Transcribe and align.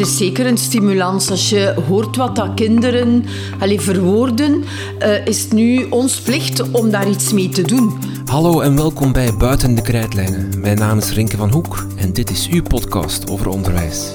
Het 0.00 0.08
is 0.08 0.16
zeker 0.16 0.46
een 0.46 0.58
stimulans. 0.58 1.30
Als 1.30 1.50
je 1.50 1.74
hoort 1.88 2.16
wat 2.16 2.36
dat 2.36 2.54
kinderen 2.54 3.24
verwoorden, 3.58 4.64
uh, 5.02 5.26
is 5.26 5.42
het 5.42 5.52
nu 5.52 5.86
ons 5.90 6.20
plicht 6.20 6.70
om 6.70 6.90
daar 6.90 7.08
iets 7.08 7.32
mee 7.32 7.48
te 7.48 7.62
doen. 7.62 7.98
Hallo 8.24 8.60
en 8.60 8.76
welkom 8.76 9.12
bij 9.12 9.36
Buiten 9.36 9.74
de 9.74 9.82
Krijtlijnen. 9.82 10.60
Mijn 10.60 10.78
naam 10.78 10.98
is 10.98 11.12
Rinke 11.12 11.36
van 11.36 11.50
Hoek 11.50 11.86
en 11.96 12.12
dit 12.12 12.30
is 12.30 12.48
uw 12.48 12.62
podcast 12.62 13.30
over 13.30 13.48
onderwijs. 13.48 14.12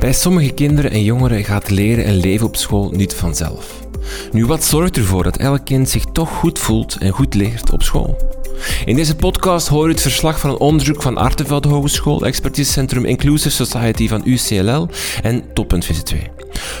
Bij 0.00 0.12
sommige 0.12 0.50
kinderen 0.50 0.90
en 0.90 1.04
jongeren 1.04 1.44
gaat 1.44 1.70
leren 1.70 2.04
en 2.04 2.16
leven 2.16 2.46
op 2.46 2.56
school 2.56 2.90
niet 2.90 3.14
vanzelf. 3.14 3.73
Nu, 4.34 4.46
wat 4.46 4.64
zorgt 4.64 4.96
ervoor 4.96 5.22
dat 5.22 5.36
elk 5.36 5.64
kind 5.64 5.88
zich 5.88 6.04
toch 6.04 6.30
goed 6.30 6.58
voelt 6.58 6.96
en 6.96 7.10
goed 7.10 7.34
leert 7.34 7.72
op 7.72 7.82
school? 7.82 8.16
In 8.84 8.96
deze 8.96 9.16
podcast 9.16 9.68
hoor 9.68 9.86
je 9.86 9.92
het 9.92 10.02
verslag 10.02 10.40
van 10.40 10.50
een 10.50 10.58
onderzoek 10.58 11.02
van 11.02 11.16
Artevelde 11.16 11.68
Hogeschool, 11.68 12.26
Expertisecentrum 12.26 13.04
Inclusive 13.04 13.64
Society 13.64 14.08
van 14.08 14.22
UCLL 14.24 14.88
en 15.22 15.52
Toppunt 15.52 15.86
VC2. 15.86 16.16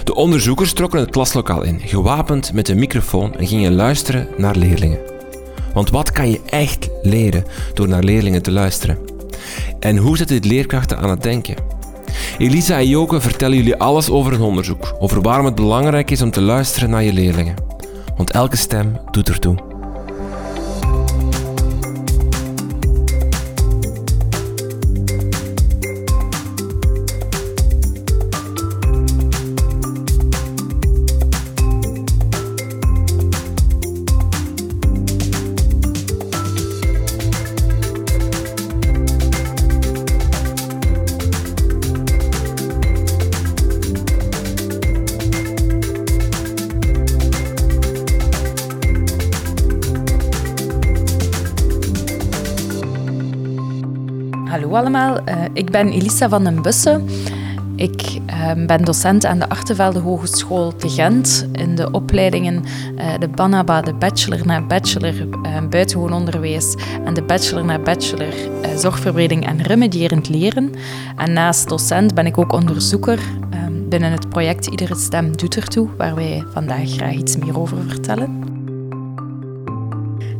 De 0.04 0.14
onderzoekers 0.14 0.72
trokken 0.72 1.00
het 1.00 1.10
klaslokaal 1.10 1.62
in, 1.62 1.80
gewapend 1.84 2.52
met 2.52 2.68
een 2.68 2.78
microfoon 2.78 3.34
en 3.34 3.46
gingen 3.46 3.74
luisteren 3.74 4.28
naar 4.36 4.56
leerlingen. 4.56 4.98
Want 5.74 5.90
wat 5.90 6.12
kan 6.12 6.30
je 6.30 6.40
echt 6.46 6.88
leren 7.02 7.44
door 7.74 7.88
naar 7.88 8.02
leerlingen 8.02 8.42
te 8.42 8.52
luisteren? 8.52 8.98
En 9.80 9.96
hoe 9.96 10.16
zet 10.16 10.28
dit 10.28 10.44
leerkrachten 10.44 10.98
aan 10.98 11.10
het 11.10 11.22
denken? 11.22 11.73
Elisa 12.38 12.78
en 12.78 12.88
Joke 12.88 13.20
vertellen 13.20 13.56
jullie 13.56 13.76
alles 13.76 14.10
over 14.10 14.32
hun 14.32 14.40
onderzoek, 14.40 14.96
over 14.98 15.22
waarom 15.22 15.44
het 15.44 15.54
belangrijk 15.54 16.10
is 16.10 16.22
om 16.22 16.30
te 16.30 16.40
luisteren 16.40 16.90
naar 16.90 17.02
je 17.02 17.12
leerlingen. 17.12 17.54
Want 18.16 18.30
elke 18.30 18.56
stem 18.56 19.00
doet 19.10 19.28
ertoe. 19.28 19.73
Allemaal. 54.76 55.18
Uh, 55.28 55.34
ik 55.52 55.70
ben 55.70 55.88
Elisa 55.88 56.28
van 56.28 56.44
den 56.44 56.62
Bussen. 56.62 57.08
Ik 57.76 58.18
uh, 58.30 58.66
ben 58.66 58.84
docent 58.84 59.24
aan 59.24 59.38
de 59.38 59.48
Artevelde 59.48 59.98
Hogeschool 59.98 60.76
te 60.76 60.88
Gent 60.88 61.48
in 61.52 61.74
de 61.74 61.90
opleidingen 61.90 62.64
uh, 62.96 63.18
de 63.18 63.28
BANABA, 63.28 63.80
de 63.80 63.94
bachelor 63.94 64.46
naar 64.46 64.66
bachelor 64.66 65.14
buitengewoon 65.70 66.12
onderwijs 66.12 66.74
en 67.04 67.14
de 67.14 67.22
bachelor 67.22 67.64
naar 67.64 67.80
bachelor 67.80 68.32
zorgverbreding 68.76 69.46
en 69.46 69.62
remedierend 69.62 70.28
leren. 70.28 70.70
En 71.16 71.32
naast 71.32 71.68
docent 71.68 72.14
ben 72.14 72.26
ik 72.26 72.38
ook 72.38 72.52
onderzoeker 72.52 73.18
ehm, 73.50 73.88
binnen 73.88 74.12
het 74.12 74.28
project 74.28 74.66
Iedere 74.66 74.94
Stem 74.94 75.36
Doet 75.36 75.56
Ertoe, 75.56 75.88
waar 75.96 76.14
wij 76.14 76.44
vandaag 76.52 76.90
graag 76.90 77.14
iets 77.14 77.36
meer 77.36 77.58
over 77.58 77.76
vertellen. 77.88 78.53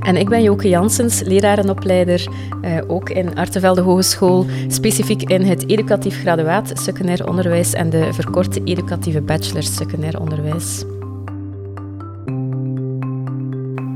En 0.04 0.16
ik 0.16 0.28
ben 0.28 0.42
Joke 0.42 0.68
Janssens, 0.68 1.20
lerarenopleider, 1.20 2.28
eh, 2.62 2.78
ook 2.86 3.10
in 3.10 3.36
Artevelde 3.36 3.80
Hogeschool, 3.80 4.46
specifiek 4.68 5.22
in 5.22 5.42
het 5.42 5.68
educatief 5.70 6.20
graduaat 6.20 6.70
secundair 6.74 7.28
onderwijs 7.28 7.72
en 7.72 7.90
de 7.90 8.12
verkorte 8.12 8.60
educatieve 8.64 9.20
bachelor 9.20 9.62
secundair 9.62 10.20
onderwijs. 10.20 10.84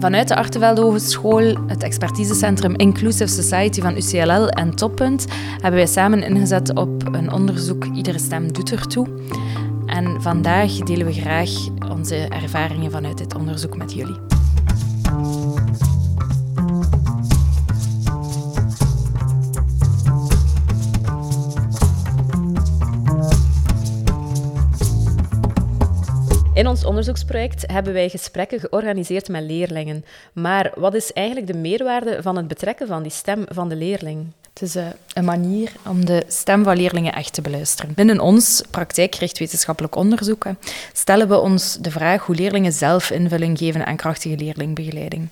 Vanuit 0.01 0.29
de 0.29 0.37
Artevelde 0.37 0.81
Hogeschool, 0.81 1.55
het 1.67 1.83
expertisecentrum 1.83 2.75
Inclusive 2.77 3.43
Society 3.43 3.81
van 3.81 3.97
UCLL 3.97 4.49
en 4.49 4.75
Toppunt 4.75 5.27
hebben 5.53 5.81
wij 5.81 5.87
samen 5.87 6.23
ingezet 6.23 6.77
op 6.77 7.15
een 7.15 7.33
onderzoek 7.33 7.85
Iedere 7.85 8.19
stem 8.19 8.53
doet 8.53 8.73
ertoe. 8.73 9.07
En 9.87 10.23
vandaag 10.23 10.73
delen 10.79 11.07
we 11.07 11.13
graag 11.13 11.51
onze 11.91 12.17
ervaringen 12.17 12.91
vanuit 12.91 13.19
dit 13.19 13.35
onderzoek 13.35 13.77
met 13.77 13.93
jullie. 13.93 14.17
In 26.59 26.67
ons 26.67 26.85
onderzoeksproject 26.85 27.65
hebben 27.67 27.93
wij 27.93 28.09
gesprekken 28.09 28.61
georganiseerd 28.61 29.29
met 29.29 29.43
leerlingen. 29.43 30.05
Maar 30.33 30.73
wat 30.75 30.95
is 30.95 31.13
eigenlijk 31.13 31.47
de 31.47 31.59
meerwaarde 31.59 32.23
van 32.23 32.37
het 32.37 32.49
betrekken 32.49 32.87
van 32.87 33.03
die 33.03 33.13
stem 33.13 33.45
van 33.49 33.69
de 33.69 33.77
leerling? 33.77 34.27
Het 34.53 34.63
is 34.63 34.75
eh, 34.75 34.87
een 35.13 35.25
manier 35.25 35.73
om 35.87 36.05
de 36.05 36.23
stem 36.29 36.65
van 36.65 36.77
leerlingen 36.77 37.13
echt 37.13 37.33
te 37.33 37.43
beluisteren. 37.43 37.95
Binnen 37.95 38.21
ons 38.21 38.63
praktijkgericht 38.71 39.39
wetenschappelijk 39.39 39.97
onderzoek 39.97 40.45
stellen 40.93 41.29
we 41.29 41.39
ons 41.39 41.77
de 41.81 41.91
vraag 41.91 42.27
hoe 42.27 42.35
leerlingen 42.35 42.73
zelf 42.73 43.11
invulling 43.11 43.59
geven 43.59 43.87
aan 43.87 43.97
krachtige 43.97 44.37
leerlingbegeleiding. 44.37 45.29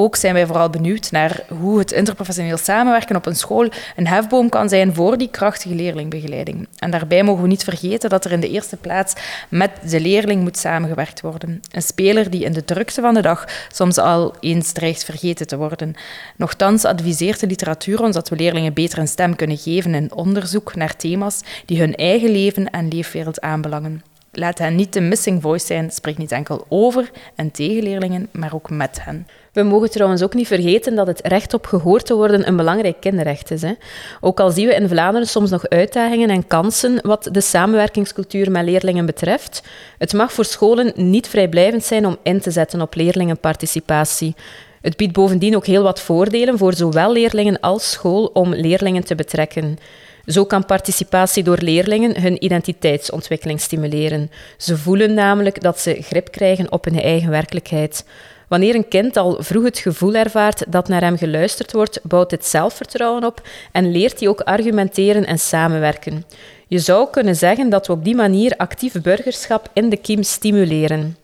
Ook 0.00 0.16
zijn 0.16 0.34
wij 0.34 0.46
vooral 0.46 0.70
benieuwd 0.70 1.10
naar 1.10 1.42
hoe 1.60 1.78
het 1.78 1.92
interprofessioneel 1.92 2.56
samenwerken 2.56 3.16
op 3.16 3.26
een 3.26 3.36
school 3.36 3.68
een 3.96 4.06
hefboom 4.06 4.48
kan 4.48 4.68
zijn 4.68 4.94
voor 4.94 5.18
die 5.18 5.30
krachtige 5.30 5.74
leerlingbegeleiding. 5.74 6.68
En 6.76 6.90
daarbij 6.90 7.22
mogen 7.22 7.42
we 7.42 7.48
niet 7.48 7.64
vergeten 7.64 8.10
dat 8.10 8.24
er 8.24 8.32
in 8.32 8.40
de 8.40 8.48
eerste 8.48 8.76
plaats 8.76 9.14
met 9.48 9.70
de 9.90 10.00
leerling 10.00 10.42
moet 10.42 10.56
samengewerkt 10.56 11.20
worden. 11.20 11.62
Een 11.70 11.82
speler 11.82 12.30
die 12.30 12.44
in 12.44 12.52
de 12.52 12.64
drukte 12.64 13.00
van 13.00 13.14
de 13.14 13.22
dag 13.22 13.44
soms 13.72 13.98
al 13.98 14.34
eens 14.40 14.72
dreigt 14.72 15.04
vergeten 15.04 15.46
te 15.46 15.56
worden. 15.56 15.94
Nochtans 16.36 16.84
adviseert 16.84 17.40
de 17.40 17.46
literatuur 17.46 18.02
ons 18.02 18.14
dat 18.14 18.28
we 18.28 18.36
leerlingen 18.36 18.74
beter 18.74 18.98
een 18.98 19.08
stem 19.08 19.36
kunnen 19.36 19.58
geven 19.58 19.94
in 19.94 20.12
onderzoek 20.12 20.74
naar 20.74 20.96
thema's 20.96 21.40
die 21.64 21.80
hun 21.80 21.94
eigen 21.94 22.30
leven 22.30 22.70
en 22.70 22.88
leefwereld 22.88 23.40
aanbelangen. 23.40 24.02
Laat 24.32 24.58
hen 24.58 24.74
niet 24.74 24.92
de 24.92 25.00
missing 25.00 25.42
voice 25.42 25.66
zijn. 25.66 25.90
Spreek 25.90 26.18
niet 26.18 26.32
enkel 26.32 26.66
over 26.68 27.10
en 27.34 27.50
tegen 27.50 27.82
leerlingen, 27.82 28.28
maar 28.32 28.54
ook 28.54 28.70
met 28.70 29.04
hen. 29.04 29.26
We 29.58 29.64
mogen 29.64 29.90
trouwens 29.90 30.22
ook 30.22 30.34
niet 30.34 30.46
vergeten 30.46 30.94
dat 30.94 31.06
het 31.06 31.20
recht 31.22 31.54
op 31.54 31.66
gehoord 31.66 32.06
te 32.06 32.14
worden 32.14 32.48
een 32.48 32.56
belangrijk 32.56 32.96
kinderrecht 33.00 33.50
is. 33.50 33.62
Hè. 33.62 33.72
Ook 34.20 34.40
al 34.40 34.50
zien 34.50 34.66
we 34.66 34.74
in 34.74 34.88
Vlaanderen 34.88 35.28
soms 35.28 35.50
nog 35.50 35.68
uitdagingen 35.68 36.30
en 36.30 36.46
kansen 36.46 36.98
wat 37.02 37.28
de 37.32 37.40
samenwerkingscultuur 37.40 38.50
met 38.50 38.64
leerlingen 38.64 39.06
betreft, 39.06 39.62
het 39.98 40.12
mag 40.12 40.32
voor 40.32 40.44
scholen 40.44 40.92
niet 40.94 41.28
vrijblijvend 41.28 41.84
zijn 41.84 42.06
om 42.06 42.16
in 42.22 42.40
te 42.40 42.50
zetten 42.50 42.80
op 42.80 42.94
leerlingenparticipatie. 42.94 44.34
Het 44.80 44.96
biedt 44.96 45.12
bovendien 45.12 45.56
ook 45.56 45.66
heel 45.66 45.82
wat 45.82 46.00
voordelen 46.00 46.58
voor 46.58 46.74
zowel 46.74 47.12
leerlingen 47.12 47.60
als 47.60 47.90
school 47.90 48.24
om 48.24 48.54
leerlingen 48.54 49.04
te 49.04 49.14
betrekken. 49.14 49.78
Zo 50.24 50.44
kan 50.44 50.66
participatie 50.66 51.42
door 51.42 51.58
leerlingen 51.60 52.20
hun 52.20 52.44
identiteitsontwikkeling 52.44 53.60
stimuleren. 53.60 54.30
Ze 54.56 54.76
voelen 54.76 55.14
namelijk 55.14 55.62
dat 55.62 55.80
ze 55.80 56.02
grip 56.02 56.30
krijgen 56.30 56.72
op 56.72 56.84
hun 56.84 57.00
eigen 57.00 57.30
werkelijkheid. 57.30 58.04
Wanneer 58.48 58.74
een 58.74 58.88
kind 58.88 59.16
al 59.16 59.36
vroeg 59.40 59.64
het 59.64 59.78
gevoel 59.78 60.14
ervaart 60.14 60.64
dat 60.68 60.88
naar 60.88 61.00
hem 61.00 61.16
geluisterd 61.16 61.72
wordt, 61.72 62.00
bouwt 62.02 62.30
het 62.30 62.46
zelfvertrouwen 62.46 63.24
op 63.24 63.42
en 63.72 63.92
leert 63.92 64.18
hij 64.18 64.28
ook 64.28 64.40
argumenteren 64.40 65.26
en 65.26 65.38
samenwerken. 65.38 66.24
Je 66.66 66.78
zou 66.78 67.10
kunnen 67.10 67.36
zeggen 67.36 67.70
dat 67.70 67.86
we 67.86 67.92
op 67.92 68.04
die 68.04 68.14
manier 68.14 68.56
actief 68.56 69.02
burgerschap 69.02 69.70
in 69.72 69.88
de 69.88 69.96
kiem 69.96 70.22
stimuleren. 70.22 71.16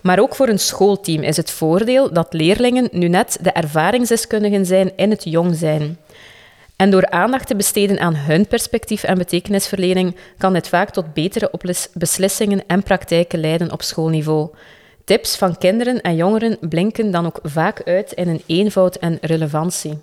Maar 0.00 0.18
ook 0.18 0.34
voor 0.34 0.48
een 0.48 0.58
schoolteam 0.58 1.22
is 1.22 1.36
het 1.36 1.50
voordeel 1.50 2.12
dat 2.12 2.32
leerlingen 2.32 2.88
nu 2.92 3.08
net 3.08 3.38
de 3.40 3.50
ervaringsdeskundigen 3.50 4.66
zijn 4.66 4.92
in 4.96 5.10
het 5.10 5.24
jong 5.24 5.54
zijn. 5.56 5.98
En 6.76 6.90
door 6.90 7.10
aandacht 7.10 7.46
te 7.46 7.56
besteden 7.56 8.00
aan 8.00 8.14
hun 8.14 8.46
perspectief 8.46 9.02
en 9.02 9.18
betekenisverlening 9.18 10.16
kan 10.38 10.52
dit 10.52 10.68
vaak 10.68 10.90
tot 10.90 11.14
betere 11.14 11.50
beslissingen 11.94 12.62
en 12.66 12.82
praktijken 12.82 13.40
leiden 13.40 13.72
op 13.72 13.82
schoolniveau. 13.82 14.50
Tips 15.04 15.36
van 15.36 15.58
kinderen 15.58 16.00
en 16.00 16.16
jongeren 16.16 16.56
blinken 16.60 17.10
dan 17.10 17.26
ook 17.26 17.38
vaak 17.42 17.82
uit 17.82 18.12
in 18.12 18.28
een 18.28 18.42
eenvoud 18.46 18.96
en 18.96 19.18
relevantie. 19.20 19.98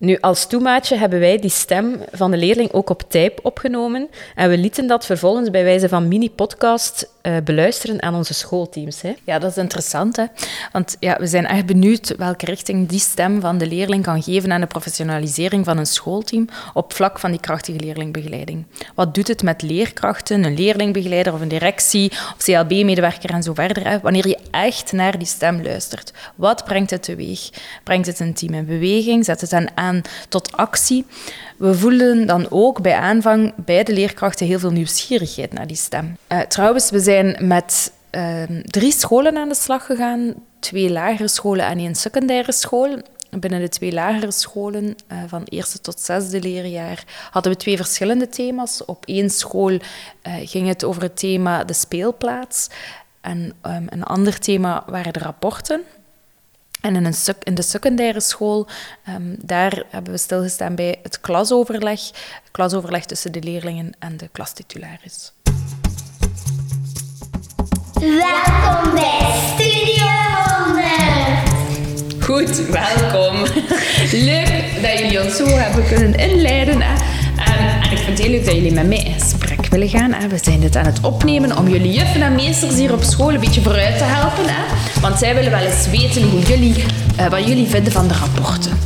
Nu, 0.00 0.18
als 0.20 0.46
toemaatje 0.46 0.96
hebben 0.96 1.20
wij 1.20 1.38
die 1.38 1.50
stem 1.50 1.96
van 2.12 2.30
de 2.30 2.36
leerling 2.36 2.72
ook 2.72 2.90
op 2.90 3.02
type 3.08 3.42
opgenomen 3.42 4.08
en 4.34 4.50
we 4.50 4.58
lieten 4.58 4.86
dat 4.86 5.06
vervolgens 5.06 5.50
bij 5.50 5.64
wijze 5.64 5.88
van 5.88 6.08
mini-podcast 6.08 7.10
uh, 7.22 7.36
beluisteren 7.44 8.02
aan 8.02 8.14
onze 8.14 8.34
schoolteams. 8.34 9.02
Hè? 9.02 9.14
Ja, 9.24 9.38
dat 9.38 9.50
is 9.50 9.56
interessant. 9.56 10.16
Hè? 10.16 10.24
Want 10.72 10.96
ja, 11.00 11.16
we 11.18 11.26
zijn 11.26 11.46
echt 11.46 11.66
benieuwd 11.66 12.14
welke 12.16 12.44
richting 12.44 12.88
die 12.88 12.98
stem 12.98 13.40
van 13.40 13.58
de 13.58 13.66
leerling 13.66 14.02
kan 14.02 14.22
geven 14.22 14.52
aan 14.52 14.60
de 14.60 14.66
professionalisering 14.66 15.64
van 15.64 15.78
een 15.78 15.86
schoolteam 15.86 16.48
op 16.74 16.92
vlak 16.92 17.18
van 17.18 17.30
die 17.30 17.40
krachtige 17.40 17.78
leerlingbegeleiding. 17.78 18.64
Wat 18.94 19.14
doet 19.14 19.28
het 19.28 19.42
met 19.42 19.62
leerkrachten, 19.62 20.44
een 20.44 20.54
leerlingbegeleider 20.54 21.32
of 21.32 21.40
een 21.40 21.48
directie 21.48 22.10
of 22.10 22.36
CLB-medewerker 22.44 23.30
en 23.30 23.42
zo 23.42 23.54
verder, 23.54 24.00
wanneer 24.02 24.28
je 24.28 24.38
echt 24.50 24.92
naar 24.92 25.18
die 25.18 25.26
stem 25.26 25.62
luistert? 25.62 26.12
Wat 26.34 26.64
brengt 26.64 26.90
het 26.90 27.02
teweeg? 27.02 27.50
Brengt 27.84 28.06
het 28.06 28.20
een 28.20 28.34
team 28.34 28.54
in 28.54 28.66
beweging? 28.66 29.24
Zet 29.24 29.40
het 29.40 29.50
hen 29.50 29.68
aan 29.74 30.02
tot 30.28 30.52
actie? 30.52 31.06
We 31.60 31.74
voelen 31.74 32.26
dan 32.26 32.46
ook 32.50 32.82
bij 32.82 32.94
aanvang 32.94 33.52
bij 33.56 33.84
de 33.84 33.92
leerkrachten 33.92 34.46
heel 34.46 34.58
veel 34.58 34.70
nieuwsgierigheid 34.70 35.52
naar 35.52 35.66
die 35.66 35.76
stem. 35.76 36.16
Uh, 36.28 36.40
trouwens, 36.40 36.90
we 36.90 37.00
zijn 37.00 37.36
met 37.40 37.92
uh, 38.10 38.42
drie 38.64 38.92
scholen 38.92 39.36
aan 39.36 39.48
de 39.48 39.54
slag 39.54 39.86
gegaan. 39.86 40.34
Twee 40.58 40.90
lagere 40.90 41.28
scholen 41.28 41.66
en 41.66 41.78
één 41.78 41.94
secundaire 41.94 42.52
school. 42.52 42.98
Binnen 43.30 43.60
de 43.60 43.68
twee 43.68 43.92
lagere 43.92 44.30
scholen, 44.30 44.84
uh, 44.84 45.18
van 45.26 45.42
eerste 45.44 45.80
tot 45.80 46.00
zesde 46.00 46.40
leerjaar, 46.40 47.04
hadden 47.30 47.52
we 47.52 47.58
twee 47.58 47.76
verschillende 47.76 48.28
thema's. 48.28 48.84
Op 48.84 49.06
één 49.06 49.30
school 49.30 49.78
ging 50.44 50.68
het 50.68 50.84
over 50.84 51.02
het 51.02 51.16
thema 51.16 51.64
de 51.64 51.72
speelplaats. 51.72 52.68
En 53.20 53.52
um, 53.66 53.86
een 53.88 54.02
ander 54.02 54.38
thema 54.38 54.84
waren 54.86 55.12
de 55.12 55.18
rapporten. 55.18 55.80
En 56.80 56.96
in, 56.96 57.04
een 57.04 57.14
in 57.42 57.54
de 57.54 57.62
secundaire 57.62 58.20
school, 58.20 58.66
um, 59.08 59.36
daar 59.42 59.82
hebben 59.90 60.12
we 60.12 60.18
stilgestaan 60.18 60.74
bij 60.74 60.98
het 61.02 61.20
klasoverleg. 61.20 62.00
Klasoverleg 62.50 63.04
tussen 63.04 63.32
de 63.32 63.42
leerlingen 63.42 63.92
en 63.98 64.16
de 64.16 64.28
klastitularis. 64.32 65.32
Welkom 68.00 68.94
bij 68.94 69.40
Studio 69.54 70.06
100. 72.18 72.24
Goed, 72.24 72.56
welkom. 72.66 73.36
Leuk 74.12 74.82
dat 74.82 74.98
jullie 74.98 75.22
ons 75.22 75.36
zo 75.36 75.46
hebben 75.46 75.86
kunnen 75.86 76.14
inleiden. 76.14 76.80
Hè? 76.82 77.19
Ik 77.90 77.98
vind 77.98 78.18
heel 78.18 78.30
leuk 78.30 78.44
dat 78.44 78.54
jullie 78.54 78.72
met 78.72 78.86
mij 78.86 79.02
in 79.02 79.12
gesprek 79.12 79.66
willen 79.66 79.88
gaan. 79.88 80.12
Hè? 80.12 80.28
We 80.28 80.38
zijn 80.42 80.60
dit 80.60 80.76
aan 80.76 80.86
het 80.86 81.00
opnemen 81.00 81.56
om 81.56 81.68
jullie 81.68 81.92
juffen 81.92 82.22
en 82.22 82.34
meesters 82.34 82.74
hier 82.74 82.92
op 82.92 83.02
school 83.02 83.34
een 83.34 83.40
beetje 83.40 83.62
vooruit 83.62 83.98
te 83.98 84.04
helpen. 84.04 84.44
Hè? 84.46 85.00
Want 85.00 85.18
zij 85.18 85.34
willen 85.34 85.50
wel 85.50 85.60
eens 85.60 85.90
weten 85.90 86.22
hoe 86.22 86.40
jullie, 86.40 86.74
uh, 87.20 87.26
wat 87.26 87.46
jullie 87.46 87.66
vinden 87.66 87.92
van 87.92 88.08
de 88.08 88.14
rapporten. 88.14 88.78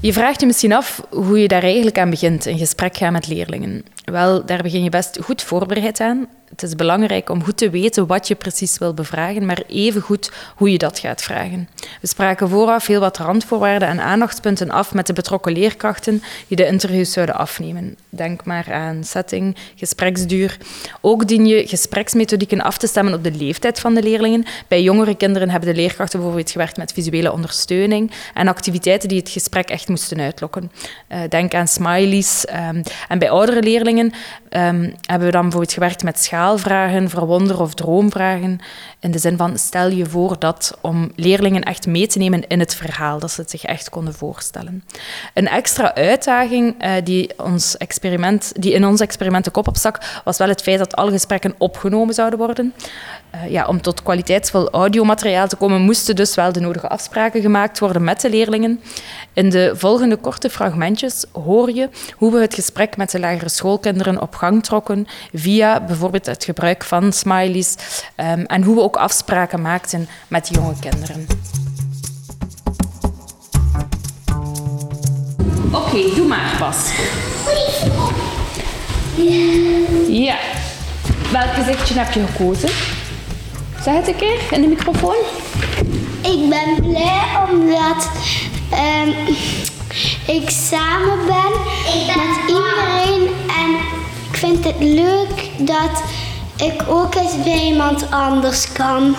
Je 0.00 0.12
vraagt 0.12 0.40
je 0.40 0.46
misschien 0.46 0.72
af 0.72 1.00
hoe 1.10 1.40
je 1.40 1.48
daar 1.48 1.62
eigenlijk 1.62 1.98
aan 1.98 2.10
begint, 2.10 2.46
een 2.46 2.58
gesprek 2.58 2.96
gaan 2.96 3.12
met 3.12 3.28
leerlingen. 3.28 3.84
Wel, 4.12 4.44
daar 4.44 4.62
begin 4.62 4.82
je 4.82 4.90
best 4.90 5.18
goed 5.22 5.42
voorbereid 5.42 6.00
aan. 6.00 6.26
Het 6.50 6.62
is 6.62 6.74
belangrijk 6.74 7.30
om 7.30 7.44
goed 7.44 7.56
te 7.56 7.70
weten 7.70 8.06
wat 8.06 8.28
je 8.28 8.34
precies 8.34 8.78
wil 8.78 8.94
bevragen, 8.94 9.46
maar 9.46 9.62
even 9.66 10.00
goed 10.00 10.32
hoe 10.56 10.72
je 10.72 10.78
dat 10.78 10.98
gaat 10.98 11.22
vragen. 11.22 11.68
We 12.00 12.06
spraken 12.06 12.48
vooraf 12.48 12.86
heel 12.86 13.00
wat 13.00 13.18
randvoorwaarden 13.18 13.88
en 13.88 14.00
aandachtspunten 14.00 14.70
af 14.70 14.94
met 14.94 15.06
de 15.06 15.12
betrokken 15.12 15.52
leerkrachten 15.52 16.22
die 16.48 16.56
de 16.56 16.66
interviews 16.66 17.12
zouden 17.12 17.34
afnemen. 17.34 17.96
Denk 18.08 18.44
maar 18.44 18.72
aan 18.72 19.04
setting, 19.04 19.56
gespreksduur. 19.74 20.56
Ook 21.00 21.28
dien 21.28 21.46
je 21.46 21.66
gespreksmethodieken 21.68 22.60
af 22.60 22.78
te 22.78 22.86
stemmen 22.86 23.14
op 23.14 23.24
de 23.24 23.32
leeftijd 23.32 23.80
van 23.80 23.94
de 23.94 24.02
leerlingen. 24.02 24.44
Bij 24.68 24.82
jongere 24.82 25.14
kinderen 25.14 25.50
hebben 25.50 25.68
de 25.68 25.80
leerkrachten 25.80 26.18
bijvoorbeeld 26.18 26.50
gewerkt 26.50 26.76
met 26.76 26.92
visuele 26.92 27.32
ondersteuning 27.32 28.10
en 28.34 28.48
activiteiten 28.48 29.08
die 29.08 29.18
het 29.18 29.28
gesprek 29.28 29.68
echt 29.68 29.88
moesten 29.88 30.20
uitlokken. 30.20 30.72
Uh, 31.12 31.18
denk 31.28 31.54
aan 31.54 31.68
smileys. 31.68 32.44
Um, 32.68 32.82
en 33.08 33.18
bij 33.18 33.30
oudere 33.30 33.62
leerlingen 33.62 33.95
And. 33.98 34.12
Um, 34.56 34.94
hebben 35.00 35.26
we 35.26 35.32
dan 35.32 35.42
bijvoorbeeld 35.42 35.72
gewerkt 35.72 36.02
met 36.02 36.18
schaalvragen, 36.18 37.10
verwonder- 37.10 37.60
of 37.60 37.74
droomvragen. 37.74 38.60
In 39.00 39.10
de 39.10 39.18
zin 39.18 39.36
van 39.36 39.58
stel 39.58 39.90
je 39.90 40.06
voor 40.06 40.38
dat 40.38 40.78
om 40.80 41.10
leerlingen 41.16 41.62
echt 41.62 41.86
mee 41.86 42.06
te 42.06 42.18
nemen 42.18 42.46
in 42.46 42.60
het 42.60 42.74
verhaal, 42.74 43.18
dat 43.18 43.30
ze 43.30 43.40
het 43.40 43.50
zich 43.50 43.64
echt 43.64 43.90
konden 43.90 44.14
voorstellen. 44.14 44.84
Een 45.34 45.48
extra 45.48 45.94
uitdaging 45.94 46.84
uh, 46.84 46.92
die, 47.04 47.30
ons 47.38 47.76
experiment, 47.76 48.52
die 48.62 48.72
in 48.72 48.86
ons 48.86 49.00
experiment 49.00 49.44
de 49.44 49.50
kop 49.50 49.68
opstak, 49.68 50.20
was 50.24 50.38
wel 50.38 50.48
het 50.48 50.62
feit 50.62 50.78
dat 50.78 50.96
alle 50.96 51.10
gesprekken 51.10 51.54
opgenomen 51.58 52.14
zouden 52.14 52.38
worden. 52.38 52.74
Uh, 53.34 53.50
ja, 53.50 53.66
om 53.66 53.80
tot 53.80 54.02
kwaliteitsvol 54.02 54.70
audiomateriaal 54.70 55.48
te 55.48 55.56
komen, 55.56 55.80
moesten 55.80 56.16
dus 56.16 56.34
wel 56.34 56.52
de 56.52 56.60
nodige 56.60 56.88
afspraken 56.88 57.40
gemaakt 57.40 57.78
worden 57.78 58.04
met 58.04 58.20
de 58.20 58.30
leerlingen. 58.30 58.80
In 59.32 59.50
de 59.50 59.72
volgende 59.74 60.16
korte 60.16 60.50
fragmentjes 60.50 61.24
hoor 61.32 61.70
je 61.70 61.88
hoe 62.16 62.32
we 62.32 62.40
het 62.40 62.54
gesprek 62.54 62.96
met 62.96 63.10
de 63.10 63.20
lagere 63.20 63.48
schoolkinderen 63.48 64.20
op 64.20 64.34
gang 64.34 64.45
trokken 64.54 65.06
via 65.32 65.80
bijvoorbeeld 65.80 66.26
het 66.26 66.44
gebruik 66.44 66.84
van 66.84 67.12
smileys 67.12 67.74
um, 68.16 68.44
en 68.44 68.62
hoe 68.62 68.74
we 68.74 68.80
ook 68.80 68.96
afspraken 68.96 69.62
maakten 69.62 70.08
met 70.28 70.48
jonge 70.52 70.74
kinderen. 70.80 71.26
Oké, 75.72 75.76
okay, 75.76 76.14
doe 76.14 76.26
maar 76.26 76.56
pas. 76.58 76.90
Ja. 80.08 80.36
Welk 81.32 81.52
gezichtje 81.52 81.98
heb 81.98 82.12
je 82.12 82.26
gekozen? 82.26 82.68
Zeg 83.82 83.94
het 83.94 84.08
een 84.08 84.16
keer 84.16 84.40
in 84.50 84.60
de 84.60 84.66
microfoon. 84.68 85.16
Ik 86.22 86.48
ben 86.48 86.90
blij 86.90 87.22
omdat 87.50 88.10
um, 88.72 89.14
ik 90.26 90.50
samen 90.50 91.26
ben, 91.26 91.52
ben 92.06 92.16
met 92.16 92.38
iedereen 92.46 93.28
en 93.45 93.45
ik 94.36 94.42
vind 94.42 94.64
het 94.64 94.78
leuk 94.78 95.50
dat 95.58 96.02
ik 96.56 96.82
ook 96.88 97.14
eens 97.14 97.42
bij 97.44 97.64
iemand 97.64 98.10
anders 98.10 98.72
kan. 98.72 99.16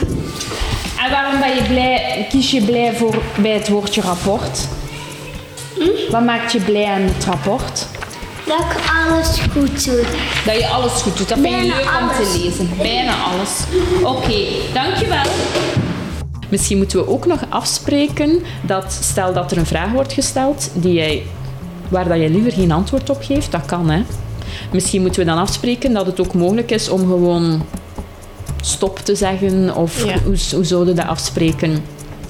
En 1.04 1.12
waarom 1.12 1.40
ben 1.40 1.56
je 1.56 1.64
blij, 1.68 2.26
kies 2.30 2.52
je 2.52 2.62
blij 2.62 2.96
voor 2.96 3.22
bij 3.42 3.52
het 3.52 3.68
woordje 3.68 4.02
rapport? 4.02 4.68
Hm? 5.76 6.12
Wat 6.12 6.24
maakt 6.24 6.52
je 6.52 6.60
blij 6.60 6.86
aan 6.86 7.02
het 7.02 7.26
rapport? 7.26 7.88
Dat 8.46 8.60
ik 8.60 8.78
alles 9.08 9.40
goed 9.52 9.86
doe. 9.86 10.04
Dat 10.46 10.56
je 10.56 10.68
alles 10.68 11.02
goed 11.02 11.18
doet. 11.18 11.30
Dat 11.30 11.40
vind 11.40 11.56
je 11.56 11.62
leuk 11.62 12.00
om 12.02 12.08
te 12.08 12.40
lezen. 12.44 12.70
Bijna 12.78 13.14
alles. 13.24 13.52
Oké, 14.04 14.08
okay, 14.08 14.48
dankjewel. 14.74 15.32
Misschien 16.50 16.78
moeten 16.78 17.00
we 17.00 17.08
ook 17.08 17.26
nog 17.26 17.40
afspreken 17.50 18.44
dat 18.62 18.98
stel 19.02 19.34
dat 19.34 19.52
er 19.52 19.58
een 19.58 19.66
vraag 19.66 19.92
wordt 19.92 20.14
gesteld 20.14 20.70
die 20.74 20.94
jij, 20.94 21.24
waar 21.90 22.08
dat 22.08 22.20
je 22.20 22.30
liever 22.30 22.52
geen 22.52 22.72
antwoord 22.72 23.10
op 23.10 23.24
geeft, 23.24 23.52
dat 23.52 23.66
kan 23.66 23.90
hè. 23.90 24.04
Misschien 24.72 25.02
moeten 25.02 25.20
we 25.20 25.26
dan 25.26 25.38
afspreken 25.38 25.94
dat 25.94 26.06
het 26.06 26.20
ook 26.20 26.34
mogelijk 26.34 26.72
is 26.72 26.90
om 26.90 27.00
gewoon 27.00 27.62
stop 28.62 29.00
te 29.00 29.16
zeggen 29.16 29.76
of 29.76 30.06
ja. 30.06 30.20
hoe, 30.24 30.38
hoe 30.54 30.66
zouden 30.66 30.96
we 30.96 31.02
dat 31.02 31.10
afspreken? 31.10 31.84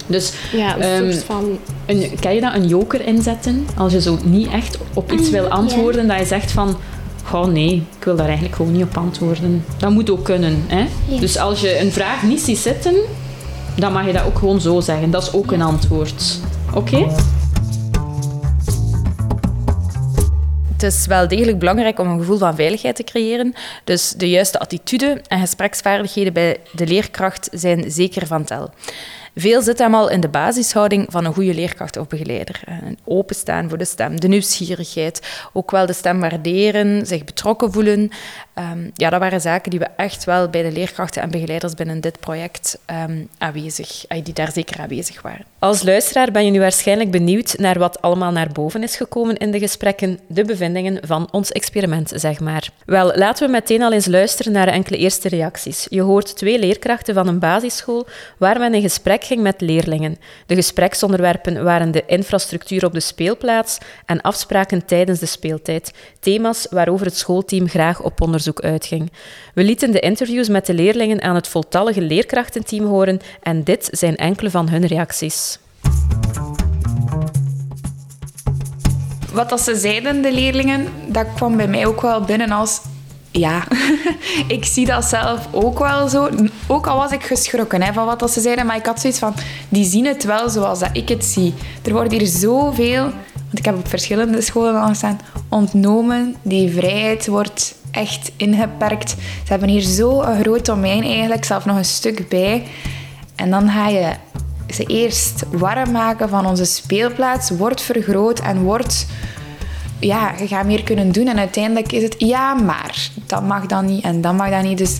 Dus, 0.07 0.33
ja, 0.51 0.75
een 0.77 1.03
um, 1.03 1.11
soort 1.11 1.23
van... 1.23 1.57
Een, 1.85 2.11
kan 2.19 2.35
je 2.35 2.41
dat 2.41 2.53
een 2.53 2.67
joker 2.67 3.05
inzetten? 3.05 3.67
Als 3.77 3.93
je 3.93 4.01
zo 4.01 4.17
niet 4.23 4.51
echt 4.51 4.77
op 4.93 5.11
iets 5.11 5.29
wil 5.29 5.47
antwoorden, 5.47 6.07
dat 6.07 6.19
je 6.19 6.25
zegt 6.25 6.51
van... 6.51 6.77
Oh 7.33 7.45
nee, 7.45 7.83
ik 7.97 8.03
wil 8.03 8.15
daar 8.15 8.25
eigenlijk 8.25 8.55
gewoon 8.55 8.71
niet 8.71 8.83
op 8.83 8.97
antwoorden. 8.97 9.65
Dat 9.77 9.91
moet 9.91 10.09
ook 10.09 10.23
kunnen. 10.23 10.63
Hè? 10.67 10.85
Ja. 11.07 11.19
Dus 11.19 11.37
als 11.37 11.61
je 11.61 11.79
een 11.79 11.91
vraag 11.91 12.23
niet 12.23 12.41
ziet 12.41 12.57
zitten, 12.57 12.93
dan 13.75 13.93
mag 13.93 14.05
je 14.05 14.13
dat 14.13 14.23
ook 14.25 14.37
gewoon 14.37 14.61
zo 14.61 14.79
zeggen. 14.79 15.11
Dat 15.11 15.21
is 15.21 15.33
ook 15.33 15.51
een 15.51 15.61
antwoord. 15.61 16.39
Oké? 16.73 16.95
Okay? 16.95 17.15
Het 20.77 20.93
is 20.93 21.05
wel 21.05 21.27
degelijk 21.27 21.59
belangrijk 21.59 21.99
om 21.99 22.07
een 22.07 22.19
gevoel 22.19 22.37
van 22.37 22.55
veiligheid 22.55 22.95
te 22.95 23.03
creëren. 23.03 23.53
Dus 23.83 24.09
de 24.11 24.29
juiste 24.29 24.59
attitude 24.59 25.21
en 25.27 25.39
gespreksvaardigheden 25.39 26.33
bij 26.33 26.57
de 26.71 26.87
leerkracht 26.87 27.49
zijn 27.51 27.91
zeker 27.91 28.27
van 28.27 28.43
tel. 28.43 28.69
Veel 29.35 29.61
zit 29.61 29.77
hem 29.77 29.95
al 29.95 30.09
in 30.09 30.19
de 30.19 30.27
basishouding 30.27 31.05
van 31.09 31.25
een 31.25 31.33
goede 31.33 31.53
leerkracht 31.53 31.97
of 31.97 32.07
begeleider. 32.07 32.61
Openstaan 33.03 33.69
voor 33.69 33.77
de 33.77 33.85
stem, 33.85 34.19
de 34.19 34.27
nieuwsgierigheid, 34.27 35.47
ook 35.53 35.71
wel 35.71 35.85
de 35.85 35.93
stem 35.93 36.19
waarderen, 36.19 37.05
zich 37.05 37.23
betrokken 37.23 37.71
voelen. 37.71 38.09
Um, 38.55 38.91
ja, 38.93 39.09
dat 39.09 39.19
waren 39.19 39.41
zaken 39.41 39.71
die 39.71 39.79
we 39.79 39.87
echt 39.95 40.23
wel 40.23 40.49
bij 40.49 40.63
de 40.63 40.71
leerkrachten 40.71 41.21
en 41.21 41.31
begeleiders 41.31 41.73
binnen 41.73 42.01
dit 42.01 42.19
project 42.19 42.79
um, 43.09 43.29
aanwezig, 43.37 44.05
die 44.23 44.33
daar 44.33 44.51
zeker 44.51 44.79
aanwezig 44.79 45.21
waren. 45.21 45.45
Als 45.59 45.83
luisteraar 45.83 46.31
ben 46.31 46.45
je 46.45 46.51
nu 46.51 46.59
waarschijnlijk 46.59 47.11
benieuwd 47.11 47.57
naar 47.57 47.79
wat 47.79 48.01
allemaal 48.01 48.31
naar 48.31 48.49
boven 48.51 48.83
is 48.83 48.95
gekomen 48.95 49.37
in 49.37 49.51
de 49.51 49.59
gesprekken, 49.59 50.19
de 50.27 50.45
bevindingen 50.45 51.07
van 51.07 51.27
ons 51.31 51.51
experiment, 51.51 52.11
zeg 52.15 52.39
maar. 52.39 52.69
Wel, 52.85 53.15
laten 53.15 53.45
we 53.45 53.51
meteen 53.51 53.81
al 53.81 53.91
eens 53.91 54.05
luisteren 54.05 54.51
naar 54.51 54.67
enkele 54.67 54.97
eerste 54.97 55.29
reacties. 55.29 55.87
Je 55.89 56.01
hoort 56.01 56.35
twee 56.35 56.59
leerkrachten 56.59 57.13
van 57.13 57.27
een 57.27 57.39
basisschool 57.39 58.07
waar 58.37 58.59
men 58.59 58.73
in 58.73 58.81
gesprek 58.81 59.23
ging 59.23 59.41
met 59.41 59.61
leerlingen. 59.61 60.17
De 60.45 60.55
gespreksonderwerpen 60.55 61.63
waren 61.63 61.91
de 61.91 62.03
infrastructuur 62.05 62.85
op 62.85 62.93
de 62.93 62.99
speelplaats 62.99 63.77
en 64.05 64.21
afspraken 64.21 64.85
tijdens 64.85 65.19
de 65.19 65.25
speeltijd, 65.25 65.93
thema's 66.19 66.67
waarover 66.69 67.05
het 67.05 67.17
schoolteam 67.17 67.67
graag 67.67 68.01
op 68.01 68.21
onderzoek 68.21 68.61
uitging. 68.61 69.11
We 69.53 69.63
lieten 69.63 69.91
de 69.91 69.99
interviews 69.99 70.47
met 70.47 70.65
de 70.65 70.73
leerlingen 70.73 71.21
aan 71.21 71.35
het 71.35 71.47
voltallige 71.47 72.01
leerkrachtenteam 72.01 72.85
horen 72.85 73.19
en 73.41 73.63
dit 73.63 73.89
zijn 73.91 74.15
enkele 74.15 74.49
van 74.49 74.69
hun 74.69 74.85
reacties. 74.85 75.56
Wat 79.33 79.49
dat 79.49 79.61
ze 79.61 79.75
zeiden, 79.75 80.21
de 80.21 80.33
leerlingen, 80.33 80.87
dat 81.07 81.25
kwam 81.35 81.57
bij 81.57 81.67
mij 81.67 81.85
ook 81.85 82.01
wel 82.01 82.21
binnen 82.21 82.51
als... 82.51 82.81
Ja, 83.31 83.63
ik 84.47 84.65
zie 84.65 84.85
dat 84.85 85.05
zelf 85.05 85.47
ook 85.51 85.79
wel 85.79 86.07
zo. 86.07 86.29
Ook 86.67 86.87
al 86.87 86.97
was 86.97 87.11
ik 87.11 87.23
geschrokken 87.23 87.81
hè, 87.81 87.93
van 87.93 88.05
wat 88.05 88.19
dat 88.19 88.31
ze 88.31 88.41
zeiden, 88.41 88.65
maar 88.65 88.75
ik 88.75 88.85
had 88.85 88.99
zoiets 88.99 89.19
van... 89.19 89.33
Die 89.69 89.85
zien 89.85 90.05
het 90.05 90.23
wel 90.23 90.49
zoals 90.49 90.79
dat 90.79 90.89
ik 90.93 91.09
het 91.09 91.25
zie. 91.25 91.53
Er 91.83 91.93
wordt 91.93 92.11
hier 92.11 92.27
zoveel... 92.27 93.11
Want 93.47 93.59
ik 93.59 93.65
heb 93.65 93.77
op 93.77 93.87
verschillende 93.87 94.41
scholen 94.41 94.81
al 94.81 94.87
gestaan. 94.87 95.19
Ontnomen. 95.49 96.35
Die 96.41 96.71
vrijheid 96.71 97.27
wordt 97.27 97.75
echt 97.91 98.31
ingeperkt. 98.35 99.09
Ze 99.09 99.51
hebben 99.51 99.69
hier 99.69 99.81
zo 99.81 100.21
een 100.21 100.41
groot 100.41 100.65
domein 100.65 101.03
eigenlijk, 101.03 101.45
zelf 101.45 101.65
nog 101.65 101.77
een 101.77 101.85
stuk 101.85 102.29
bij. 102.29 102.63
En 103.35 103.49
dan 103.49 103.69
ga 103.69 103.87
je 103.87 104.13
ze 104.69 104.83
eerst 104.83 105.43
warm 105.51 105.91
maken 105.91 106.29
van 106.29 106.45
onze 106.45 106.65
speelplaats, 106.65 107.49
wordt 107.49 107.81
vergroot 107.81 108.39
en 108.39 108.61
wordt... 108.61 109.07
Ja, 109.99 110.33
je 110.39 110.47
gaat 110.47 110.65
meer 110.65 110.83
kunnen 110.83 111.11
doen. 111.11 111.27
En 111.27 111.37
uiteindelijk 111.37 111.91
is 111.91 112.03
het, 112.03 112.15
ja, 112.17 112.53
maar 112.53 113.09
dat 113.25 113.43
mag 113.43 113.65
dan 113.65 113.85
niet 113.85 114.03
en 114.03 114.21
dat 114.21 114.33
mag 114.33 114.49
dan 114.49 114.63
niet. 114.63 114.77
Dus 114.77 114.99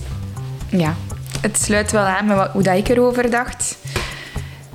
ja, 0.70 0.96
het 1.42 1.62
sluit 1.62 1.92
wel 1.92 2.04
aan 2.04 2.26
met 2.26 2.50
hoe 2.52 2.64
dat 2.64 2.78
ik 2.78 2.88
erover 2.88 3.30
dacht. 3.30 3.78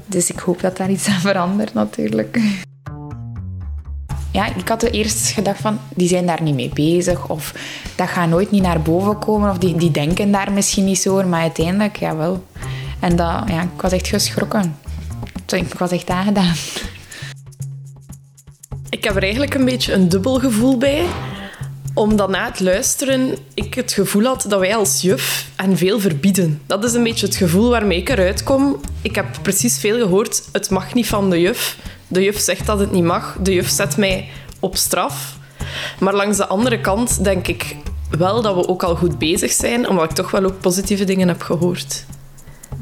Dus 0.06 0.30
ik 0.30 0.38
hoop 0.38 0.60
dat 0.60 0.76
daar 0.76 0.90
iets 0.90 1.08
aan 1.08 1.20
verandert 1.20 1.74
natuurlijk. 1.74 2.40
Ja, 4.32 4.46
ik 4.56 4.68
had 4.68 4.82
eerst 4.82 5.30
gedacht 5.30 5.60
van, 5.60 5.78
die 5.94 6.08
zijn 6.08 6.26
daar 6.26 6.42
niet 6.42 6.54
mee 6.54 6.70
bezig. 6.74 7.28
Of 7.28 7.54
dat 7.94 8.08
gaat 8.08 8.28
nooit 8.28 8.50
niet 8.50 8.62
naar 8.62 8.82
boven 8.82 9.18
komen. 9.18 9.50
Of 9.50 9.58
die, 9.58 9.76
die 9.76 9.90
denken 9.90 10.32
daar 10.32 10.52
misschien 10.52 10.84
niet 10.84 10.98
zo. 10.98 11.22
Maar 11.22 11.40
uiteindelijk, 11.40 11.96
ja 11.96 12.16
wel. 12.16 12.44
En 13.02 13.16
dat, 13.16 13.42
ja, 13.46 13.62
ik 13.62 13.80
was 13.80 13.92
echt 13.92 14.08
geschrokken. 14.08 14.76
Ik 15.46 15.74
was 15.74 15.90
echt 15.90 16.10
aangedaan. 16.10 16.54
Ik 18.90 19.04
heb 19.04 19.16
er 19.16 19.22
eigenlijk 19.22 19.54
een 19.54 19.64
beetje 19.64 19.92
een 19.92 20.08
dubbel 20.08 20.38
gevoel 20.38 20.78
bij. 20.78 21.06
Omdat 21.94 22.28
na 22.28 22.44
het 22.44 22.60
luisteren 22.60 23.36
ik 23.54 23.74
het 23.74 23.92
gevoel 23.92 24.24
had 24.24 24.44
dat 24.48 24.60
wij 24.60 24.76
als 24.76 25.00
juf 25.00 25.48
en 25.56 25.76
veel 25.76 26.00
verbieden. 26.00 26.60
Dat 26.66 26.84
is 26.84 26.92
een 26.92 27.02
beetje 27.02 27.26
het 27.26 27.36
gevoel 27.36 27.70
waarmee 27.70 27.98
ik 27.98 28.08
eruit 28.08 28.42
kom. 28.42 28.80
Ik 29.02 29.14
heb 29.14 29.26
precies 29.42 29.78
veel 29.78 29.98
gehoord, 29.98 30.48
het 30.52 30.70
mag 30.70 30.94
niet 30.94 31.06
van 31.06 31.30
de 31.30 31.40
juf. 31.40 31.76
De 32.08 32.22
juf 32.22 32.38
zegt 32.38 32.66
dat 32.66 32.78
het 32.78 32.92
niet 32.92 33.04
mag. 33.04 33.36
De 33.42 33.52
juf 33.52 33.68
zet 33.68 33.96
mij 33.96 34.28
op 34.60 34.76
straf. 34.76 35.36
Maar 35.98 36.14
langs 36.14 36.36
de 36.36 36.46
andere 36.46 36.80
kant 36.80 37.24
denk 37.24 37.48
ik 37.48 37.76
wel 38.10 38.42
dat 38.42 38.54
we 38.54 38.68
ook 38.68 38.82
al 38.82 38.96
goed 38.96 39.18
bezig 39.18 39.52
zijn, 39.52 39.88
omdat 39.88 40.04
ik 40.04 40.10
toch 40.10 40.30
wel 40.30 40.44
ook 40.44 40.60
positieve 40.60 41.04
dingen 41.04 41.28
heb 41.28 41.42
gehoord. 41.42 42.04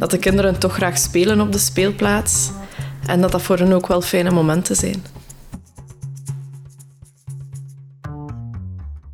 Dat 0.01 0.11
de 0.11 0.19
kinderen 0.19 0.59
toch 0.59 0.75
graag 0.75 0.99
spelen 0.99 1.41
op 1.41 1.53
de 1.53 1.59
speelplaats 1.59 2.51
en 3.07 3.21
dat 3.21 3.33
dat 3.33 3.43
voor 3.43 3.59
hen 3.59 3.73
ook 3.73 3.87
wel 3.87 4.01
fijne 4.01 4.31
momenten 4.31 4.77
zijn. 4.77 5.05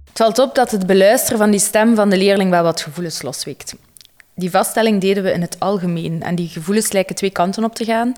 Het 0.08 0.18
valt 0.18 0.38
op 0.38 0.54
dat 0.54 0.70
het 0.70 0.86
beluisteren 0.86 1.38
van 1.38 1.50
die 1.50 1.60
stem 1.60 1.94
van 1.94 2.10
de 2.10 2.16
leerling 2.16 2.50
wel 2.50 2.62
wat 2.62 2.80
gevoelens 2.80 3.22
losweekt. 3.22 3.74
Die 4.34 4.50
vaststelling 4.50 5.00
deden 5.00 5.22
we 5.22 5.32
in 5.32 5.40
het 5.40 5.56
algemeen 5.58 6.22
en 6.22 6.34
die 6.34 6.48
gevoelens 6.48 6.92
lijken 6.92 7.14
twee 7.14 7.30
kanten 7.30 7.64
op 7.64 7.74
te 7.74 7.84
gaan. 7.84 8.12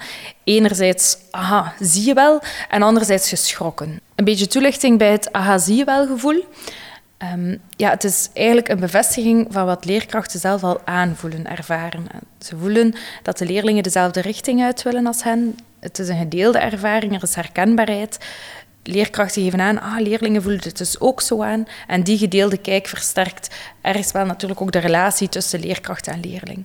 Enerzijds, 0.45 1.17
aha, 1.31 1.75
zie 1.81 2.07
je 2.07 2.15
wel, 2.15 2.41
en 2.69 2.83
anderzijds 2.83 3.29
geschrokken. 3.29 4.01
Een 4.15 4.25
beetje 4.25 4.47
toelichting 4.47 4.99
bij 4.99 5.11
het 5.11 5.33
aha, 5.33 5.59
zie 5.59 5.77
je 5.77 5.85
wel 5.85 6.07
gevoel. 6.07 6.45
Ehm, 7.19 7.57
ja, 7.77 7.91
het 7.91 8.05
is 8.05 8.29
eigenlijk 8.33 8.69
een 8.69 8.81
bevestiging 8.81 9.47
van 9.51 9.67
wat 9.67 9.85
leerkrachten 9.85 10.41
zelf 10.41 10.63
al 10.63 10.81
aanvoelen, 10.85 11.47
ervaren. 11.47 12.07
Ze 12.39 12.57
voelen 12.57 12.95
dat 13.23 13.39
de 13.39 13.47
leerlingen 13.47 13.83
dezelfde 13.83 14.21
richting 14.21 14.63
uit 14.63 14.83
willen 14.83 15.07
als 15.07 15.23
hen. 15.23 15.59
Het 15.81 15.99
is 15.99 16.09
een 16.09 16.19
gedeelde 16.19 16.59
ervaring, 16.59 17.15
er 17.15 17.23
is 17.23 17.35
herkenbaarheid. 17.35 18.19
Leerkrachten 18.83 19.43
geven 19.43 19.61
aan, 19.61 19.81
ah, 19.81 20.01
leerlingen 20.01 20.43
voelen 20.43 20.61
het 20.63 20.79
dus 20.79 21.01
ook 21.01 21.21
zo 21.21 21.43
aan. 21.43 21.67
En 21.87 22.03
die 22.03 22.19
gedeelde 22.19 22.57
kijk 22.57 22.87
versterkt 22.87 23.55
ergens 23.81 24.13
wel 24.13 24.27
natuurlijk 24.27 24.61
ook 24.61 24.73
de 24.73 24.79
relatie 24.79 25.29
tussen 25.29 25.61
leerkracht 25.61 26.07
en 26.07 26.21
leerling. 26.21 26.65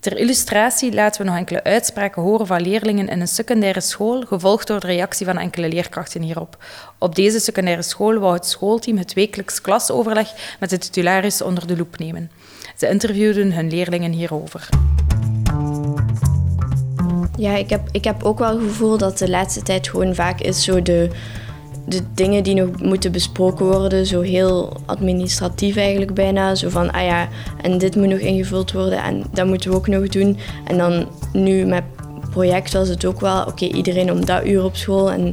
Ter 0.00 0.18
illustratie 0.18 0.92
laten 0.92 1.20
we 1.20 1.28
nog 1.28 1.38
enkele 1.38 1.64
uitspraken 1.64 2.22
horen 2.22 2.46
van 2.46 2.60
leerlingen 2.60 3.08
in 3.08 3.20
een 3.20 3.28
secundaire 3.28 3.80
school, 3.80 4.20
gevolgd 4.22 4.66
door 4.66 4.80
de 4.80 4.86
reactie 4.86 5.26
van 5.26 5.38
enkele 5.38 5.68
leerkrachten 5.68 6.22
hierop. 6.22 6.64
Op 6.98 7.14
deze 7.14 7.38
secundaire 7.38 7.82
school 7.82 8.18
wou 8.18 8.34
het 8.34 8.46
schoolteam 8.46 8.96
het 8.96 9.14
wekelijks 9.14 9.60
klasoverleg 9.60 10.56
met 10.60 10.70
de 10.70 10.78
titularis 10.78 11.42
onder 11.42 11.66
de 11.66 11.76
loep 11.76 11.98
nemen. 11.98 12.30
Ze 12.76 12.88
interviewden 12.88 13.52
hun 13.52 13.70
leerlingen 13.70 14.12
hierover. 14.12 14.68
Ja, 17.36 17.56
ik 17.56 17.70
heb, 17.70 17.88
ik 17.92 18.04
heb 18.04 18.22
ook 18.22 18.38
wel 18.38 18.58
het 18.58 18.68
gevoel 18.68 18.98
dat 18.98 19.18
de 19.18 19.30
laatste 19.30 19.62
tijd 19.62 19.88
gewoon 19.88 20.14
vaak 20.14 20.40
is 20.40 20.64
zo 20.64 20.82
de 20.82 21.10
de 21.88 22.00
dingen 22.14 22.42
die 22.42 22.54
nog 22.54 22.82
moeten 22.82 23.12
besproken 23.12 23.66
worden, 23.66 24.06
zo 24.06 24.20
heel 24.20 24.76
administratief 24.86 25.76
eigenlijk 25.76 26.14
bijna. 26.14 26.54
Zo 26.54 26.68
van, 26.68 26.90
ah 26.90 27.04
ja, 27.04 27.28
en 27.62 27.78
dit 27.78 27.96
moet 27.96 28.08
nog 28.08 28.18
ingevuld 28.18 28.72
worden 28.72 29.02
en 29.02 29.24
dat 29.32 29.46
moeten 29.46 29.70
we 29.70 29.76
ook 29.76 29.86
nog 29.86 30.08
doen. 30.08 30.38
En 30.64 30.78
dan 30.78 31.08
nu 31.32 31.64
met 31.64 31.82
project 32.30 32.72
was 32.72 32.88
het 32.88 33.04
ook 33.04 33.20
wel, 33.20 33.44
oké, 33.44 33.64
iedereen 33.64 34.12
om 34.12 34.24
dat 34.24 34.46
uur 34.46 34.64
op 34.64 34.76
school. 34.76 35.10
En 35.10 35.32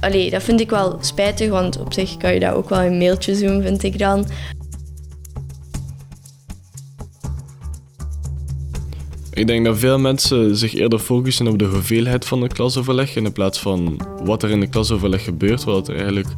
allee, 0.00 0.30
dat 0.30 0.42
vind 0.42 0.60
ik 0.60 0.70
wel 0.70 0.96
spijtig, 1.00 1.50
want 1.50 1.80
op 1.80 1.92
zich 1.92 2.16
kan 2.16 2.34
je 2.34 2.40
dat 2.40 2.54
ook 2.54 2.68
wel 2.68 2.80
in 2.80 2.98
mailtjes 2.98 3.40
doen, 3.40 3.62
vind 3.62 3.82
ik 3.82 3.98
dan. 3.98 4.26
Ik 9.40 9.46
denk 9.46 9.64
dat 9.64 9.78
veel 9.78 9.98
mensen 9.98 10.56
zich 10.56 10.74
eerder 10.74 10.98
focussen 10.98 11.46
op 11.46 11.58
de 11.58 11.64
hoeveelheid 11.64 12.24
van 12.24 12.42
het 12.42 12.52
klasoverleg 12.52 13.16
in 13.16 13.32
plaats 13.32 13.60
van 13.60 14.00
wat 14.24 14.42
er 14.42 14.50
in 14.50 14.60
het 14.60 14.70
klasoverleg 14.70 15.24
gebeurt, 15.24 15.64
wat 15.64 15.88
er 15.88 15.96
eigenlijk 15.96 16.28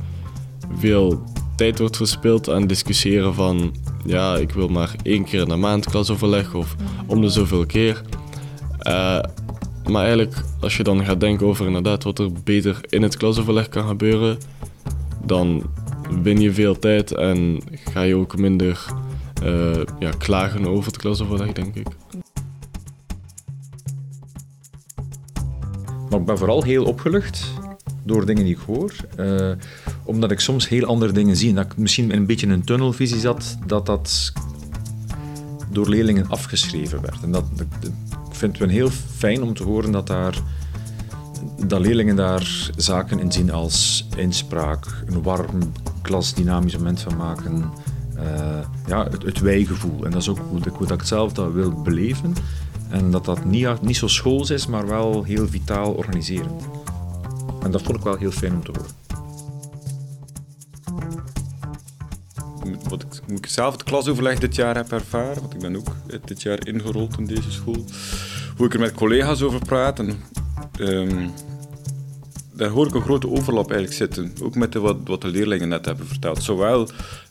veel 0.78 1.22
tijd 1.56 1.78
wordt 1.78 1.96
verspild 1.96 2.50
aan 2.50 2.66
discussiëren 2.66 3.34
van 3.34 3.74
ja, 4.04 4.36
ik 4.36 4.50
wil 4.50 4.68
maar 4.68 4.94
één 5.02 5.24
keer 5.24 5.40
in 5.40 5.48
de 5.48 5.56
maand 5.56 5.90
klasoverleg 5.90 6.54
of 6.54 6.76
om 7.06 7.20
de 7.20 7.28
zoveel 7.28 7.66
keer. 7.66 8.02
Uh, 8.88 9.18
maar 9.88 10.02
eigenlijk, 10.02 10.34
als 10.60 10.76
je 10.76 10.82
dan 10.82 11.04
gaat 11.04 11.20
denken 11.20 11.46
over 11.46 11.66
inderdaad 11.66 12.04
wat 12.04 12.18
er 12.18 12.32
beter 12.44 12.80
in 12.88 13.02
het 13.02 13.16
klasoverleg 13.16 13.68
kan 13.68 13.88
gebeuren, 13.88 14.38
dan 15.24 15.62
win 16.22 16.40
je 16.40 16.52
veel 16.52 16.78
tijd 16.78 17.14
en 17.14 17.62
ga 17.90 18.02
je 18.02 18.16
ook 18.16 18.38
minder 18.38 18.84
uh, 19.44 19.82
ja, 19.98 20.10
klagen 20.18 20.66
over 20.66 20.86
het 20.86 21.00
klasoverleg, 21.00 21.52
denk 21.52 21.74
ik. 21.74 21.86
Maar 26.12 26.20
ik 26.20 26.26
ben 26.26 26.38
vooral 26.38 26.62
heel 26.62 26.84
opgelucht 26.84 27.52
door 28.04 28.26
dingen 28.26 28.44
die 28.44 28.54
ik 28.54 28.60
hoor. 28.66 28.92
Uh, 29.20 29.50
omdat 30.04 30.30
ik 30.30 30.40
soms 30.40 30.68
heel 30.68 30.84
andere 30.84 31.12
dingen 31.12 31.36
zie. 31.36 31.48
En 31.48 31.54
dat 31.54 31.64
ik 31.64 31.76
misschien 31.76 32.14
een 32.14 32.26
beetje 32.26 32.46
in 32.46 32.52
een 32.52 32.64
tunnelvisie 32.64 33.20
zat, 33.20 33.58
dat 33.66 33.86
dat 33.86 34.32
door 35.70 35.88
leerlingen 35.88 36.28
afgeschreven 36.28 37.00
werd. 37.02 37.22
En 37.22 37.32
dat, 37.32 37.44
ik 38.30 38.34
vind 38.34 38.58
het 38.58 38.70
heel 38.70 38.90
fijn 39.16 39.42
om 39.42 39.54
te 39.54 39.62
horen 39.62 39.92
dat, 39.92 40.06
daar, 40.06 40.38
dat 41.66 41.80
leerlingen 41.80 42.16
daar 42.16 42.70
zaken 42.76 43.18
in 43.18 43.32
zien 43.32 43.52
als 43.52 44.06
inspraak, 44.16 44.86
een 45.06 45.22
warm, 45.22 45.72
klasdynamisch 46.02 46.76
moment 46.76 47.00
van 47.00 47.16
maken. 47.16 47.70
Uh, 48.16 48.24
ja, 48.86 49.08
het, 49.10 49.22
het 49.22 49.40
wijgevoel. 49.40 50.04
En 50.04 50.10
dat 50.10 50.20
is 50.20 50.28
ook 50.28 50.38
hoe, 50.48 50.86
dat 50.86 51.00
ik 51.00 51.06
zelf 51.06 51.32
dat 51.32 51.52
wil 51.52 51.82
beleven. 51.82 52.34
En 52.92 53.10
dat 53.10 53.24
dat 53.24 53.44
niet, 53.44 53.82
niet 53.82 53.96
zo 53.96 54.06
schools 54.06 54.50
is, 54.50 54.66
maar 54.66 54.86
wel 54.86 55.22
heel 55.22 55.48
vitaal 55.48 55.92
organiserend. 55.92 56.62
En 57.62 57.70
dat 57.70 57.82
vond 57.82 57.96
ik 57.96 58.04
wel 58.04 58.16
heel 58.16 58.30
fijn 58.30 58.52
om 58.52 58.64
te 58.64 58.70
horen. 58.70 58.90
Wat 62.88 63.02
ik, 63.26 63.46
zelf 63.46 63.72
het 63.72 63.82
klasoverleg 63.82 64.38
dit 64.38 64.54
jaar 64.54 64.76
heb 64.76 64.92
ervaren, 64.92 65.40
want 65.40 65.54
ik 65.54 65.60
ben 65.60 65.76
ook 65.76 65.88
dit 66.24 66.42
jaar 66.42 66.66
ingerold 66.66 67.18
in 67.18 67.26
deze 67.26 67.50
school, 67.50 67.84
hoe 68.56 68.66
ik 68.66 68.74
er 68.74 68.80
met 68.80 68.94
collega's 68.94 69.42
over 69.42 69.58
praat. 69.58 69.98
En, 69.98 70.22
um, 70.78 71.30
daar 72.54 72.68
hoor 72.68 72.86
ik 72.86 72.94
een 72.94 73.02
grote 73.02 73.30
overlap 73.30 73.70
eigenlijk 73.70 73.98
zitten. 73.98 74.32
Ook 74.42 74.54
met 74.54 74.72
de, 74.72 74.80
wat, 74.80 74.96
wat 75.04 75.20
de 75.20 75.28
leerlingen 75.28 75.68
net 75.68 75.84
hebben 75.84 76.06
verteld. 76.06 76.42
Zowel 76.42 76.88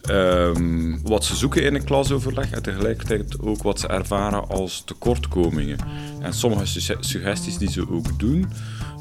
um, 0.09 1.01
wat 1.03 1.25
ze 1.25 1.35
zoeken 1.35 1.63
in 1.63 1.75
een 1.75 1.83
klasoverleg 1.83 2.51
en 2.51 2.63
tegelijkertijd 2.63 3.39
ook 3.41 3.63
wat 3.63 3.79
ze 3.79 3.87
ervaren 3.87 4.49
als 4.49 4.83
tekortkomingen. 4.85 5.77
En 6.19 6.33
sommige 6.33 6.65
suggesties 6.99 7.57
die 7.57 7.71
ze 7.71 7.89
ook 7.89 8.19
doen 8.19 8.47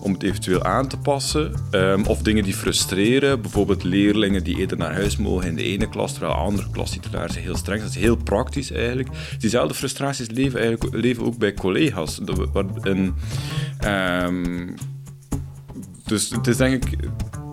om 0.02 0.12
het 0.12 0.22
eventueel 0.22 0.62
aan 0.62 0.88
te 0.88 0.96
passen. 0.96 1.52
Um, 1.70 2.06
of 2.06 2.22
dingen 2.22 2.44
die 2.44 2.54
frustreren. 2.54 3.40
Bijvoorbeeld 3.40 3.84
leerlingen 3.84 4.44
die 4.44 4.56
eerder 4.56 4.76
naar 4.76 4.94
huis 4.94 5.16
mogen 5.16 5.48
in 5.48 5.56
de 5.56 5.62
ene 5.62 5.88
klas, 5.88 6.12
terwijl 6.12 6.32
andere 6.32 6.70
klastitularissen 6.70 7.42
heel 7.42 7.56
streng 7.56 7.80
zijn. 7.80 7.92
Dat 7.92 8.00
is 8.00 8.06
heel 8.06 8.16
praktisch 8.16 8.70
eigenlijk. 8.70 9.08
Diezelfde 9.38 9.74
frustraties 9.74 10.30
leven, 10.30 10.60
eigenlijk, 10.60 10.94
leven 10.94 11.24
ook 11.24 11.38
bij 11.38 11.54
collega's. 11.54 12.20
En, 12.82 13.14
um, 13.84 14.74
dus 16.10 16.30
het 16.30 16.46
is 16.46 16.56
denk 16.56 16.84
ik... 16.84 16.98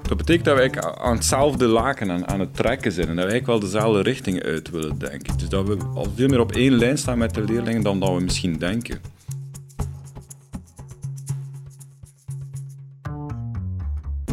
Dat 0.07 0.17
betekent 0.17 0.45
dat 0.45 0.57
wij 0.57 0.81
aan 0.81 1.15
hetzelfde 1.15 1.65
laken 1.65 2.27
aan, 2.27 2.39
het 2.39 2.55
trekken 2.55 2.91
zijn. 2.91 3.07
En 3.07 3.15
dat 3.15 3.25
wij 3.25 3.33
eigenlijk 3.33 3.61
wel 3.61 3.71
dezelfde 3.71 4.01
richting 4.01 4.43
uit 4.43 4.69
willen 4.69 4.97
denken. 4.97 5.37
Dus 5.37 5.49
dat 5.49 5.67
we 5.67 5.77
al 5.93 6.07
veel 6.15 6.27
meer 6.27 6.39
op 6.39 6.51
één 6.51 6.73
lijn 6.73 6.97
staan 6.97 7.17
met 7.17 7.33
de 7.33 7.43
leerlingen 7.43 7.81
dan 7.81 7.99
dat 7.99 8.15
we 8.15 8.21
misschien 8.21 8.57
denken. 8.57 8.99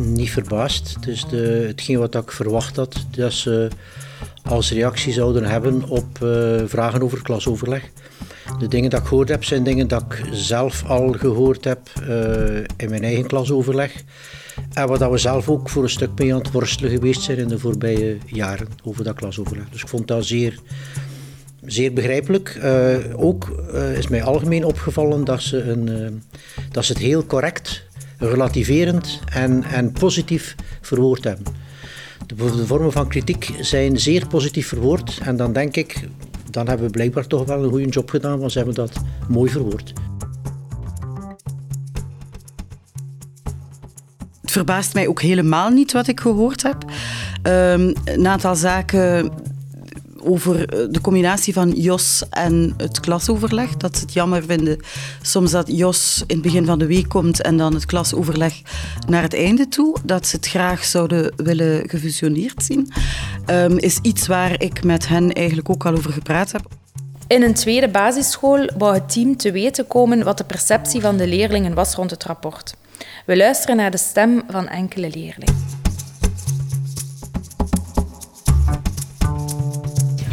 niet 0.00 0.30
verbaasd. 0.30 0.96
Het 1.00 1.26
de, 1.30 1.64
hetgeen 1.66 1.98
wat 1.98 2.14
ik 2.14 2.32
verwacht 2.32 2.76
had, 2.76 3.06
dat 3.10 3.32
ze 3.32 3.68
als 4.42 4.72
reactie 4.72 5.12
zouden 5.12 5.44
hebben 5.44 5.88
op 5.88 6.18
uh, 6.22 6.62
vragen 6.66 7.02
over 7.02 7.22
klasoverleg. 7.22 7.90
De 8.58 8.68
dingen 8.68 8.90
dat 8.90 9.00
ik 9.00 9.06
gehoord 9.06 9.28
heb, 9.28 9.44
zijn 9.44 9.64
dingen 9.64 9.88
dat 9.88 10.02
ik 10.02 10.24
zelf 10.30 10.84
al 10.86 11.12
gehoord 11.12 11.64
heb 11.64 11.80
uh, 12.08 12.56
in 12.76 12.90
mijn 12.90 13.04
eigen 13.04 13.26
klasoverleg. 13.26 14.02
En 14.72 14.88
wat 14.88 15.10
we 15.10 15.18
zelf 15.18 15.48
ook 15.48 15.68
voor 15.68 15.82
een 15.82 15.90
stuk 15.90 16.10
mee 16.16 16.32
aan 16.32 16.38
het 16.38 16.50
worstelen 16.50 16.90
geweest 16.90 17.22
zijn 17.22 17.38
in 17.38 17.48
de 17.48 17.58
voorbije 17.58 18.18
jaren 18.26 18.68
over 18.84 19.04
dat 19.04 19.14
klasoverleg. 19.14 19.68
Dus 19.70 19.82
ik 19.82 19.88
vond 19.88 20.08
dat 20.08 20.26
zeer, 20.26 20.58
zeer 21.64 21.92
begrijpelijk. 21.92 22.58
Uh, 22.62 22.96
ook 23.16 23.64
uh, 23.74 23.98
is 23.98 24.08
mij 24.08 24.22
algemeen 24.22 24.64
opgevallen 24.64 25.24
dat 25.24 25.42
ze, 25.42 25.62
een, 25.62 26.22
dat 26.70 26.84
ze 26.84 26.92
het 26.92 27.02
heel 27.02 27.26
correct, 27.26 27.86
relativerend 28.18 29.20
en, 29.32 29.62
en 29.62 29.92
positief 29.92 30.54
verwoord 30.80 31.24
hebben. 31.24 31.46
De 32.26 32.66
vormen 32.66 32.92
van 32.92 33.08
kritiek 33.08 33.50
zijn 33.60 34.00
zeer 34.00 34.26
positief 34.26 34.68
verwoord. 34.68 35.20
En 35.22 35.36
dan 35.36 35.52
denk 35.52 35.76
ik, 35.76 36.08
dan 36.54 36.68
hebben 36.68 36.86
we 36.86 36.92
blijkbaar 36.92 37.26
toch 37.26 37.46
wel 37.46 37.64
een 37.64 37.70
goede 37.70 37.88
job 37.88 38.10
gedaan, 38.10 38.38
want 38.38 38.52
ze 38.52 38.58
hebben 38.58 38.74
dat 38.74 38.92
mooi 39.28 39.50
verwoord. 39.50 39.92
Het 44.40 44.50
verbaast 44.50 44.94
mij 44.94 45.08
ook 45.08 45.20
helemaal 45.20 45.70
niet 45.70 45.92
wat 45.92 46.06
ik 46.06 46.20
gehoord 46.20 46.62
heb. 46.62 46.84
Um, 47.42 47.92
een 48.04 48.26
aantal 48.26 48.54
zaken 48.54 49.32
over 50.24 50.68
eh, 50.68 50.86
de 50.90 51.00
combinatie 51.00 51.52
van 51.52 51.70
Jos 51.70 52.22
en 52.30 52.74
het 52.76 53.00
klasoverleg. 53.00 53.76
Dat 53.76 53.96
ze 53.96 54.02
het 54.02 54.12
jammer 54.12 54.44
vinden 54.44 54.78
soms 55.22 55.50
dat 55.50 55.68
Jos 55.68 56.22
in 56.26 56.34
het 56.34 56.44
begin 56.44 56.66
van 56.66 56.78
de 56.78 56.86
week 56.86 57.08
komt 57.08 57.42
en 57.42 57.56
dan 57.56 57.74
het 57.74 57.86
klasoverleg 57.86 58.60
naar 59.08 59.22
het 59.22 59.34
einde 59.34 59.68
toe. 59.68 59.96
Dat 60.04 60.26
ze 60.26 60.36
het 60.36 60.46
graag 60.46 60.84
zouden 60.84 61.32
willen 61.36 61.88
gefusioneerd 61.88 62.64
zien. 62.64 62.92
Um, 63.46 63.78
is 63.78 63.98
iets 64.02 64.26
waar 64.26 64.62
ik 64.62 64.84
met 64.84 65.08
hen 65.08 65.32
eigenlijk 65.32 65.70
ook 65.70 65.86
al 65.86 65.92
over 65.92 66.12
gepraat 66.12 66.52
heb. 66.52 66.62
In 67.26 67.42
een 67.42 67.54
tweede 67.54 67.88
basisschool 67.88 68.70
wou 68.78 68.94
het 68.94 69.12
team 69.12 69.36
te 69.36 69.52
weten 69.52 69.86
komen 69.86 70.24
wat 70.24 70.38
de 70.38 70.44
perceptie 70.44 71.00
van 71.00 71.16
de 71.16 71.26
leerlingen 71.26 71.74
was 71.74 71.94
rond 71.94 72.10
het 72.10 72.24
rapport. 72.24 72.74
We 73.26 73.36
luisteren 73.36 73.76
naar 73.76 73.90
de 73.90 73.96
stem 73.96 74.42
van 74.48 74.68
enkele 74.68 75.10
leerlingen. 75.10 75.83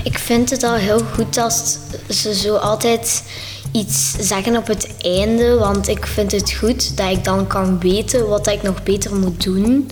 Ik 0.04 0.18
vind 0.18 0.50
het 0.50 0.64
al 0.64 0.74
heel 0.74 1.00
goed 1.00 1.34
dat 1.34 1.80
ze 2.10 2.36
zo 2.36 2.56
altijd 2.56 3.24
iets 3.72 4.16
zeggen 4.20 4.58
op 4.58 4.68
het 4.68 4.90
einde. 5.02 5.56
Want 5.56 5.88
ik 5.88 6.06
vind 6.06 6.32
het 6.32 6.54
goed 6.54 6.98
dat 6.98 7.10
ik 7.10 7.24
dan 7.24 7.48
kan 7.48 7.80
weten 7.80 8.28
wat 8.28 8.48
ik 8.48 8.62
nog 8.62 8.84
beter 8.84 9.16
moet 9.16 9.44
doen. 9.44 9.92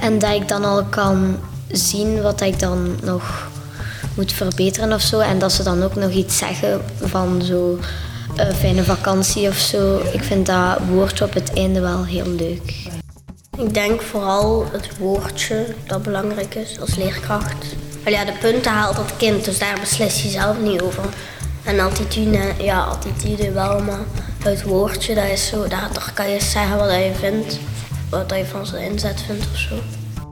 En 0.00 0.18
dat 0.18 0.34
ik 0.34 0.48
dan 0.48 0.64
al 0.64 0.84
kan 0.84 1.36
zien 1.68 2.22
wat 2.22 2.40
ik 2.40 2.58
dan 2.58 2.96
nog 3.02 3.48
moet 4.14 4.32
verbeteren 4.32 4.92
of 4.92 5.00
zo. 5.00 5.18
En 5.18 5.38
dat 5.38 5.52
ze 5.52 5.62
dan 5.62 5.82
ook 5.82 5.94
nog 5.94 6.10
iets 6.10 6.38
zeggen 6.38 6.80
van 7.00 7.42
zo 7.42 7.78
een 8.36 8.46
eh, 8.46 8.54
fijne 8.54 8.84
vakantie 8.84 9.48
of 9.48 9.56
zo. 9.56 10.00
Ik 10.12 10.22
vind 10.22 10.46
dat 10.46 10.78
woordje 10.88 11.24
op 11.24 11.34
het 11.34 11.52
einde 11.52 11.80
wel 11.80 12.04
heel 12.04 12.28
leuk. 12.28 12.88
Ik 13.58 13.74
denk 13.74 14.00
vooral 14.02 14.66
het 14.72 14.98
woordje 14.98 15.66
dat 15.86 16.02
belangrijk 16.02 16.54
is 16.54 16.80
als 16.80 16.96
leerkracht. 16.96 17.76
Ja, 18.04 18.24
de 18.24 18.32
punten 18.32 18.72
haalt 18.72 18.96
dat 18.96 19.16
kind, 19.16 19.44
dus 19.44 19.58
daar 19.58 19.80
beslis 19.80 20.22
je 20.22 20.28
zelf 20.28 20.58
niet 20.58 20.80
over. 20.80 21.04
En 21.64 21.80
attitude, 21.80 22.52
ja, 22.58 22.80
attitude 22.80 23.52
wel, 23.52 23.82
maar 23.82 24.00
het 24.44 24.62
woordje, 24.62 25.14
dat 25.14 25.24
is 25.24 25.46
zo, 25.46 25.68
daar, 25.68 26.12
kan 26.14 26.30
je 26.30 26.40
zeggen 26.40 26.76
wat 26.76 26.90
je 26.90 27.12
vindt, 27.18 27.58
wat 28.10 28.30
je 28.36 28.44
van 28.44 28.66
zijn 28.66 28.90
inzet 28.90 29.20
vindt 29.20 29.46
of 29.52 29.58
zo. 29.58 29.74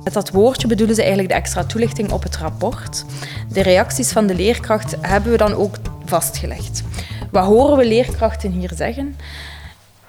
Met 0.05 0.13
dat 0.13 0.31
woordje 0.31 0.69
bedoelen 0.69 0.95
ze 0.95 1.01
eigenlijk 1.01 1.31
de 1.31 1.39
extra 1.39 1.65
toelichting 1.65 2.11
op 2.13 2.23
het 2.23 2.37
rapport. 2.37 3.05
De 3.49 3.63
reacties 3.63 4.13
van 4.13 4.27
de 4.27 4.35
leerkracht 4.35 4.95
hebben 5.01 5.33
we 5.33 5.39
dan 5.39 5.55
ook 5.55 5.77
vastgelegd. 6.05 6.83
Wat 7.31 7.45
horen 7.45 7.77
we 7.77 7.87
leerkrachten 7.87 8.51
hier 8.51 8.71
zeggen? 8.75 9.17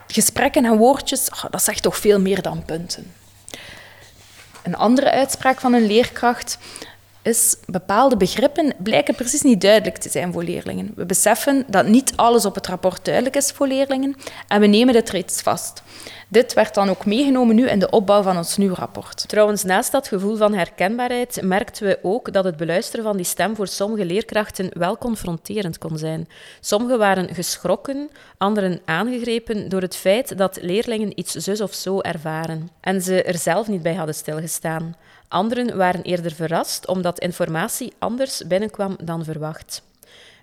Gesprekken 0.08 0.66
en 0.66 0.78
woordjes, 0.78 1.30
oh, 1.30 1.44
dat 1.52 1.64
zegt 1.64 1.82
toch 1.82 1.98
veel 1.98 2.20
meer 2.20 2.42
dan 2.42 2.66
punten. 2.66 3.12
Een 4.64 4.76
andere 4.76 5.12
uitspraak 5.12 5.60
van 5.60 5.74
een 5.74 5.86
leerkracht 5.86 6.58
is 7.22 7.56
bepaalde 7.66 8.18
begrippen 8.18 8.74
blijken 8.78 9.16
precies 9.16 9.42
niet 9.42 9.62
duidelijk 9.62 9.98
te 9.98 10.10
zijn 10.10 10.34
voor 10.34 10.44
leerlingen. 10.44 10.92
We 10.96 11.06
beseffen 11.06 11.66
dat 11.68 11.88
niet 11.88 12.14
alles 12.16 12.46
op 12.46 12.56
het 12.56 12.68
rapport 12.68 13.06
duidelijk 13.06 13.36
is 13.36 13.52
voor 13.52 13.68
leerlingen 13.68 14.16
en 14.48 14.62
we 14.62 14.68
nemen 14.68 14.94
dit 14.94 15.10
reeds 15.10 15.42
vast. 15.42 15.84
Dit 16.32 16.54
werd 16.54 16.74
dan 16.74 16.90
ook 16.90 17.06
meegenomen 17.06 17.56
nu 17.56 17.68
in 17.68 17.80
de 17.80 17.90
opbouw 17.90 18.22
van 18.22 18.38
ons 18.38 18.58
nieuw 18.58 18.74
rapport. 18.74 19.28
Trouwens, 19.28 19.64
naast 19.64 19.92
dat 19.92 20.08
gevoel 20.08 20.36
van 20.36 20.54
herkenbaarheid 20.54 21.42
merkten 21.42 21.88
we 21.88 22.00
ook 22.02 22.34
dat 22.34 22.44
het 22.44 22.58
beluisteren 22.58 23.06
van 23.06 23.18
die 23.18 23.26
stem 23.26 23.56
voor 23.56 23.68
sommige 23.68 24.06
leerkrachten 24.06 24.70
wel 24.74 24.98
confronterend 24.98 25.78
kon 25.78 25.98
zijn. 25.98 26.28
Sommigen 26.60 26.98
waren 26.98 27.36
geschrokken, 27.36 28.10
anderen 28.38 28.82
aangegrepen 28.86 29.70
door 29.70 29.82
het 29.82 29.96
feit 29.96 30.38
dat 30.38 30.60
leerlingen 30.62 31.20
iets 31.20 31.32
zus 31.32 31.62
of 31.62 31.74
zo 31.74 32.00
ervaren 32.00 32.70
en 32.82 33.02
ze 33.02 33.24
er 33.24 33.38
zelf 33.38 33.68
niet 33.68 33.82
bij 33.82 33.96
hadden 33.96 34.16
stilgestaan. 34.16 34.96
Anderen 35.30 35.78
waren 35.78 36.02
eerder 36.02 36.32
verrast 36.32 36.88
omdat 36.88 37.20
informatie 37.20 37.94
anders 38.00 38.44
binnenkwam 38.48 38.98
dan 39.04 39.24
verwacht. 39.24 39.84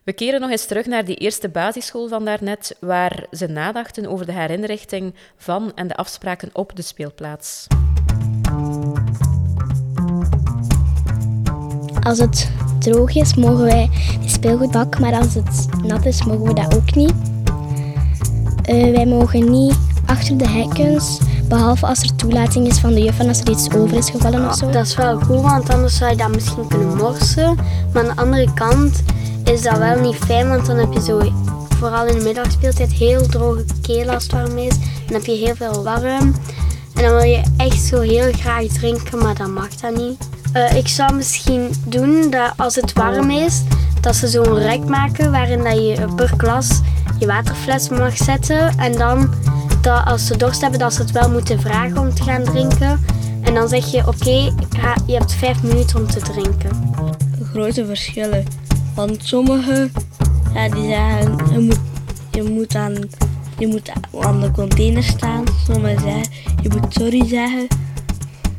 We 0.05 0.13
keren 0.13 0.41
nog 0.41 0.51
eens 0.51 0.67
terug 0.67 0.87
naar 0.87 1.05
die 1.05 1.17
eerste 1.17 1.49
basisschool 1.49 2.09
van 2.09 2.25
daarnet, 2.25 2.77
waar 2.81 3.27
ze 3.31 3.47
nadachten 3.47 4.07
over 4.07 4.27
de 4.27 4.33
herinrichting 4.33 5.15
van 5.37 5.73
en 5.75 5.87
de 5.89 5.95
afspraken 5.95 6.51
op 6.53 6.77
de 6.77 6.83
speelplaats. 6.83 7.67
Als 12.03 12.19
het 12.19 12.51
droog 12.79 13.15
is, 13.15 13.35
mogen 13.35 13.65
wij 13.65 13.91
de 14.23 14.29
speelgoedbak, 14.29 14.99
maar 14.99 15.15
als 15.15 15.35
het 15.35 15.83
nat 15.83 16.05
is, 16.05 16.25
mogen 16.25 16.47
we 16.47 16.55
dat 16.55 16.75
ook 16.75 16.95
niet. 16.95 17.15
Uh, 18.69 18.95
wij 18.95 19.07
mogen 19.07 19.51
niet 19.51 19.96
achter 20.07 20.39
de 20.39 20.49
hekkens 20.49 21.19
Behalve 21.49 21.87
als 21.87 22.03
er 22.03 22.17
toelating 22.17 22.67
is 22.67 22.79
van 22.79 22.95
de 22.95 23.03
juf 23.03 23.19
en 23.19 23.29
als 23.29 23.41
er 23.41 23.51
iets 23.51 23.71
over 23.71 23.97
is 23.97 24.11
gevallen 24.11 24.49
of 24.49 24.55
zo. 24.55 24.71
Dat 24.71 24.87
is 24.87 24.97
wel 24.97 25.19
goed, 25.19 25.41
want 25.41 25.71
anders 25.71 25.97
zou 25.97 26.11
je 26.11 26.17
dat 26.17 26.35
misschien 26.35 26.69
kunnen 26.69 26.97
morsen. 26.97 27.59
Maar 27.93 28.03
aan 28.03 28.15
de 28.15 28.21
andere 28.21 28.55
kant 28.55 29.03
is 29.45 29.63
dat 29.63 29.79
wel 29.79 30.01
niet 30.01 30.15
fijn, 30.15 30.49
want 30.49 30.67
dan 30.67 30.77
heb 30.77 30.93
je 30.93 31.03
zo, 31.03 31.33
vooral 31.79 32.07
in 32.07 32.19
de 32.19 32.25
middagspeeltijd, 32.25 32.93
heel 32.93 33.27
droge 33.27 33.65
keel 33.83 34.11
als 34.11 34.23
het 34.23 34.33
warm 34.33 34.59
is. 34.59 34.75
Dan 34.79 35.15
heb 35.15 35.25
je 35.25 35.33
heel 35.33 35.55
veel 35.55 35.83
warm. 35.83 36.35
En 36.95 37.03
dan 37.03 37.11
wil 37.11 37.23
je 37.23 37.43
echt 37.57 37.83
zo 37.83 38.01
heel 38.01 38.33
graag 38.33 38.67
drinken, 38.67 39.19
maar 39.19 39.35
dat 39.35 39.49
mag 39.49 39.69
dat 39.69 39.97
niet. 39.97 40.29
Uh, 40.55 40.77
ik 40.77 40.89
zou 40.89 41.15
misschien 41.15 41.75
doen 41.85 42.31
dat 42.31 42.53
als 42.57 42.75
het 42.75 42.93
warm 42.93 43.31
is, 43.31 43.63
dat 44.01 44.17
ze 44.17 44.29
zo'n 44.29 44.59
rek 44.59 44.85
maken 44.85 45.31
waarin 45.31 45.63
dat 45.63 45.75
je 45.75 46.05
per 46.17 46.33
klas 46.37 46.81
je 47.19 47.27
waterfles 47.27 47.89
mag 47.89 48.17
zetten. 48.17 48.79
En 48.79 48.93
dan 48.93 49.35
als 49.87 50.27
ze 50.27 50.37
dorst 50.37 50.61
hebben, 50.61 50.79
dat 50.79 50.95
ze 50.95 51.01
het 51.03 51.11
wel 51.11 51.31
moeten 51.31 51.61
vragen 51.61 51.99
om 51.99 52.15
te 52.15 52.23
gaan 52.23 52.45
drinken. 52.45 53.05
En 53.41 53.55
dan 53.55 53.69
zeg 53.69 53.91
je, 53.91 54.07
oké, 54.07 54.53
je 55.07 55.13
hebt 55.13 55.33
vijf 55.33 55.63
minuten 55.63 55.99
om 55.99 56.07
te 56.07 56.21
drinken. 56.21 56.71
Grote 57.53 57.87
verschillen. 57.87 58.45
Want 58.95 59.25
sommigen 59.25 59.93
ja, 60.55 60.69
die 60.69 60.87
zeggen, 60.89 61.53
je 61.53 61.59
moet, 61.59 61.81
je 62.31 62.43
moet, 62.43 62.75
aan, 62.75 62.95
je 63.59 63.67
moet 63.67 63.93
aan 64.21 64.41
de 64.41 64.51
container 64.51 65.03
staan. 65.03 65.45
Sommigen 65.67 66.01
zeggen, 66.01 66.33
je 66.63 66.69
moet 66.69 66.93
sorry 66.93 67.27
zeggen. 67.27 67.67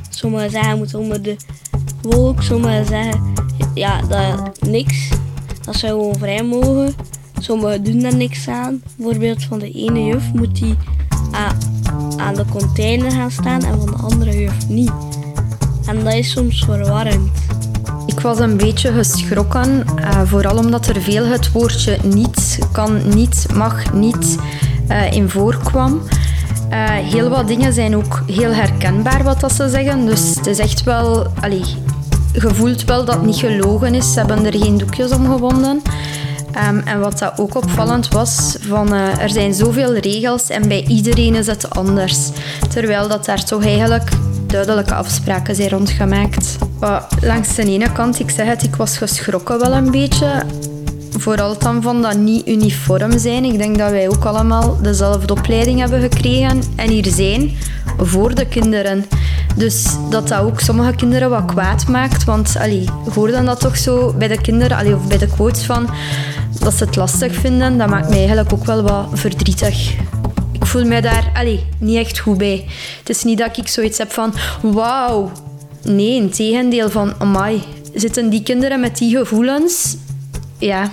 Sommigen 0.10 0.50
zeggen, 0.50 0.72
je 0.72 0.78
moet 0.78 0.94
onder 0.94 1.22
de 1.22 1.36
wolk. 2.02 2.42
Sommigen 2.42 2.86
zeggen, 2.86 3.34
ja, 3.74 4.02
dat 4.02 4.60
niks. 4.62 5.10
Dat 5.66 5.76
zou 5.76 5.92
gewoon 5.92 6.18
vrij 6.18 6.44
mogen. 6.44 6.94
Sommigen 7.40 7.84
doen 7.84 8.00
daar 8.00 8.16
niks 8.16 8.48
aan. 8.48 8.82
Bijvoorbeeld 8.96 9.44
van 9.44 9.60
de 9.60 9.72
ene 9.72 10.06
juf 10.06 10.34
moet 10.34 10.56
die 10.56 10.78
aan 12.18 12.36
de 12.36 12.46
container 12.50 13.12
gaan 13.12 13.32
staan 13.32 13.64
en 13.64 13.78
van 13.78 13.86
de 13.86 14.04
andere 14.04 14.40
juf 14.40 14.68
niet. 14.68 14.92
En 15.86 16.04
dat 16.04 16.14
is 16.14 16.32
soms 16.32 16.64
verwarrend. 16.66 17.30
Ik 18.06 18.20
was 18.20 18.40
een 18.40 18.58
beetje 18.58 18.92
geschrokken, 18.92 19.86
uh, 20.00 20.22
vooral 20.26 20.58
omdat 20.58 20.88
er 20.88 21.02
veel 21.02 21.26
het 21.26 21.52
woordje 21.52 21.98
niet, 22.04 22.60
kan 22.72 23.10
niet, 23.16 23.46
mag 23.54 23.94
niet 23.94 24.38
uh, 24.90 25.12
in 25.12 25.30
voorkwam. 25.30 26.02
Uh, 26.72 26.90
heel 26.90 27.30
wat 27.30 27.48
dingen 27.48 27.74
zijn 27.74 27.96
ook 27.96 28.24
heel 28.28 28.54
herkenbaar 28.54 29.24
wat 29.24 29.40
dat 29.40 29.54
ze 29.54 29.70
zeggen. 29.70 30.06
Dus 30.06 30.36
het 30.36 30.48
is 30.48 30.60
echt 30.60 30.84
wel... 30.84 31.28
Allee, 31.42 31.64
je 32.34 32.54
voelt 32.54 32.84
wel 32.84 33.06
dat 33.06 33.16
het 33.16 33.26
niet 33.26 33.36
gelogen 33.36 33.96
is. 33.96 34.14
Ze 34.14 34.20
hebben 34.20 34.46
er 34.46 34.60
geen 34.60 34.78
doekjes 34.78 35.12
om 35.12 35.26
gewonden. 35.26 35.82
Um, 36.66 36.80
en 36.80 37.00
wat 37.00 37.20
dat 37.20 37.34
ook 37.40 37.56
opvallend 37.56 38.08
was, 38.08 38.58
van, 38.60 38.94
uh, 38.94 39.22
er 39.22 39.30
zijn 39.30 39.54
zoveel 39.54 39.94
regels 39.96 40.50
en 40.50 40.68
bij 40.68 40.86
iedereen 40.88 41.36
is 41.36 41.48
het 41.48 41.70
anders. 41.70 42.30
Terwijl 42.70 43.08
dat 43.08 43.26
daar 43.26 43.44
toch 43.44 43.66
eigenlijk 43.66 44.10
duidelijke 44.48 44.94
afspraken 44.94 45.56
zijn 45.56 45.70
rondgemaakt. 45.70 46.58
Maar 46.80 47.08
langs 47.22 47.56
de 47.56 47.64
ene 47.64 47.92
kant, 47.92 48.20
ik 48.20 48.30
zeg 48.30 48.48
het, 48.48 48.64
ik 48.64 48.76
was 48.76 48.98
geschrokken 48.98 49.60
wel 49.60 49.74
een 49.74 49.92
beetje. 49.92 50.44
Vooral 51.18 51.58
dan 51.58 51.82
van 51.82 52.02
dat 52.02 52.18
niet 52.18 52.48
uniform 52.48 53.20
zijn. 53.20 53.44
Ik 53.44 53.58
denk 53.58 53.78
dat 53.78 53.92
wij 53.92 54.10
ook 54.10 54.26
allemaal 54.26 54.82
dezelfde 54.82 55.34
opleiding 55.34 55.80
hebben 55.80 56.02
gekregen 56.02 56.62
en 56.76 56.90
hier 56.90 57.08
zijn 57.08 57.52
voor 57.98 58.36
de 58.36 58.46
kinderen. 58.46 59.06
Dus 59.56 59.86
dat 60.10 60.28
dat 60.28 60.40
ook 60.40 60.60
sommige 60.60 60.96
kinderen 60.96 61.30
wat 61.30 61.46
kwaad 61.46 61.88
maakt. 61.88 62.24
Want 62.24 62.56
allee, 62.60 62.82
ik 63.06 63.14
hoor 63.14 63.32
dan 63.32 63.46
dat 63.46 63.60
toch 63.60 63.78
zo 63.78 64.14
bij 64.18 64.28
de 64.28 64.42
kinderen, 64.42 64.78
allee, 64.78 64.96
of 64.96 65.08
bij 65.08 65.18
de 65.18 65.28
quotes 65.28 65.66
van 65.66 65.90
dat 66.60 66.74
ze 66.74 66.84
het 66.84 66.96
lastig 66.96 67.36
vinden. 67.36 67.78
Dat 67.78 67.90
maakt 67.90 68.10
mij 68.10 68.18
eigenlijk 68.18 68.54
ook 68.54 68.66
wel 68.66 68.82
wat 68.82 69.08
verdrietig. 69.14 69.94
Ik 70.52 70.66
voel 70.66 70.86
mij 70.86 71.02
daar 71.02 71.32
allee, 71.34 71.66
niet 71.80 71.98
echt 71.98 72.20
goed 72.20 72.38
bij. 72.38 72.66
Het 73.00 73.10
is 73.10 73.24
niet 73.24 73.38
dat 73.38 73.58
ik 73.58 73.68
zoiets 73.68 73.98
heb 73.98 74.12
van 74.12 74.34
wauw. 74.62 75.32
Nee, 75.84 76.16
in 76.16 76.30
tegendeel 76.30 76.90
van 76.90 77.14
amai. 77.18 77.64
Zitten 77.94 78.30
die 78.30 78.44
kinderen 78.44 78.80
met 78.80 78.98
die 78.98 79.18
gevoelens? 79.18 79.96
Ja, 80.58 80.92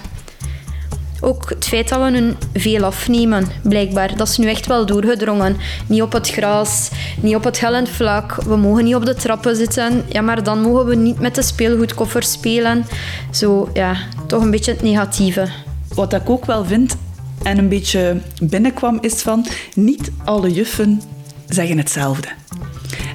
ook 1.24 1.48
het 1.48 1.64
feit 1.64 1.88
dat 1.88 1.98
we 1.98 2.10
hun 2.10 2.36
veel 2.54 2.84
afnemen, 2.84 3.46
blijkbaar. 3.62 4.16
Dat 4.16 4.28
is 4.28 4.36
nu 4.36 4.48
echt 4.48 4.66
wel 4.66 4.86
doorgedrongen. 4.86 5.56
Niet 5.86 6.02
op 6.02 6.12
het 6.12 6.30
gras, 6.30 6.90
niet 7.20 7.34
op 7.34 7.44
het 7.44 7.60
hellend 7.60 7.88
vlak. 7.88 8.34
We 8.34 8.56
mogen 8.56 8.84
niet 8.84 8.94
op 8.94 9.04
de 9.04 9.14
trappen 9.14 9.56
zitten. 9.56 10.04
Ja, 10.08 10.20
maar 10.20 10.42
dan 10.42 10.60
mogen 10.60 10.86
we 10.86 10.94
niet 10.94 11.20
met 11.20 11.34
de 11.34 11.42
speelgoedkoffer 11.42 12.22
spelen. 12.22 12.84
Zo, 13.30 13.70
ja, 13.74 13.96
toch 14.26 14.42
een 14.42 14.50
beetje 14.50 14.72
het 14.72 14.82
negatieve. 14.82 15.48
Wat 15.94 16.12
ik 16.12 16.30
ook 16.30 16.44
wel 16.44 16.64
vind 16.64 16.96
en 17.42 17.58
een 17.58 17.68
beetje 17.68 18.20
binnenkwam, 18.42 18.98
is 19.00 19.22
van 19.22 19.46
niet 19.74 20.10
alle 20.24 20.52
juffen 20.52 21.00
zeggen 21.48 21.78
hetzelfde. 21.78 22.28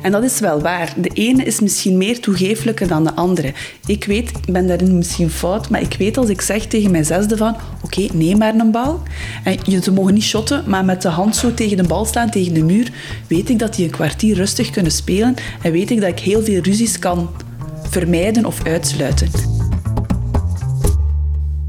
En 0.01 0.12
dat 0.12 0.23
is 0.23 0.39
wel 0.39 0.62
waar. 0.62 0.93
De 0.97 1.09
ene 1.13 1.43
is 1.43 1.59
misschien 1.59 1.97
meer 1.97 2.19
toegeeflijker 2.19 2.88
dan 2.88 3.03
de 3.03 3.15
andere. 3.15 3.53
Ik 3.85 4.03
weet, 4.03 4.29
ik 4.29 4.53
ben 4.53 4.67
daarin 4.67 4.97
misschien 4.97 5.29
fout, 5.29 5.69
maar 5.69 5.81
ik 5.81 5.95
weet 5.97 6.17
als 6.17 6.29
ik 6.29 6.41
zeg 6.41 6.65
tegen 6.65 6.91
mijn 6.91 7.05
zesde 7.05 7.38
van 7.38 7.55
oké, 7.83 8.07
neem 8.13 8.38
maar 8.38 8.55
een 8.55 8.71
bal. 8.71 9.01
En 9.43 9.57
je, 9.63 9.81
ze 9.81 9.91
mogen 9.91 10.13
niet 10.13 10.23
shotten, 10.23 10.63
maar 10.67 10.85
met 10.85 11.01
de 11.01 11.07
hand 11.07 11.35
zo 11.35 11.53
tegen 11.53 11.77
de 11.77 11.88
bal 11.88 12.05
staan, 12.05 12.29
tegen 12.29 12.53
de 12.53 12.63
muur, 12.63 12.91
weet 13.27 13.49
ik 13.49 13.59
dat 13.59 13.75
die 13.75 13.85
een 13.85 13.91
kwartier 13.91 14.35
rustig 14.35 14.69
kunnen 14.69 14.91
spelen 14.91 15.35
en 15.62 15.71
weet 15.71 15.89
ik 15.89 16.01
dat 16.01 16.09
ik 16.09 16.19
heel 16.19 16.43
veel 16.43 16.62
ruzies 16.62 16.99
kan 16.99 17.29
vermijden 17.89 18.45
of 18.45 18.65
uitsluiten. 18.65 19.29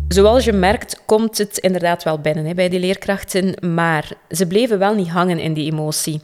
Zoals 0.08 0.44
je 0.44 0.52
merkt, 0.52 1.02
komt 1.06 1.38
het 1.38 1.58
inderdaad 1.58 2.02
wel 2.02 2.20
binnen 2.20 2.44
hè, 2.44 2.54
bij 2.54 2.68
die 2.68 2.80
leerkrachten, 2.80 3.72
maar 3.74 4.12
ze 4.30 4.46
bleven 4.46 4.78
wel 4.78 4.94
niet 4.94 5.08
hangen 5.08 5.38
in 5.38 5.54
die 5.54 5.72
emotie. 5.72 6.20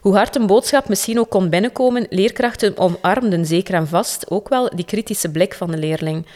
Hoe 0.00 0.14
hard 0.14 0.36
een 0.36 0.46
boodschap 0.46 0.88
misschien 0.88 1.18
ook 1.18 1.30
kon 1.30 1.48
binnenkomen, 1.48 2.06
leerkrachten 2.10 2.78
omarmden 2.78 3.46
zeker 3.46 3.74
en 3.74 3.88
vast 3.88 4.30
ook 4.30 4.48
wel 4.48 4.70
die 4.74 4.84
kritische 4.84 5.30
blik 5.30 5.54
van 5.54 5.70
de 5.70 5.76
leerling. 5.76 6.26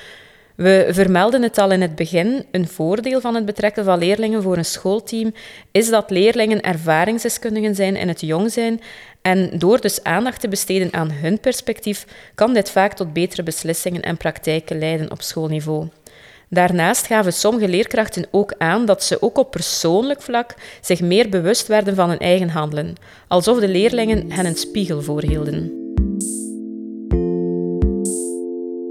We 0.55 0.89
vermelden 0.91 1.43
het 1.43 1.59
al 1.59 1.71
in 1.71 1.81
het 1.81 1.95
begin. 1.95 2.45
Een 2.51 2.69
voordeel 2.69 3.21
van 3.21 3.35
het 3.35 3.45
betrekken 3.45 3.85
van 3.85 3.99
leerlingen 3.99 4.43
voor 4.43 4.57
een 4.57 4.65
schoolteam 4.65 5.35
is 5.71 5.89
dat 5.89 6.11
leerlingen 6.11 6.61
ervaringsdeskundigen 6.61 7.75
zijn 7.75 7.97
in 7.97 8.09
het 8.09 8.21
jong 8.21 8.53
zijn. 8.53 8.81
En 9.23 9.59
door 9.59 9.81
dus 9.81 10.03
aandacht 10.03 10.41
te 10.41 10.49
besteden 10.49 10.93
aan 10.93 11.11
hun 11.11 11.41
perspectief, 11.41 12.07
kan 12.35 12.55
dit 12.55 12.71
vaak 12.71 12.93
tot 12.93 13.13
betere 13.13 13.43
beslissingen 13.43 14.03
en 14.03 14.17
praktijken 14.17 14.79
leiden 14.79 15.11
op 15.11 15.23
schoolniveau. 15.23 15.89
Daarnaast 16.49 17.07
gaven 17.07 17.33
sommige 17.33 17.69
leerkrachten 17.69 18.27
ook 18.31 18.55
aan 18.59 18.85
dat 18.85 19.03
ze 19.03 19.23
ook 19.23 19.39
op 19.39 19.51
persoonlijk 19.51 20.23
vlak 20.23 20.55
zich 20.81 21.01
meer 21.01 21.29
bewust 21.29 21.67
werden 21.67 21.95
van 21.95 22.09
hun 22.09 22.19
eigen 22.19 22.49
handelen, 22.49 22.95
alsof 23.29 23.61
de 23.61 23.69
leerlingen 23.69 24.33
hen 24.33 24.47
een 24.47 24.57
spiegel 24.57 25.03
voorhielden. 25.03 25.73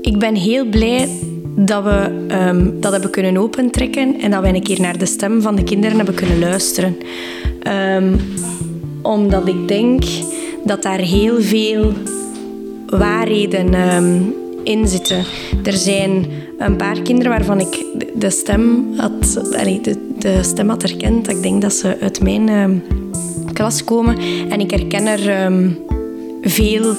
Ik 0.01 0.19
ben 0.19 0.35
heel 0.35 0.65
blij 0.65 1.09
dat 1.55 1.83
we 1.83 2.25
um, 2.31 2.81
dat 2.81 2.91
hebben 2.91 3.09
kunnen 3.09 3.37
opentrekken 3.37 4.19
en 4.19 4.31
dat 4.31 4.41
we 4.41 4.47
een 4.47 4.63
keer 4.63 4.81
naar 4.81 4.97
de 4.97 5.05
stem 5.05 5.41
van 5.41 5.55
de 5.55 5.63
kinderen 5.63 5.95
hebben 5.95 6.15
kunnen 6.15 6.39
luisteren. 6.39 6.97
Um, 7.67 8.19
omdat 9.01 9.47
ik 9.47 9.67
denk 9.67 10.03
dat 10.63 10.83
daar 10.83 10.99
heel 10.99 11.41
veel 11.41 11.91
waarheden 12.87 13.73
um, 13.73 14.42
in 14.63 14.87
zitten. 14.87 15.23
Er 15.63 15.73
zijn 15.73 16.25
een 16.57 16.75
paar 16.75 17.01
kinderen 17.01 17.31
waarvan 17.31 17.59
ik 17.59 17.85
de 18.15 18.29
stem 18.29 18.87
had, 18.97 19.33
de, 19.33 20.13
de 20.19 20.43
stem 20.43 20.69
had 20.69 20.81
herkend. 20.81 21.29
Ik 21.29 21.41
denk 21.41 21.61
dat 21.61 21.73
ze 21.73 21.97
uit 22.01 22.21
mijn 22.21 22.47
uh, 22.47 22.65
klas 23.53 23.83
komen. 23.83 24.17
En 24.49 24.59
ik 24.59 24.71
herken 24.71 25.07
er 25.07 25.45
um, 25.45 25.77
veel 26.41 26.95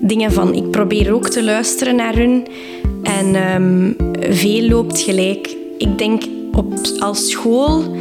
dingen 0.00 0.32
van. 0.32 0.54
Ik 0.54 0.70
probeer 0.70 1.12
ook 1.12 1.28
te 1.28 1.44
luisteren 1.44 1.96
naar 1.96 2.14
hun. 2.14 2.46
En 3.02 3.52
um, 3.54 3.96
veel 4.20 4.68
loopt 4.68 5.00
gelijk. 5.00 5.56
Ik 5.78 5.98
denk 5.98 6.22
op, 6.52 6.72
als 6.98 7.30
school 7.30 7.96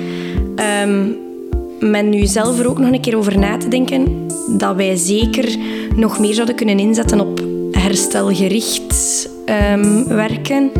men 1.80 2.10
nu 2.10 2.25
zelf 2.25 2.60
er 2.60 2.69
ook 2.69 2.80
nog 2.80 2.91
een 2.91 3.01
keer 3.01 3.17
over 3.17 3.39
na 3.39 3.58
te 3.58 3.67
denken 3.67 4.27
dat 4.58 4.75
wij 4.75 4.95
zeker 4.95 5.58
nog 5.95 6.19
meer 6.19 6.34
zouden 6.34 6.56
kunnen 6.56 6.80
inzetten 6.80 7.19
op 7.19 7.46
herstelgericht 7.88 9.30
um, 9.71 10.08
werken. 10.08 10.71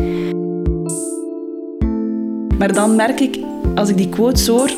Maar 2.58 2.72
dan 2.72 2.96
merk 2.96 3.20
ik, 3.20 3.38
als 3.74 3.88
ik 3.88 3.96
die 3.96 4.08
quotes 4.08 4.46
hoor, 4.46 4.70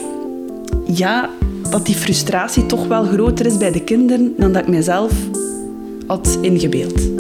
ja, 0.87 1.31
dat 1.71 1.87
die 1.87 1.95
frustratie 1.95 2.67
toch 2.67 2.87
wel 2.87 3.05
groter 3.05 3.47
is 3.47 3.57
bij 3.57 3.73
de 3.73 3.85
kinderen 3.85 4.35
dan 4.37 4.53
dat 4.53 4.63
ik 4.63 4.69
mezelf 4.69 5.13
had 6.07 6.39
ingebeeld. 6.41 7.17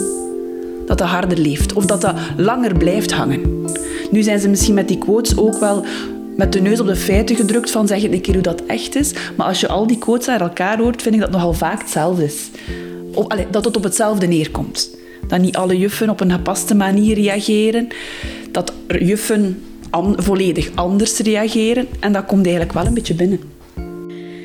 Dat 0.86 0.98
dat 0.98 1.08
harder 1.08 1.38
leeft 1.38 1.72
of 1.72 1.86
dat 1.86 2.00
dat 2.00 2.14
langer 2.36 2.76
blijft 2.76 3.12
hangen. 3.12 3.64
Nu 4.10 4.22
zijn 4.22 4.40
ze 4.40 4.48
misschien 4.48 4.74
met 4.74 4.88
die 4.88 4.98
quotes 4.98 5.36
ook 5.36 5.58
wel 5.58 5.84
met 6.36 6.52
de 6.52 6.60
neus 6.60 6.80
op 6.80 6.86
de 6.86 6.96
feiten 6.96 7.36
gedrukt 7.36 7.70
van 7.70 7.86
zeg 7.86 8.02
het 8.02 8.12
een 8.12 8.20
keer 8.20 8.34
hoe 8.34 8.42
dat 8.42 8.62
echt 8.66 8.94
is. 8.94 9.12
Maar 9.36 9.46
als 9.46 9.60
je 9.60 9.68
al 9.68 9.86
die 9.86 9.98
quotes 9.98 10.26
naar 10.26 10.40
elkaar 10.40 10.78
hoort, 10.78 11.02
vind 11.02 11.14
ik 11.14 11.20
dat 11.20 11.30
nogal 11.30 11.52
vaak 11.52 11.80
hetzelfde 11.80 12.24
is. 12.24 12.50
Of, 13.14 13.26
dat 13.50 13.64
het 13.64 13.76
op 13.76 13.82
hetzelfde 13.82 14.26
neerkomt. 14.26 14.98
Dat 15.30 15.40
niet 15.40 15.56
alle 15.56 15.78
juffen 15.78 16.10
op 16.10 16.20
een 16.20 16.30
gepaste 16.30 16.74
manier 16.74 17.14
reageren. 17.14 17.88
Dat 18.50 18.72
juffen 18.98 19.62
volledig 20.16 20.70
anders 20.74 21.18
reageren. 21.18 21.86
En 22.00 22.12
dat 22.12 22.26
komt 22.26 22.44
eigenlijk 22.44 22.74
wel 22.74 22.86
een 22.86 22.94
beetje 22.94 23.14
binnen. 23.14 23.40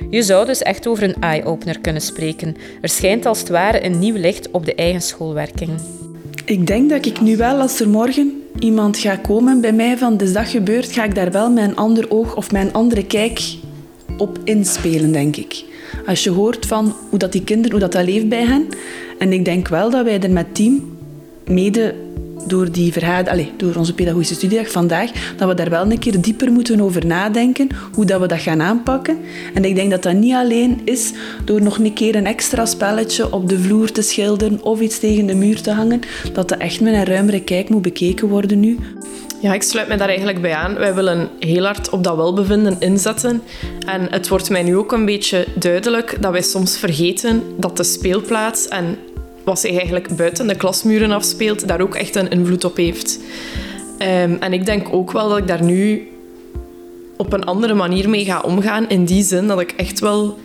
Je 0.09 0.23
zou 0.23 0.45
dus 0.45 0.61
echt 0.61 0.87
over 0.87 1.03
een 1.03 1.15
eye-opener 1.19 1.79
kunnen 1.79 2.01
spreken. 2.01 2.55
Er 2.81 2.89
schijnt 2.89 3.25
als 3.25 3.39
het 3.39 3.49
ware 3.49 3.85
een 3.85 3.99
nieuw 3.99 4.15
licht 4.15 4.51
op 4.51 4.65
de 4.65 4.75
eigen 4.75 5.01
schoolwerking. 5.01 5.69
Ik 6.45 6.67
denk 6.67 6.89
dat 6.89 7.05
ik 7.05 7.21
nu 7.21 7.37
wel, 7.37 7.59
als 7.59 7.79
er 7.79 7.89
morgen 7.89 8.41
iemand 8.59 8.97
gaat 8.97 9.21
komen 9.21 9.61
bij 9.61 9.73
mij 9.73 9.97
van 9.97 10.17
dus 10.17 10.33
dat 10.33 10.47
gebeurt, 10.47 10.91
ga 10.91 11.03
ik 11.03 11.15
daar 11.15 11.31
wel 11.31 11.51
mijn 11.51 11.75
ander 11.75 12.11
oog 12.11 12.35
of 12.35 12.51
mijn 12.51 12.73
andere 12.73 13.05
kijk 13.05 13.41
op 14.17 14.39
inspelen, 14.43 15.11
denk 15.11 15.35
ik. 15.35 15.63
Als 16.05 16.23
je 16.23 16.29
hoort 16.29 16.65
van 16.65 16.95
hoe 17.09 17.19
dat 17.19 17.31
die 17.31 17.43
kinderen, 17.43 17.71
hoe 17.71 17.79
dat, 17.79 17.91
dat 17.91 18.05
leeft 18.05 18.29
bij 18.29 18.45
hen. 18.45 18.65
En 19.17 19.33
ik 19.33 19.45
denk 19.45 19.67
wel 19.67 19.89
dat 19.89 20.03
wij 20.03 20.19
er 20.19 20.31
met 20.31 20.55
team 20.55 20.97
mede 21.45 21.95
door, 22.47 22.71
die 22.71 22.91
verhaal, 22.91 23.23
allez, 23.23 23.47
door 23.57 23.75
onze 23.75 23.93
pedagogische 23.93 24.33
studiedag 24.33 24.71
vandaag, 24.71 25.11
dat 25.37 25.47
we 25.47 25.53
daar 25.53 25.69
wel 25.69 25.91
een 25.91 25.99
keer 25.99 26.21
dieper 26.21 26.51
moeten 26.51 26.81
over 26.81 27.05
nadenken, 27.05 27.67
hoe 27.93 28.05
dat 28.05 28.21
we 28.21 28.27
dat 28.27 28.39
gaan 28.39 28.61
aanpakken. 28.61 29.17
En 29.53 29.65
ik 29.65 29.75
denk 29.75 29.91
dat 29.91 30.03
dat 30.03 30.13
niet 30.13 30.33
alleen 30.33 30.81
is 30.83 31.11
door 31.45 31.61
nog 31.61 31.77
een 31.77 31.93
keer 31.93 32.15
een 32.15 32.25
extra 32.25 32.65
spelletje 32.65 33.33
op 33.33 33.49
de 33.49 33.59
vloer 33.59 33.91
te 33.91 34.01
schilderen 34.01 34.63
of 34.63 34.79
iets 34.79 34.99
tegen 34.99 35.25
de 35.25 35.35
muur 35.35 35.61
te 35.61 35.71
hangen, 35.71 36.01
dat 36.33 36.49
dat 36.49 36.59
echt 36.59 36.81
met 36.81 36.93
een 36.93 37.05
ruimere 37.05 37.41
kijk 37.41 37.69
moet 37.69 37.81
bekeken 37.81 38.27
worden 38.27 38.59
nu. 38.59 38.77
Ja, 39.41 39.53
ik 39.53 39.63
sluit 39.63 39.87
me 39.87 39.95
daar 39.95 40.07
eigenlijk 40.07 40.41
bij 40.41 40.53
aan. 40.53 40.75
Wij 40.75 40.93
willen 40.93 41.29
heel 41.39 41.63
hard 41.63 41.89
op 41.89 42.03
dat 42.03 42.15
welbevinden 42.15 42.79
inzetten. 42.79 43.41
En 43.85 44.07
het 44.09 44.27
wordt 44.27 44.49
mij 44.49 44.63
nu 44.63 44.77
ook 44.77 44.91
een 44.91 45.05
beetje 45.05 45.45
duidelijk 45.55 46.17
dat 46.21 46.31
wij 46.31 46.41
soms 46.41 46.77
vergeten 46.77 47.43
dat 47.57 47.77
de 47.77 47.83
speelplaats 47.83 48.67
en 48.67 48.97
wat 49.43 49.59
zich 49.59 49.71
eigenlijk 49.71 50.15
buiten 50.15 50.47
de 50.47 50.55
klasmuren 50.55 51.11
afspeelt, 51.11 51.67
daar 51.67 51.81
ook 51.81 51.95
echt 51.95 52.15
een 52.15 52.29
invloed 52.29 52.63
op 52.63 52.77
heeft. 52.77 53.19
Um, 53.99 54.37
en 54.39 54.53
ik 54.53 54.65
denk 54.65 54.87
ook 54.91 55.11
wel 55.11 55.29
dat 55.29 55.37
ik 55.37 55.47
daar 55.47 55.63
nu 55.63 56.07
op 57.17 57.33
een 57.33 57.45
andere 57.45 57.73
manier 57.73 58.09
mee 58.09 58.25
ga 58.25 58.39
omgaan. 58.39 58.89
In 58.89 59.05
die 59.05 59.23
zin 59.23 59.47
dat 59.47 59.59
ik 59.59 59.71
echt 59.71 59.99
wel 59.99 60.37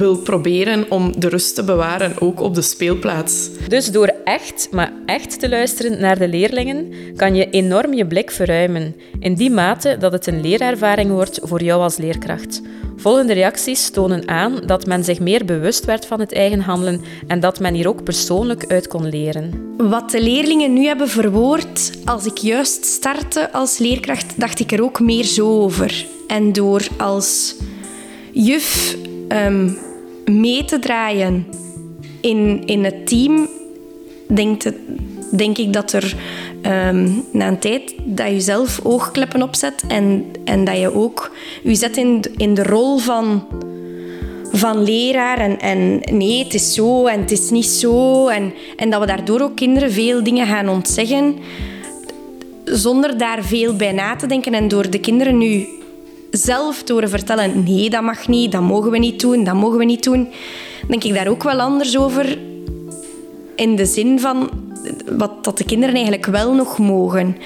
wil 0.00 0.16
proberen 0.16 0.90
om 0.90 1.20
de 1.20 1.28
rust 1.28 1.54
te 1.54 1.64
bewaren, 1.64 2.20
ook 2.20 2.40
op 2.40 2.54
de 2.54 2.62
speelplaats. 2.62 3.50
Dus 3.68 3.90
door 3.90 4.12
echt, 4.24 4.68
maar 4.70 4.92
echt 5.06 5.40
te 5.40 5.48
luisteren 5.48 6.00
naar 6.00 6.18
de 6.18 6.28
leerlingen, 6.28 6.92
kan 7.16 7.34
je 7.34 7.50
enorm 7.50 7.94
je 7.94 8.06
blik 8.06 8.30
verruimen. 8.30 8.94
In 9.18 9.34
die 9.34 9.50
mate 9.50 9.96
dat 9.98 10.12
het 10.12 10.26
een 10.26 10.40
leerervaring 10.40 11.10
wordt 11.10 11.40
voor 11.42 11.62
jou 11.62 11.82
als 11.82 11.96
leerkracht. 11.96 12.62
Volgende 12.96 13.32
reacties 13.32 13.90
tonen 13.90 14.28
aan 14.28 14.60
dat 14.66 14.86
men 14.86 15.04
zich 15.04 15.20
meer 15.20 15.44
bewust 15.44 15.84
werd 15.84 16.06
van 16.06 16.20
het 16.20 16.32
eigen 16.32 16.60
handelen 16.60 17.00
en 17.26 17.40
dat 17.40 17.60
men 17.60 17.74
hier 17.74 17.88
ook 17.88 18.04
persoonlijk 18.04 18.66
uit 18.66 18.88
kon 18.88 19.08
leren. 19.08 19.74
Wat 19.76 20.10
de 20.10 20.22
leerlingen 20.22 20.72
nu 20.72 20.86
hebben 20.86 21.08
verwoord, 21.08 21.92
als 22.04 22.26
ik 22.26 22.36
juist 22.38 22.84
startte 22.84 23.52
als 23.52 23.78
leerkracht, 23.78 24.40
dacht 24.40 24.60
ik 24.60 24.72
er 24.72 24.82
ook 24.82 25.00
meer 25.00 25.24
zo 25.24 25.60
over. 25.60 26.06
En 26.26 26.52
door 26.52 26.86
als 26.98 27.54
juf 28.32 28.96
um, 29.28 29.78
mee 30.30 30.64
te 30.64 30.78
draaien 30.78 31.46
in, 32.20 32.62
in 32.66 32.84
het 32.84 33.06
team, 33.06 33.48
denk, 34.26 34.62
denk 35.30 35.58
ik 35.58 35.72
dat 35.72 35.92
er 35.92 36.14
um, 36.66 37.24
na 37.32 37.48
een 37.48 37.58
tijd 37.58 37.94
dat 38.04 38.28
je 38.28 38.40
zelf 38.40 38.80
oogkleppen 38.82 39.42
opzet 39.42 39.82
en, 39.88 40.24
en 40.44 40.64
dat 40.64 40.78
je 40.78 40.94
ook 40.94 41.30
je 41.62 41.74
zet 41.74 41.96
in, 41.96 42.22
in 42.36 42.54
de 42.54 42.62
rol 42.62 42.98
van, 42.98 43.44
van 44.52 44.82
leraar 44.82 45.38
en, 45.38 45.58
en 45.58 46.00
nee, 46.16 46.44
het 46.44 46.54
is 46.54 46.74
zo 46.74 47.06
en 47.06 47.20
het 47.20 47.30
is 47.30 47.50
niet 47.50 47.66
zo. 47.66 48.26
En, 48.28 48.52
en 48.76 48.90
dat 48.90 49.00
we 49.00 49.06
daardoor 49.06 49.40
ook 49.40 49.56
kinderen 49.56 49.92
veel 49.92 50.24
dingen 50.24 50.46
gaan 50.46 50.68
ontzeggen 50.68 51.34
zonder 52.64 53.18
daar 53.18 53.44
veel 53.44 53.76
bij 53.76 53.92
na 53.92 54.16
te 54.16 54.26
denken 54.26 54.54
en 54.54 54.68
door 54.68 54.90
de 54.90 55.00
kinderen 55.00 55.38
nu 55.38 55.66
zelf 56.30 56.82
te 56.82 56.92
horen 56.92 57.10
vertellen 57.10 57.62
nee, 57.64 57.90
dat 57.90 58.02
mag 58.02 58.28
niet, 58.28 58.52
dat 58.52 58.62
mogen 58.62 58.90
we 58.90 58.98
niet 58.98 59.20
doen, 59.20 59.44
dat 59.44 59.54
mogen 59.54 59.78
we 59.78 59.84
niet 59.84 60.04
doen, 60.04 60.28
denk 60.88 61.04
ik 61.04 61.14
daar 61.14 61.28
ook 61.28 61.42
wel 61.42 61.60
anders 61.60 61.98
over 61.98 62.38
in 63.54 63.76
de 63.76 63.86
zin 63.86 64.20
van 64.20 64.50
wat 65.16 65.44
dat 65.44 65.58
de 65.58 65.64
kinderen 65.64 65.94
eigenlijk 65.94 66.26
wel 66.26 66.54
nog 66.54 66.78
mogen. 66.78 67.36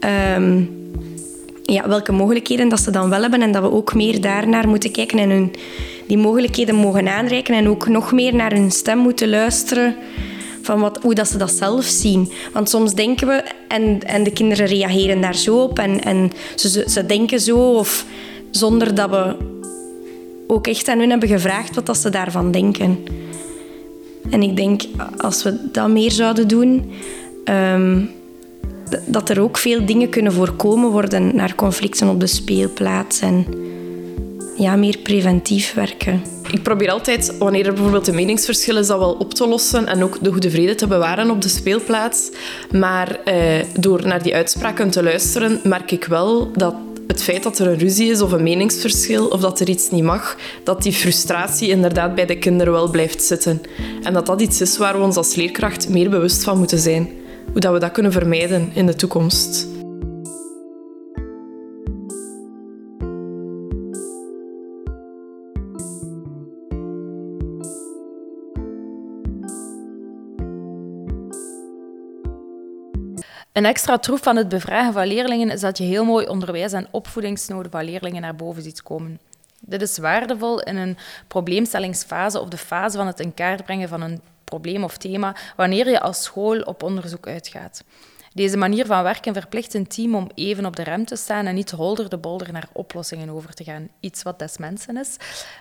Ehm, 0.00 0.62
ja, 1.62 1.88
welke 1.88 2.12
mogelijkheden 2.12 2.68
dat 2.68 2.80
ze 2.80 2.90
dan 2.90 3.10
wel 3.10 3.20
hebben 3.20 3.42
en 3.42 3.52
dat 3.52 3.62
we 3.62 3.72
ook 3.72 3.94
meer 3.94 4.20
daarnaar 4.20 4.68
moeten 4.68 4.92
kijken 4.92 5.18
en 5.18 5.30
hun 5.30 5.50
die 6.06 6.18
mogelijkheden 6.18 6.74
mogen 6.74 7.08
aanreiken 7.08 7.54
en 7.54 7.68
ook 7.68 7.88
nog 7.88 8.12
meer 8.12 8.34
naar 8.34 8.52
hun 8.52 8.70
stem 8.70 8.98
moeten 8.98 9.28
luisteren 9.28 9.96
van 10.66 10.80
wat, 10.80 10.98
hoe 11.02 11.14
dat 11.14 11.28
ze 11.28 11.38
dat 11.38 11.50
zelf 11.50 11.84
zien. 11.84 12.32
Want 12.52 12.68
soms 12.68 12.94
denken 12.94 13.26
we 13.26 13.42
en, 13.68 14.02
en 14.02 14.22
de 14.22 14.32
kinderen 14.32 14.66
reageren 14.66 15.20
daar 15.20 15.36
zo 15.36 15.62
op 15.62 15.78
en, 15.78 16.02
en 16.02 16.32
ze, 16.54 16.84
ze 16.88 17.06
denken 17.06 17.40
zo 17.40 17.56
of 17.56 18.04
zonder 18.50 18.94
dat 18.94 19.10
we 19.10 19.36
ook 20.46 20.66
echt 20.66 20.88
aan 20.88 20.98
hun 20.98 21.10
hebben 21.10 21.28
gevraagd 21.28 21.74
wat 21.74 21.86
dat 21.86 21.96
ze 21.96 22.10
daarvan 22.10 22.50
denken. 22.50 22.98
En 24.30 24.42
ik 24.42 24.56
denk, 24.56 24.82
als 25.16 25.42
we 25.42 25.56
dat 25.72 25.88
meer 25.88 26.10
zouden 26.10 26.48
doen, 26.48 26.90
ehm, 27.44 28.04
dat 29.06 29.28
er 29.28 29.40
ook 29.40 29.58
veel 29.58 29.86
dingen 29.86 30.08
kunnen 30.08 30.32
voorkomen 30.32 30.90
worden 30.90 31.36
naar 31.36 31.54
conflicten 31.54 32.08
op 32.08 32.20
de 32.20 32.26
speelplaats 32.26 33.20
en 33.20 33.46
ja, 34.56 34.76
meer 34.76 34.98
preventief 34.98 35.74
werken. 35.74 36.22
Ik 36.50 36.62
probeer 36.62 36.90
altijd, 36.90 37.38
wanneer 37.38 37.66
er 37.66 37.72
bijvoorbeeld 37.72 38.06
een 38.06 38.14
meningsverschil 38.14 38.76
is, 38.76 38.86
dat 38.86 38.98
wel 38.98 39.12
op 39.12 39.34
te 39.34 39.48
lossen 39.48 39.86
en 39.86 40.02
ook 40.02 40.18
de 40.22 40.32
goede 40.32 40.50
vrede 40.50 40.74
te 40.74 40.86
bewaren 40.86 41.30
op 41.30 41.42
de 41.42 41.48
speelplaats. 41.48 42.30
Maar 42.70 43.18
eh, 43.24 43.64
door 43.80 44.06
naar 44.06 44.22
die 44.22 44.34
uitspraken 44.34 44.90
te 44.90 45.02
luisteren, 45.02 45.60
merk 45.62 45.90
ik 45.90 46.04
wel 46.04 46.52
dat 46.52 46.74
het 47.06 47.22
feit 47.22 47.42
dat 47.42 47.58
er 47.58 47.66
een 47.66 47.78
ruzie 47.78 48.10
is 48.10 48.20
of 48.20 48.32
een 48.32 48.42
meningsverschil 48.42 49.26
of 49.26 49.40
dat 49.40 49.60
er 49.60 49.68
iets 49.68 49.90
niet 49.90 50.04
mag, 50.04 50.36
dat 50.64 50.82
die 50.82 50.92
frustratie 50.92 51.68
inderdaad 51.68 52.14
bij 52.14 52.26
de 52.26 52.38
kinderen 52.38 52.72
wel 52.72 52.90
blijft 52.90 53.22
zitten. 53.22 53.62
En 54.02 54.12
dat 54.12 54.26
dat 54.26 54.40
iets 54.40 54.60
is 54.60 54.78
waar 54.78 54.98
we 54.98 55.04
ons 55.04 55.16
als 55.16 55.34
leerkracht 55.34 55.88
meer 55.88 56.10
bewust 56.10 56.44
van 56.44 56.58
moeten 56.58 56.78
zijn. 56.78 57.10
Hoe 57.52 57.60
dat 57.60 57.72
we 57.72 57.78
dat 57.78 57.92
kunnen 57.92 58.12
vermijden 58.12 58.70
in 58.74 58.86
de 58.86 58.94
toekomst. 58.94 59.75
Een 73.56 73.64
extra 73.64 73.98
troef 73.98 74.22
van 74.22 74.36
het 74.36 74.48
bevragen 74.48 74.92
van 74.92 75.06
leerlingen 75.06 75.50
is 75.50 75.60
dat 75.60 75.78
je 75.78 75.84
heel 75.84 76.04
mooi 76.04 76.26
onderwijs- 76.26 76.72
en 76.72 76.88
opvoedingsnoden 76.90 77.70
van 77.70 77.84
leerlingen 77.84 78.22
naar 78.22 78.36
boven 78.36 78.62
ziet 78.62 78.82
komen. 78.82 79.18
Dit 79.60 79.82
is 79.82 79.98
waardevol 79.98 80.60
in 80.62 80.76
een 80.76 80.96
probleemstellingsfase 81.28 82.40
of 82.40 82.48
de 82.48 82.56
fase 82.56 82.96
van 82.96 83.06
het 83.06 83.20
in 83.20 83.34
kaart 83.34 83.64
brengen 83.64 83.88
van 83.88 84.00
een 84.00 84.20
probleem 84.44 84.84
of 84.84 84.96
thema, 84.96 85.34
wanneer 85.56 85.90
je 85.90 86.00
als 86.00 86.22
school 86.22 86.60
op 86.60 86.82
onderzoek 86.82 87.26
uitgaat. 87.26 87.84
Deze 88.36 88.56
manier 88.56 88.86
van 88.86 89.02
werken 89.02 89.34
verplicht 89.34 89.74
een 89.74 89.86
team 89.86 90.14
om 90.14 90.28
even 90.34 90.66
op 90.66 90.76
de 90.76 90.82
rem 90.82 91.04
te 91.04 91.16
staan 91.16 91.46
en 91.46 91.54
niet 91.54 91.70
holder 91.70 92.08
de 92.08 92.18
bolder 92.18 92.52
naar 92.52 92.68
oplossingen 92.72 93.30
over 93.30 93.54
te 93.54 93.64
gaan. 93.64 93.88
Iets 94.00 94.22
wat 94.22 94.38
des 94.38 94.58
mensen 94.58 94.96
is. 94.96 95.16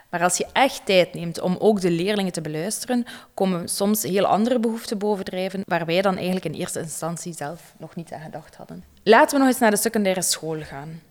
Maar 0.10 0.24
als 0.24 0.38
je 0.38 0.46
echt 0.54 0.86
tijd 0.86 1.14
neemt 1.14 1.42
om 1.42 1.56
ook 1.60 1.82
de 1.82 1.92
leerlingen 1.92 2.32
te 2.32 2.42
beluisteren, 2.42 3.06
komen 3.34 3.68
soms 3.68 4.04
heel 4.04 4.26
andere 4.26 4.60
behoeften 4.60 4.98
bovendrijven, 4.98 5.62
waar 5.66 5.86
wij 5.86 6.02
dan 6.02 6.16
eigenlijk 6.16 6.46
in 6.46 6.54
eerste 6.54 6.80
instantie 6.80 7.34
zelf 7.34 7.74
nog 7.78 7.96
niet 7.96 8.12
aan 8.12 8.22
gedacht 8.22 8.56
hadden. 8.56 8.84
Laten 9.04 9.34
we 9.34 9.40
nog 9.40 9.48
eens 9.48 9.60
naar 9.60 9.72
de 9.72 9.78
secundaire 9.78 10.22
school 10.22 10.60
gaan. 10.62 11.02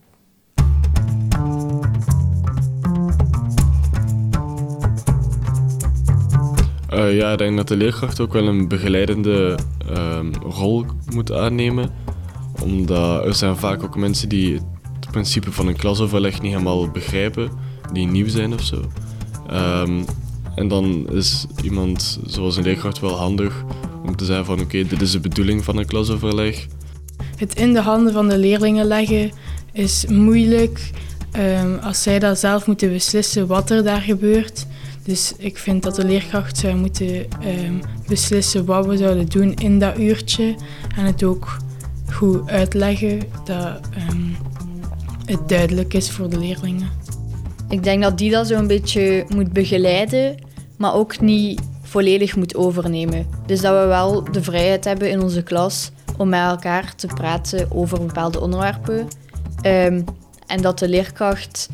Uh, 6.93 7.15
ja, 7.17 7.31
ik 7.31 7.37
denk 7.37 7.57
dat 7.57 7.67
de 7.67 7.77
leerkracht 7.77 8.19
ook 8.19 8.33
wel 8.33 8.47
een 8.47 8.67
begeleidende 8.67 9.57
um, 9.97 10.33
rol 10.33 10.85
moet 11.13 11.31
aannemen. 11.31 11.89
Omdat 12.61 13.25
er 13.25 13.33
zijn 13.33 13.55
vaak 13.55 13.83
ook 13.83 13.97
mensen 13.97 14.29
die 14.29 14.53
het 14.53 15.11
principe 15.11 15.51
van 15.51 15.67
een 15.67 15.75
klasoverleg 15.75 16.41
niet 16.41 16.51
helemaal 16.51 16.89
begrijpen, 16.89 17.51
die 17.93 18.07
nieuw 18.07 18.27
zijn 18.27 18.53
of 18.53 18.61
zo. 18.61 18.81
Um, 19.51 20.05
en 20.55 20.67
dan 20.67 21.09
is 21.11 21.45
iemand 21.63 22.19
zoals 22.25 22.57
een 22.57 22.63
leerkracht 22.63 22.99
wel 22.99 23.15
handig 23.15 23.63
om 24.05 24.15
te 24.15 24.25
zeggen 24.25 24.45
van 24.45 24.59
oké, 24.59 24.83
dit 24.83 25.01
is 25.01 25.11
de 25.11 25.19
bedoeling 25.19 25.63
van 25.63 25.77
een 25.77 25.85
klasoverleg. 25.85 26.67
Het 27.37 27.55
in 27.55 27.73
de 27.73 27.81
handen 27.81 28.13
van 28.13 28.29
de 28.29 28.37
leerlingen 28.37 28.85
leggen 28.85 29.31
is 29.71 30.05
moeilijk 30.05 30.91
um, 31.37 31.79
als 31.79 32.03
zij 32.03 32.19
dat 32.19 32.39
zelf 32.39 32.67
moeten 32.67 32.91
beslissen 32.91 33.47
wat 33.47 33.69
er 33.69 33.83
daar 33.83 34.01
gebeurt. 34.01 34.67
Dus 35.05 35.33
ik 35.37 35.57
vind 35.57 35.83
dat 35.83 35.95
de 35.95 36.05
leerkracht 36.05 36.57
zou 36.57 36.75
moeten 36.75 37.07
um, 37.07 37.81
beslissen 38.07 38.65
wat 38.65 38.85
we 38.85 38.97
zouden 38.97 39.25
doen 39.25 39.53
in 39.53 39.79
dat 39.79 39.97
uurtje. 39.97 40.55
En 40.95 41.05
het 41.05 41.23
ook 41.23 41.57
goed 42.11 42.49
uitleggen 42.49 43.21
dat 43.43 43.79
um, 44.11 44.35
het 45.25 45.49
duidelijk 45.49 45.93
is 45.93 46.11
voor 46.11 46.29
de 46.29 46.39
leerlingen. 46.39 46.89
Ik 47.69 47.83
denk 47.83 48.03
dat 48.03 48.17
die 48.17 48.31
dat 48.31 48.47
zo'n 48.47 48.67
beetje 48.67 49.25
moet 49.35 49.53
begeleiden, 49.53 50.35
maar 50.77 50.93
ook 50.93 51.19
niet 51.19 51.61
volledig 51.81 52.35
moet 52.35 52.55
overnemen. 52.55 53.27
Dus 53.45 53.61
dat 53.61 53.81
we 53.81 53.87
wel 53.87 54.23
de 54.31 54.43
vrijheid 54.43 54.85
hebben 54.85 55.09
in 55.09 55.21
onze 55.21 55.43
klas 55.43 55.91
om 56.17 56.29
met 56.29 56.39
elkaar 56.39 56.95
te 56.95 57.07
praten 57.07 57.71
over 57.71 57.99
bepaalde 57.99 58.39
onderwerpen. 58.39 59.07
Um, 59.65 60.03
en 60.47 60.61
dat 60.61 60.79
de 60.79 60.89
leerkracht 60.89 61.69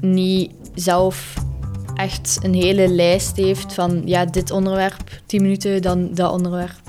niet 0.00 0.50
zelf 0.74 1.34
echt 1.94 2.38
een 2.42 2.54
hele 2.54 2.88
lijst 2.88 3.36
heeft 3.36 3.74
van 3.74 4.02
ja, 4.04 4.24
dit 4.24 4.50
onderwerp, 4.50 5.20
10 5.26 5.42
minuten, 5.42 5.82
dan 5.82 6.14
dat 6.14 6.32
onderwerp. 6.32 6.82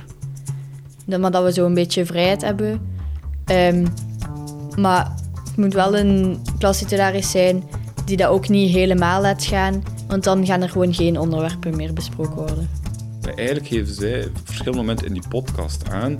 Maar 1.06 1.32
dat 1.32 1.44
we 1.44 1.54
zo 1.54 1.66
een 1.66 1.74
beetje 1.74 2.06
vrijheid 2.06 2.42
hebben. 2.42 2.94
Um, 3.52 3.88
maar 4.78 5.12
het 5.44 5.58
moet 5.58 5.74
wel 5.74 5.98
een 5.98 6.42
klastitularis 6.58 7.32
zijn 7.32 7.64
die 8.06 8.18
dat 8.18 8.30
ook 8.30 8.48
niet 8.48 8.72
helemaal 8.72 9.22
laat 9.22 9.46
gaan, 9.46 9.84
want 10.08 10.24
dan 10.24 10.46
gaan 10.46 10.62
er 10.62 10.70
gewoon 10.70 10.94
geen 10.94 11.20
onderwerpen 11.20 11.76
meer 11.76 11.94
besproken 11.94 12.36
worden. 12.36 12.70
Eigenlijk 13.36 13.68
geven 13.68 13.94
zij 13.94 14.26
op 14.26 14.40
verschillende 14.44 14.80
momenten 14.80 15.08
in 15.08 15.14
die 15.14 15.28
podcast 15.30 15.90
aan 15.90 16.18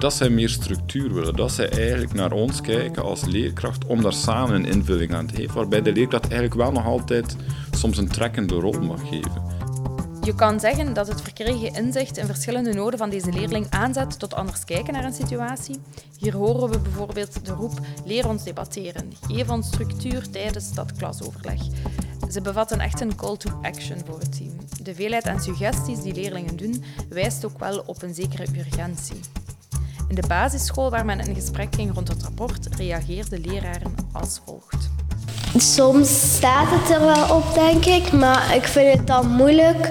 dat 0.00 0.14
zij 0.14 0.28
meer 0.28 0.48
structuur 0.48 1.14
willen. 1.14 1.36
Dat 1.36 1.52
zij 1.52 1.68
eigenlijk 1.68 2.12
naar 2.12 2.32
ons 2.32 2.60
kijken 2.60 3.02
als 3.02 3.24
leerkracht 3.24 3.84
om 3.84 4.02
daar 4.02 4.12
samen 4.12 4.54
een 4.54 4.64
invulling 4.64 5.14
aan 5.14 5.26
te 5.26 5.34
geven. 5.34 5.54
Waarbij 5.54 5.82
de 5.82 5.92
leerkracht 5.92 6.24
eigenlijk 6.24 6.54
wel 6.54 6.72
nog 6.72 6.84
altijd 6.84 7.36
soms 7.70 7.98
een 7.98 8.08
trekkende 8.08 8.54
rol 8.54 8.80
mag 8.80 9.00
geven. 9.08 9.42
Je 10.22 10.34
kan 10.34 10.60
zeggen 10.60 10.94
dat 10.94 11.08
het 11.08 11.22
verkregen 11.22 11.74
inzicht 11.74 12.16
in 12.16 12.26
verschillende 12.26 12.72
noden 12.72 12.98
van 12.98 13.10
deze 13.10 13.32
leerling 13.32 13.66
aanzet 13.70 14.18
tot 14.18 14.34
anders 14.34 14.64
kijken 14.64 14.92
naar 14.92 15.04
een 15.04 15.12
situatie. 15.12 15.80
Hier 16.18 16.36
horen 16.36 16.70
we 16.70 16.78
bijvoorbeeld 16.78 17.46
de 17.46 17.52
roep 17.52 17.80
leer 18.04 18.28
ons 18.28 18.44
debatteren, 18.44 19.12
geef 19.26 19.50
ons 19.50 19.66
structuur 19.66 20.30
tijdens 20.30 20.74
dat 20.74 20.92
klasoverleg. 20.92 21.60
Ze 22.30 22.40
bevatten 22.40 22.80
echt 22.80 23.00
een 23.00 23.16
call 23.16 23.36
to 23.36 23.58
action 23.62 23.98
voor 24.06 24.18
het 24.18 24.36
team. 24.36 24.56
De 24.82 24.94
veelheid 24.94 25.26
aan 25.26 25.40
suggesties 25.40 26.02
die 26.02 26.14
leerlingen 26.14 26.56
doen 26.56 26.84
wijst 27.08 27.44
ook 27.44 27.58
wel 27.58 27.82
op 27.86 28.02
een 28.02 28.14
zekere 28.14 28.46
urgentie. 28.56 29.20
In 30.10 30.16
de 30.16 30.26
basisschool 30.26 30.90
waar 30.90 31.04
men 31.04 31.20
in 31.20 31.34
gesprek 31.34 31.74
ging 31.74 31.94
rond 31.94 32.08
het 32.08 32.22
rapport, 32.22 32.68
reageerden 32.76 33.40
leraren 33.40 33.94
als 34.12 34.40
volgt. 34.44 34.90
Soms 35.56 36.34
staat 36.36 36.66
het 36.70 36.90
er 36.90 37.00
wel 37.00 37.36
op, 37.36 37.54
denk 37.54 37.84
ik, 37.84 38.12
maar 38.12 38.54
ik 38.54 38.64
vind 38.64 38.98
het 38.98 39.06
dan 39.06 39.28
moeilijk 39.28 39.90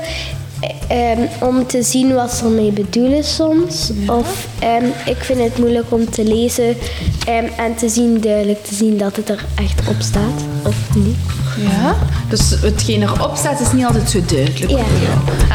um, 0.91 1.29
om 1.39 1.67
te 1.67 1.83
zien 1.83 2.13
wat 2.13 2.31
ze 2.31 2.45
ermee 2.45 2.71
bedoelen 2.71 3.23
soms. 3.23 3.91
Of 4.07 4.47
um, 4.63 4.91
ik 5.05 5.17
vind 5.23 5.39
het 5.39 5.57
moeilijk 5.57 5.91
om 5.91 6.09
te 6.09 6.23
lezen 6.23 6.67
um, 6.67 7.49
en 7.57 7.75
te 7.75 7.89
zien, 7.89 8.21
duidelijk 8.21 8.63
te 8.63 8.75
zien 8.75 8.97
dat 8.97 9.15
het 9.15 9.29
er 9.29 9.45
echt 9.55 9.87
op 9.87 9.95
staat, 9.99 10.43
of 10.63 10.75
niet. 10.95 11.17
Ja, 11.57 11.95
dus 12.29 12.49
hetgeen 12.61 13.01
erop 13.01 13.35
staat 13.35 13.59
is 13.59 13.71
niet 13.71 13.85
altijd 13.85 14.09
zo 14.09 14.19
duidelijk. 14.25 14.71
Ja. 14.71 14.83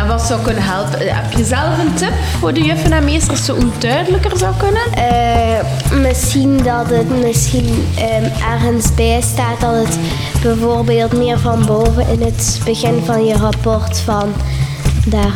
En 0.00 0.06
wat 0.06 0.22
zou 0.22 0.42
kunnen 0.42 0.62
helpen? 0.62 0.98
Heb 0.98 1.32
je 1.32 1.44
zelf 1.44 1.78
een 1.78 1.94
tip 1.94 2.12
voor 2.38 2.52
de 2.52 2.62
juffen 2.62 2.92
en 2.92 3.04
meesters 3.04 3.48
hoe 3.48 3.58
het 3.58 3.80
duidelijker 3.80 4.38
zou 4.38 4.54
kunnen? 4.56 4.82
Uh, 4.96 6.00
misschien 6.00 6.56
dat 6.56 6.88
het 6.88 7.22
misschien 7.22 7.86
ergens 8.52 8.94
bij 8.94 9.20
staat 9.20 9.60
dat 9.60 9.74
het 9.74 9.98
bijvoorbeeld 10.42 11.12
meer 11.12 11.38
van 11.38 11.66
boven 11.66 12.08
in 12.08 12.22
het 12.22 12.60
begin 12.64 13.02
van 13.04 13.24
je 13.24 13.36
rapport 13.36 13.98
van 13.98 14.32
daar. 15.06 15.34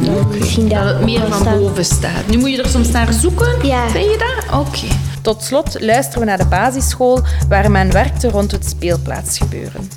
Uh, 0.00 0.16
okay. 0.16 0.68
dat 0.68 0.84
het 0.84 1.04
meer 1.04 1.20
van 1.20 1.40
staat. 1.40 1.58
boven 1.58 1.84
staat. 1.84 2.26
Nu 2.28 2.38
moet 2.38 2.50
je 2.50 2.62
er 2.62 2.68
soms 2.68 2.90
naar 2.90 3.12
zoeken. 3.12 3.66
Ja. 3.66 3.86
Je 3.86 4.16
dat? 4.18 4.58
Oké. 4.58 4.68
Okay. 4.68 4.96
Tot 5.22 5.42
slot 5.42 5.76
luisteren 5.80 6.20
we 6.20 6.26
naar 6.26 6.38
de 6.38 6.46
basisschool 6.46 7.20
waar 7.48 7.70
men 7.70 7.92
werkte 7.92 8.28
rond 8.28 8.50
het 8.50 8.66
speelplaatsgebeuren. 8.68 9.88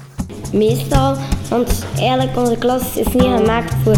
meestal. 0.51 1.15
Want 1.49 1.85
eigenlijk 1.97 2.37
onze 2.37 2.55
klas 2.55 2.81
is 2.95 3.13
niet 3.13 3.21
gemaakt 3.37 3.73
voor 3.83 3.97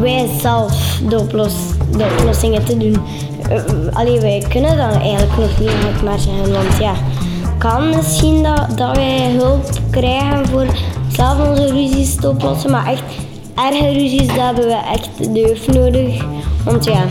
wij 0.00 0.28
zelf 0.40 1.00
de, 1.08 1.18
oplos 1.18 1.54
de 1.96 2.16
oplossingen 2.18 2.64
te 2.64 2.76
doen. 2.76 2.96
Uh, 3.50 3.62
allee, 3.92 4.20
wij 4.20 4.44
kunnen 4.48 4.76
dat 4.76 4.92
eigenlijk 4.92 5.36
nog 5.36 5.58
niet, 5.58 6.02
maar 6.02 6.18
zeggen. 6.18 6.52
Want 6.52 6.76
ja, 6.78 6.94
kan 7.58 7.88
misschien 7.88 8.42
dat, 8.42 8.78
dat 8.78 8.96
wij 8.96 9.34
hulp 9.38 9.70
krijgen 9.90 10.46
voor 10.46 10.66
zelf 11.12 11.48
onze 11.48 11.72
ruzies 11.72 12.14
te 12.14 12.28
oplossen. 12.28 12.70
Maar 12.70 12.86
echt 12.86 13.02
erge 13.66 13.92
ruzies, 13.92 14.26
daar 14.26 14.46
hebben 14.46 14.66
we 14.66 14.80
echt 14.92 15.34
de 15.34 15.70
nodig. 15.72 16.24
Want 16.64 16.84
ja, 16.84 17.04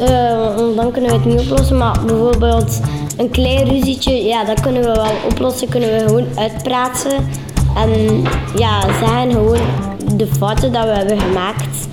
uh, 0.00 0.76
dan 0.76 0.90
kunnen 0.90 1.10
we 1.10 1.16
het 1.16 1.24
niet 1.24 1.40
oplossen. 1.40 1.76
Maar 1.76 1.98
bijvoorbeeld 2.06 2.80
een 3.16 3.30
klein 3.30 3.68
ruzietje, 3.68 4.24
ja, 4.24 4.44
dat 4.44 4.60
kunnen 4.60 4.82
we 4.82 4.92
wel 4.92 5.30
oplossen. 5.30 5.68
Kunnen 5.68 5.90
we 5.90 5.98
gewoon 6.06 6.26
uitpraten. 6.38 7.12
En 7.76 8.22
ja, 8.56 8.80
zeggen 8.80 9.30
gewoon 9.30 9.60
de 10.16 10.26
fouten 10.26 10.72
dat 10.72 10.84
we 10.84 10.90
hebben 10.90 11.20
gemaakt. 11.20 11.88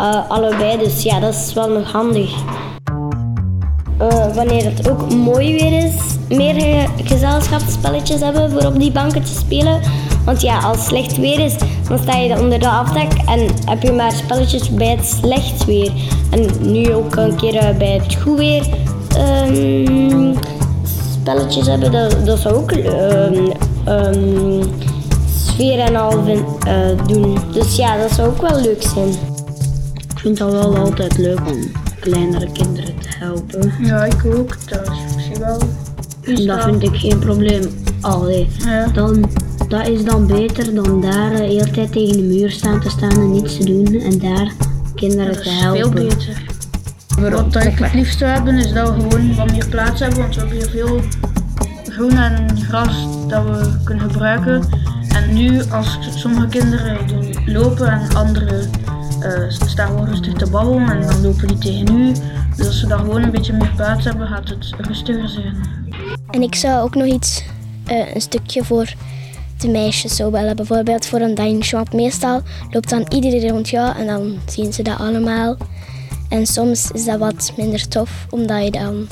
Uh, 0.00 0.30
allebei, 0.30 0.78
dus 0.78 1.02
ja, 1.02 1.20
dat 1.20 1.34
is 1.34 1.52
wel 1.52 1.68
nog 1.68 1.92
handig. 1.92 2.30
Uh, 4.02 4.34
wanneer 4.34 4.64
het 4.64 4.90
ook 4.90 5.14
mooi 5.14 5.52
weer 5.52 5.84
is, 5.84 5.94
meer 6.28 6.88
gezelschapsspelletjes 7.04 8.20
hebben 8.20 8.50
voor 8.50 8.64
op 8.64 8.78
die 8.78 8.92
banken 8.92 9.24
te 9.24 9.32
spelen. 9.32 9.80
Want 10.24 10.40
ja, 10.40 10.58
als 10.58 10.76
het 10.76 10.86
slecht 10.86 11.16
weer 11.16 11.38
is, 11.38 11.54
dan 11.88 11.98
sta 11.98 12.16
je 12.16 12.40
onder 12.40 12.58
de 12.58 12.68
afdak 12.68 13.12
en 13.12 13.46
heb 13.64 13.82
je 13.82 13.92
maar 13.92 14.12
spelletjes 14.12 14.70
bij 14.70 14.88
het 14.88 15.06
slecht 15.06 15.64
weer. 15.64 15.92
En 16.30 16.70
nu 16.72 16.94
ook 16.94 17.16
een 17.16 17.36
keer 17.36 17.54
uh, 17.54 17.78
bij 17.78 17.92
het 17.92 18.16
goed 18.22 18.38
weer 18.38 18.66
um, 19.18 20.34
spelletjes 21.20 21.66
hebben, 21.66 21.92
dat, 21.92 22.26
dat 22.26 22.38
zou 22.38 22.54
ook 22.54 22.72
um, 22.72 23.52
um, 23.88 24.62
sfeer 25.36 25.78
en 25.78 25.96
al 25.96 26.28
uh, 26.28 27.06
doen. 27.06 27.38
Dus 27.52 27.76
ja, 27.76 27.96
dat 27.96 28.10
zou 28.10 28.28
ook 28.28 28.48
wel 28.48 28.60
leuk 28.60 28.82
zijn. 28.82 29.08
Ik 30.10 30.18
vind 30.18 30.38
dat 30.38 30.52
wel 30.52 30.76
altijd 30.76 31.18
leuk 31.18 31.40
om 31.46 31.70
kleinere 32.00 32.52
kinderen 32.52 32.98
te 32.98 33.08
helpen. 33.18 33.72
Ja, 33.82 34.04
ik 34.04 34.24
ook. 34.24 34.68
Dat 34.68 34.80
is 34.82 35.14
misschien 35.14 35.38
wel. 35.38 35.58
En 36.24 36.46
dat 36.46 36.62
vind 36.62 36.82
ik 36.82 36.96
geen 36.96 37.18
probleem. 37.18 37.62
Allee, 38.00 38.48
ja. 38.64 38.86
dan, 38.86 39.30
dat 39.70 39.88
is 39.88 40.04
dan 40.04 40.26
beter 40.26 40.74
dan 40.74 41.00
daar 41.00 41.30
de 41.30 41.42
hele 41.42 41.70
tijd 41.70 41.92
tegen 41.92 42.16
de 42.16 42.22
muur 42.22 42.50
staan 42.50 42.80
te 42.80 42.90
staan 42.90 43.10
en 43.10 43.30
niets 43.30 43.56
te 43.56 43.64
doen 43.64 44.00
en 44.00 44.18
daar 44.18 44.52
kinderen 44.94 45.42
te 45.42 45.50
helpen. 45.50 45.96
Veel 45.96 46.08
beter. 46.08 46.42
Wat 47.20 47.64
ik 47.64 47.78
het 47.78 47.94
liefst 47.94 48.18
zou 48.18 48.30
hebben 48.30 48.58
is 48.58 48.72
dat 48.72 48.94
we 48.94 49.00
gewoon 49.00 49.34
wat 49.34 49.50
meer 49.50 49.68
plaats 49.68 50.00
hebben, 50.00 50.18
want 50.18 50.34
we 50.34 50.40
hebben 50.40 50.58
hier 50.58 50.68
veel 50.70 51.00
groen 51.84 52.16
en 52.16 52.58
gras 52.62 53.06
dat 53.28 53.44
we 53.44 53.78
kunnen 53.84 54.10
gebruiken. 54.10 54.62
En 55.08 55.34
nu, 55.34 55.62
als 55.62 55.98
sommige 56.14 56.46
kinderen 56.46 57.06
doen 57.06 57.34
lopen 57.46 57.88
en 57.88 58.14
anderen 58.14 58.70
uh, 59.22 59.50
staan 59.50 59.86
gewoon 59.86 60.06
rustig 60.06 60.32
te 60.32 60.50
babbelen 60.50 60.90
en 60.90 61.00
dan 61.00 61.20
lopen 61.20 61.48
die 61.48 61.58
tegen 61.58 61.98
u. 61.98 62.12
Dus 62.56 62.66
als 62.66 62.80
we 62.82 62.88
daar 62.88 62.98
gewoon 62.98 63.22
een 63.22 63.30
beetje 63.30 63.52
meer 63.52 63.72
plaats 63.76 64.04
hebben, 64.04 64.26
gaat 64.26 64.48
het 64.48 64.74
rustiger 64.78 65.28
zijn. 65.28 65.56
En 66.30 66.42
ik 66.42 66.54
zou 66.54 66.82
ook 66.82 66.94
nog 66.94 67.06
iets, 67.06 67.44
uh, 67.90 68.14
een 68.14 68.20
stukje 68.20 68.64
voor 68.64 68.94
de 69.60 69.68
meisjes 69.68 70.16
zo 70.16 70.30
willen. 70.30 70.56
Bijvoorbeeld 70.56 71.06
voor 71.06 71.20
een 71.20 71.34
dansje, 71.34 71.76
want 71.76 71.92
meestal 71.92 72.42
loopt 72.70 72.90
dan 72.90 73.06
iedereen 73.08 73.50
rond 73.50 73.68
jou 73.68 73.96
en 73.96 74.06
dan 74.06 74.38
zien 74.46 74.72
ze 74.72 74.82
dat 74.82 74.98
allemaal. 74.98 75.56
En 76.28 76.46
soms 76.46 76.90
is 76.90 77.04
dat 77.04 77.18
wat 77.18 77.52
minder 77.56 77.88
tof, 77.88 78.26
omdat 78.30 78.64
je 78.64 78.70
dan 78.70 79.06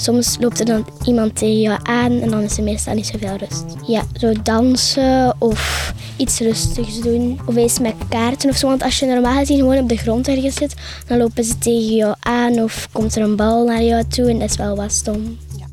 Soms 0.00 0.36
loopt 0.40 0.60
er 0.60 0.66
dan 0.66 0.86
iemand 1.04 1.36
tegen 1.36 1.60
jou 1.60 1.78
aan 1.82 2.20
en 2.20 2.30
dan 2.30 2.42
is 2.42 2.56
er 2.56 2.62
meestal 2.62 2.94
niet 2.94 3.06
zoveel 3.06 3.36
rust. 3.36 3.64
Ja, 3.86 4.02
zo 4.18 4.32
dansen 4.42 5.34
of 5.38 5.92
iets 6.16 6.38
rustigs 6.38 7.00
doen. 7.00 7.40
Of 7.46 7.56
eens 7.56 7.78
met 7.78 7.94
kaarten 8.08 8.50
of 8.50 8.56
zo. 8.56 8.66
Want 8.66 8.82
als 8.82 8.98
je 8.98 9.06
normaal 9.06 9.38
gezien 9.38 9.58
gewoon 9.58 9.78
op 9.78 9.88
de 9.88 9.96
grond 9.96 10.28
ergens 10.28 10.54
zit, 10.54 10.74
dan 11.06 11.18
lopen 11.18 11.44
ze 11.44 11.58
tegen 11.58 11.94
jou 11.94 12.14
aan 12.20 12.58
of 12.58 12.88
komt 12.92 13.16
er 13.16 13.22
een 13.22 13.36
bal 13.36 13.64
naar 13.64 13.82
jou 13.82 14.04
toe 14.08 14.30
en 14.30 14.38
dat 14.38 14.50
is 14.50 14.56
wel 14.56 14.76
wat 14.76 14.92
stom. 14.92 15.38
Ja. 15.58 15.66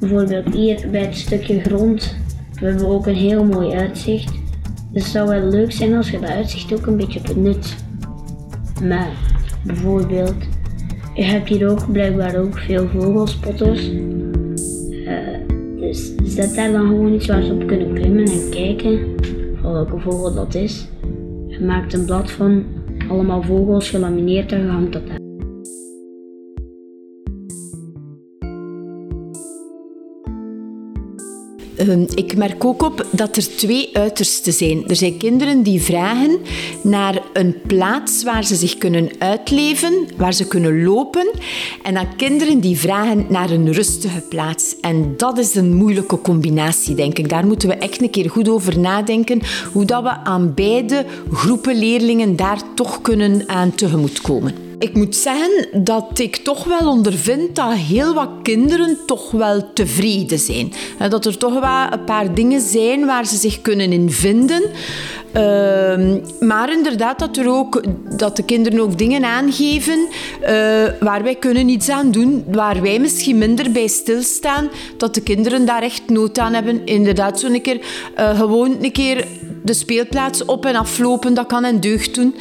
Bijvoorbeeld 0.00 0.54
hier 0.54 0.90
bij 0.90 1.00
het 1.00 1.16
stukje 1.16 1.60
grond 1.60 2.14
we 2.60 2.66
hebben 2.66 2.88
ook 2.88 3.06
een 3.06 3.14
heel 3.14 3.44
mooi 3.44 3.70
uitzicht. 3.70 4.32
Dus 4.92 5.02
het 5.02 5.12
zou 5.12 5.28
wel 5.28 5.50
leuk 5.50 5.72
zijn 5.72 5.94
als 5.94 6.10
je 6.10 6.20
dat 6.20 6.30
uitzicht 6.30 6.72
ook 6.72 6.86
een 6.86 6.96
beetje 6.96 7.20
benut. 7.34 7.76
Maar 8.82 9.10
bijvoorbeeld 9.64 10.34
je 11.14 11.22
hebt 11.22 11.48
hier 11.48 11.68
ook 11.68 11.92
blijkbaar 11.92 12.36
ook 12.36 12.58
veel 12.58 12.88
vogelspotters. 12.88 13.90
Uh, 13.90 15.18
dus 15.80 16.12
zet 16.24 16.54
daar 16.54 16.72
dan 16.72 16.86
gewoon 16.86 17.12
iets 17.12 17.26
waar 17.26 17.42
ze 17.42 17.52
op 17.52 17.66
kunnen 17.66 17.94
klimmen 17.94 18.24
en 18.24 18.50
kijken 18.50 18.98
van 19.62 19.72
welke 19.72 19.98
vogel 19.98 20.34
dat 20.34 20.54
is. 20.54 20.88
Je 21.46 21.60
maakt 21.60 21.94
een 21.94 22.04
blad 22.04 22.30
van 22.30 22.64
allemaal 23.08 23.42
vogels 23.42 23.90
gelamineerd 23.90 24.52
en 24.52 24.60
je 24.60 24.68
hangt 24.68 24.92
dat 24.92 25.06
daar. 25.06 25.25
Ik 32.14 32.36
merk 32.36 32.64
ook 32.64 32.82
op 32.82 33.06
dat 33.10 33.36
er 33.36 33.56
twee 33.56 33.90
uitersten 33.92 34.52
zijn. 34.52 34.88
Er 34.88 34.96
zijn 34.96 35.16
kinderen 35.16 35.62
die 35.62 35.82
vragen 35.82 36.38
naar 36.82 37.22
een 37.32 37.56
plaats 37.66 38.24
waar 38.24 38.44
ze 38.44 38.54
zich 38.54 38.78
kunnen 38.78 39.10
uitleven, 39.18 40.06
waar 40.16 40.32
ze 40.32 40.46
kunnen 40.46 40.82
lopen. 40.82 41.30
En 41.82 41.94
dan 41.94 42.16
kinderen 42.16 42.60
die 42.60 42.76
vragen 42.76 43.26
naar 43.28 43.50
een 43.50 43.72
rustige 43.72 44.20
plaats. 44.20 44.76
En 44.80 45.14
dat 45.16 45.38
is 45.38 45.54
een 45.54 45.74
moeilijke 45.74 46.20
combinatie, 46.20 46.94
denk 46.94 47.18
ik. 47.18 47.28
Daar 47.28 47.46
moeten 47.46 47.68
we 47.68 47.74
echt 47.74 48.02
een 48.02 48.10
keer 48.10 48.30
goed 48.30 48.48
over 48.48 48.78
nadenken. 48.78 49.40
Hoe 49.72 49.84
dat 49.84 50.02
we 50.02 50.08
aan 50.08 50.54
beide 50.54 51.06
groepen 51.32 51.78
leerlingen 51.78 52.36
daar 52.36 52.60
toch 52.74 53.00
kunnen 53.00 53.48
aan 53.48 53.74
tegemoetkomen. 53.74 54.65
Ik 54.78 54.94
moet 54.94 55.16
zeggen 55.16 55.68
dat 55.72 56.18
ik 56.18 56.36
toch 56.36 56.64
wel 56.64 56.88
ondervind 56.88 57.56
dat 57.56 57.72
heel 57.72 58.14
wat 58.14 58.28
kinderen 58.42 58.98
toch 59.06 59.30
wel 59.30 59.72
tevreden 59.72 60.38
zijn. 60.38 60.72
Dat 61.10 61.26
er 61.26 61.38
toch 61.38 61.60
wel 61.60 61.92
een 61.92 62.04
paar 62.04 62.34
dingen 62.34 62.60
zijn 62.60 63.06
waar 63.06 63.26
ze 63.26 63.36
zich 63.36 63.62
kunnen 63.62 63.92
in 63.92 64.10
vinden. 64.10 64.62
Uh, 65.36 66.14
maar 66.40 66.72
inderdaad 66.72 67.18
dat, 67.18 67.36
er 67.36 67.48
ook, 67.48 67.82
dat 68.16 68.36
de 68.36 68.44
kinderen 68.44 68.80
ook 68.80 68.98
dingen 68.98 69.24
aangeven 69.24 69.98
uh, 70.40 70.48
waar 71.00 71.22
wij 71.22 71.34
kunnen 71.34 71.68
iets 71.68 71.88
aan 71.88 72.10
doen, 72.10 72.44
waar 72.46 72.82
wij 72.82 72.98
misschien 72.98 73.38
minder 73.38 73.72
bij 73.72 73.86
stilstaan, 73.86 74.68
dat 74.96 75.14
de 75.14 75.22
kinderen 75.22 75.66
daar 75.66 75.82
echt 75.82 76.02
nood 76.06 76.38
aan 76.38 76.52
hebben. 76.52 76.86
Inderdaad, 76.86 77.40
zo'n 77.40 77.60
keer 77.60 77.80
uh, 78.18 78.38
gewoon 78.38 78.76
een 78.80 78.92
keer 78.92 79.26
de 79.66 79.74
speelplaats 79.74 80.44
op 80.44 80.66
en 80.66 80.76
aflopen, 80.76 81.34
dat 81.34 81.46
kan 81.46 81.64
een 81.64 81.80
deugd 81.80 82.14
doen. 82.14 82.34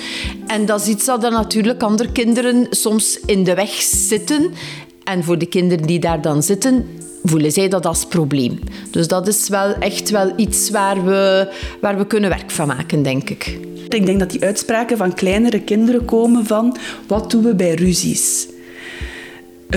En 0.47 0.65
dat 0.65 0.81
is 0.81 0.87
iets 0.87 1.05
dat 1.05 1.21
dan 1.21 1.33
natuurlijk 1.33 1.83
andere 1.83 2.11
kinderen 2.11 2.67
soms 2.69 3.19
in 3.25 3.43
de 3.43 3.53
weg 3.53 3.71
zitten. 3.81 4.53
En 5.03 5.23
voor 5.23 5.37
de 5.37 5.45
kinderen 5.45 5.85
die 5.85 5.99
daar 5.99 6.21
dan 6.21 6.43
zitten, 6.43 6.87
voelen 7.23 7.51
zij 7.51 7.67
dat 7.67 7.85
als 7.85 8.05
probleem. 8.05 8.59
Dus 8.91 9.07
dat 9.07 9.27
is 9.27 9.49
wel 9.49 9.73
echt 9.73 10.09
wel 10.09 10.33
iets 10.35 10.69
waar 10.69 11.05
we, 11.05 11.51
waar 11.81 11.97
we 11.97 12.07
kunnen 12.07 12.29
werk 12.29 12.51
van 12.51 12.67
maken, 12.67 13.03
denk 13.03 13.29
ik. 13.29 13.59
Ik 13.89 14.05
denk 14.05 14.19
dat 14.19 14.31
die 14.31 14.41
uitspraken 14.41 14.97
van 14.97 15.13
kleinere 15.13 15.61
kinderen 15.61 16.05
komen 16.05 16.45
van 16.45 16.77
wat 17.07 17.31
doen 17.31 17.43
we 17.43 17.55
bij 17.55 17.73
ruzies? 17.73 18.47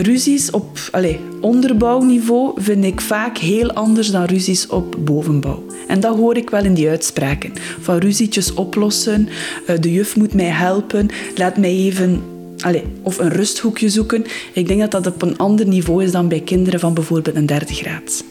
Ruzies 0.02 0.50
op 0.50 0.78
allez, 0.90 1.16
onderbouwniveau 1.40 2.62
vind 2.62 2.84
ik 2.84 3.00
vaak 3.00 3.38
heel 3.38 3.72
anders 3.72 4.10
dan 4.10 4.24
ruzies 4.24 4.66
op 4.66 4.96
bovenbouw. 4.98 5.62
En 5.88 6.00
dat 6.00 6.16
hoor 6.16 6.36
ik 6.36 6.50
wel 6.50 6.64
in 6.64 6.74
die 6.74 6.88
uitspraken. 6.88 7.52
Van 7.80 7.96
ruzietjes 7.96 8.54
oplossen, 8.54 9.28
eh, 9.66 9.76
de 9.80 9.92
juf 9.92 10.16
moet 10.16 10.34
mij 10.34 10.44
helpen, 10.44 11.08
laat 11.36 11.56
mij 11.56 11.70
even 11.70 12.22
Allee, 12.58 12.84
of 13.02 13.18
een 13.18 13.28
rusthoekje 13.28 13.88
zoeken. 13.88 14.24
Ik 14.52 14.68
denk 14.68 14.80
dat 14.80 14.90
dat 14.90 15.06
op 15.06 15.22
een 15.22 15.38
ander 15.38 15.66
niveau 15.66 16.04
is 16.04 16.10
dan 16.10 16.28
bij 16.28 16.40
kinderen 16.40 16.80
van 16.80 16.94
bijvoorbeeld 16.94 17.36
een 17.36 17.46
derde 17.46 17.74
graad. 17.74 18.24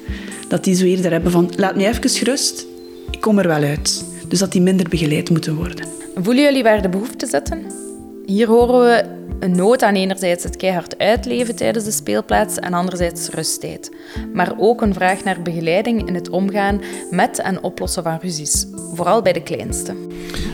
Dat 0.48 0.64
die 0.64 0.76
zo 0.76 0.86
eerder 0.86 1.12
hebben 1.12 1.32
van, 1.32 1.52
laat 1.56 1.76
mij 1.76 1.88
even 1.88 2.24
rust, 2.24 2.66
ik 3.12 3.22
kom 3.22 3.40
er 3.40 3.48
wel 3.48 3.64
uit. 3.64 4.06
Dus 4.28 4.40
dat 4.40 4.52
die 4.52 4.62
minder 4.62 4.90
begeleid 4.90 5.30
moeten 5.30 5.56
worden. 5.56 5.88
Voelen 6.16 6.44
jullie 6.44 6.64
waar 6.64 6.82
de 6.82 6.90
behoefte 6.90 7.28
zitten? 7.28 7.66
Hier 8.26 8.48
horen 8.48 8.80
we 8.80 9.04
een 9.40 9.56
nood 9.56 9.84
aan 9.84 9.96
enerzijds 9.96 10.44
het 10.44 10.56
keihard 10.56 10.98
uitleven 10.98 11.56
tijdens 11.56 11.86
de 11.86 11.92
speelplaats 11.92 12.58
en 12.58 12.74
anderzijds 12.74 13.30
rusttijd. 13.30 13.92
Maar 14.34 14.54
ook 14.58 14.82
een 14.82 14.94
vraag 14.94 15.24
naar 15.24 15.42
begeleiding 15.42 16.08
in 16.08 16.16
het 16.16 16.30
omgaan 16.30 16.82
met 17.12 17.40
en 17.40 17.64
oplossen 17.64 18.04
van 18.04 18.20
ruzies, 18.22 18.66
vooral 18.94 19.22
bij 19.22 19.34
de 19.34 19.44
kleinste. 19.44 19.96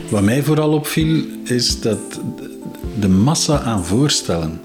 Wat 0.09 0.23
mij 0.23 0.43
vooral 0.43 0.71
opviel 0.71 1.23
is 1.43 1.81
dat 1.81 2.21
de 2.99 3.09
massa 3.09 3.59
aan 3.59 3.85
voorstellen, 3.85 4.61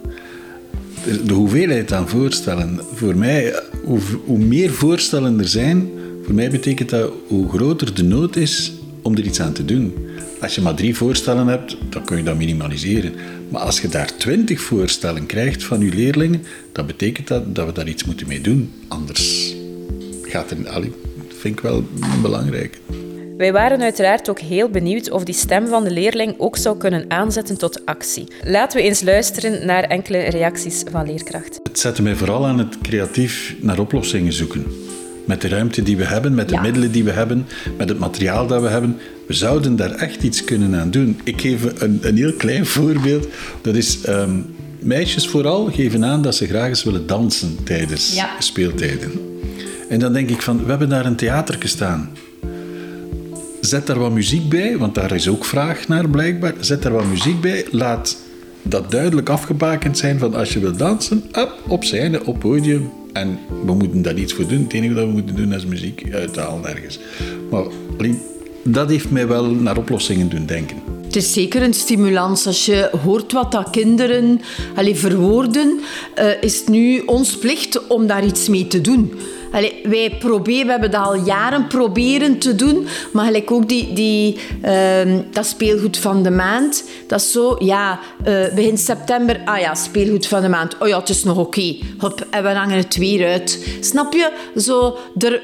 de 1.24 1.32
hoeveelheid 1.32 1.92
aan 1.92 2.08
voorstellen, 2.08 2.80
voor 2.94 3.16
mij, 3.16 3.62
hoe, 3.84 4.00
hoe 4.24 4.38
meer 4.38 4.70
voorstellen 4.70 5.38
er 5.38 5.48
zijn, 5.48 5.90
voor 6.24 6.34
mij 6.34 6.50
betekent 6.50 6.90
dat 6.90 7.12
hoe 7.28 7.48
groter 7.48 7.94
de 7.94 8.04
nood 8.04 8.36
is 8.36 8.72
om 9.02 9.16
er 9.16 9.24
iets 9.24 9.40
aan 9.40 9.52
te 9.52 9.64
doen. 9.64 9.94
Als 10.40 10.54
je 10.54 10.60
maar 10.60 10.74
drie 10.74 10.96
voorstellen 10.96 11.46
hebt, 11.46 11.76
dan 11.88 12.04
kun 12.04 12.16
je 12.16 12.22
dat 12.22 12.36
minimaliseren. 12.36 13.12
Maar 13.48 13.60
als 13.60 13.80
je 13.80 13.88
daar 13.88 14.16
twintig 14.16 14.60
voorstellen 14.60 15.26
krijgt 15.26 15.64
van 15.64 15.80
je 15.80 15.94
leerlingen, 15.94 16.42
dan 16.72 16.86
betekent 16.86 17.28
dat 17.28 17.54
dat 17.54 17.66
we 17.66 17.72
daar 17.72 17.88
iets 17.88 18.04
moeten 18.04 18.28
mee 18.28 18.40
doen. 18.40 18.72
Anders 18.88 19.54
gaat 20.22 20.50
het... 20.50 20.64
Dat 20.64 20.82
vind 21.38 21.54
ik 21.54 21.60
wel 21.60 21.84
belangrijk. 22.22 22.78
Wij 23.36 23.52
waren 23.52 23.80
uiteraard 23.80 24.28
ook 24.30 24.40
heel 24.40 24.68
benieuwd 24.68 25.10
of 25.10 25.24
die 25.24 25.34
stem 25.34 25.66
van 25.66 25.84
de 25.84 25.90
leerling 25.90 26.34
ook 26.38 26.56
zou 26.56 26.78
kunnen 26.78 27.04
aanzetten 27.08 27.58
tot 27.58 27.86
actie. 27.86 28.24
Laten 28.44 28.78
we 28.78 28.84
eens 28.84 29.02
luisteren 29.02 29.66
naar 29.66 29.84
enkele 29.84 30.18
reacties 30.18 30.82
van 30.90 31.06
leerkrachten. 31.06 31.60
Het 31.62 31.78
zette 31.78 32.02
mij 32.02 32.14
vooral 32.14 32.46
aan 32.46 32.58
het 32.58 32.78
creatief 32.82 33.54
naar 33.60 33.78
oplossingen 33.78 34.32
zoeken. 34.32 34.64
Met 35.28 35.40
de 35.40 35.48
ruimte 35.48 35.82
die 35.82 35.96
we 35.96 36.04
hebben, 36.04 36.34
met 36.34 36.48
de 36.48 36.58
middelen 36.62 36.92
die 36.92 37.04
we 37.04 37.10
hebben, 37.10 37.46
met 37.76 37.88
het 37.88 37.98
materiaal 37.98 38.46
dat 38.46 38.62
we 38.62 38.68
hebben. 38.68 38.96
We 39.26 39.32
zouden 39.34 39.76
daar 39.76 39.90
echt 39.90 40.22
iets 40.22 40.44
kunnen 40.44 40.74
aan 40.80 40.90
doen. 40.90 41.20
Ik 41.24 41.40
geef 41.40 41.80
een, 41.82 41.98
een 42.02 42.16
heel 42.16 42.32
klein 42.32 42.66
voorbeeld. 42.66 43.28
Dat 43.60 43.74
is, 43.74 44.00
ehm, 44.00 44.40
meisjes 44.78 45.28
vooral 45.28 45.64
geven 45.72 46.04
aan 46.04 46.22
dat 46.22 46.34
ze 46.34 46.46
graag 46.46 46.68
eens 46.68 46.84
willen 46.84 47.06
dansen 47.06 47.56
tijdens 47.64 48.14
Ja. 48.14 48.30
speeltijden. 48.38 49.10
En 49.88 49.98
dan 49.98 50.12
denk 50.12 50.30
ik 50.30 50.42
van, 50.42 50.62
we 50.64 50.68
hebben 50.70 50.88
daar 50.88 51.06
een 51.06 51.16
theater 51.16 51.58
staan. 51.64 52.10
Zet 53.60 53.86
daar 53.86 53.98
wat 53.98 54.12
muziek 54.12 54.48
bij, 54.48 54.76
want 54.78 54.94
daar 54.94 55.12
is 55.12 55.28
ook 55.28 55.44
vraag 55.44 55.88
naar 55.88 56.08
blijkbaar. 56.08 56.54
Zet 56.60 56.82
daar 56.82 56.92
wat 56.92 57.06
muziek 57.06 57.40
bij. 57.40 57.66
Laat 57.70 58.16
dat 58.62 58.90
duidelijk 58.90 59.28
afgebakend 59.28 59.98
zijn 59.98 60.18
van 60.18 60.34
als 60.34 60.52
je 60.52 60.58
wilt 60.60 60.78
dansen, 60.78 61.22
up, 61.38 61.52
op 61.66 61.84
scène, 61.84 62.24
op 62.24 62.38
podium. 62.38 62.90
En 63.12 63.38
we 63.64 63.72
moeten 63.74 64.02
daar 64.02 64.18
iets 64.18 64.32
voor 64.32 64.46
doen. 64.46 64.62
Het 64.62 64.72
enige 64.72 64.94
dat 64.94 65.04
we 65.06 65.12
moeten 65.12 65.36
doen 65.36 65.52
is 65.52 65.66
muziek 65.66 66.02
uithalen 66.12 66.66
ergens. 66.66 66.98
Maar 67.50 67.64
dat 68.62 68.88
heeft 68.88 69.10
mij 69.10 69.26
wel 69.26 69.44
naar 69.44 69.76
oplossingen 69.76 70.28
doen 70.28 70.46
denken. 70.46 70.76
Het 71.04 71.16
is 71.16 71.32
zeker 71.32 71.62
een 71.62 71.74
stimulans. 71.74 72.46
Als 72.46 72.66
je 72.66 72.90
hoort 73.04 73.32
wat 73.32 73.52
dat 73.52 73.70
kinderen 73.70 74.40
allee, 74.74 74.94
verwoorden, 74.94 75.80
eh, 76.14 76.26
is 76.40 76.58
het 76.58 76.68
nu 76.68 77.02
ons 77.06 77.36
plicht 77.36 77.86
om 77.86 78.06
daar 78.06 78.24
iets 78.24 78.48
mee 78.48 78.66
te 78.66 78.80
doen. 78.80 79.12
Wij 79.82 80.16
proberen, 80.18 80.64
we 80.64 80.70
hebben 80.70 80.90
dat 80.90 81.04
al 81.04 81.14
jaren 81.14 81.66
proberen 81.66 82.38
te 82.38 82.54
doen, 82.54 82.86
maar 83.12 83.24
gelijk 83.24 83.50
ook 83.50 83.68
die, 83.68 83.92
die, 83.92 84.38
ehm, 84.62 85.20
dat 85.30 85.46
speelgoed 85.46 85.98
van 85.98 86.22
de 86.22 86.30
maand, 86.30 86.84
dat 87.06 87.20
is 87.20 87.32
zo, 87.32 87.56
ja, 87.58 88.00
eh, 88.24 88.54
begin 88.54 88.78
september, 88.78 89.40
ah 89.44 89.58
ja, 89.58 89.74
speelgoed 89.74 90.26
van 90.26 90.42
de 90.42 90.48
maand, 90.48 90.78
oh 90.78 90.88
ja, 90.88 90.98
het 90.98 91.08
is 91.08 91.24
nog 91.24 91.38
oké, 91.38 91.76
Hop, 91.98 92.26
en 92.30 92.42
we 92.42 92.48
hangen 92.48 92.76
het 92.76 92.96
weer 92.96 93.28
uit. 93.28 93.66
Snap 93.80 94.12
je? 94.12 94.32
Zo, 94.56 94.98
er 95.18 95.42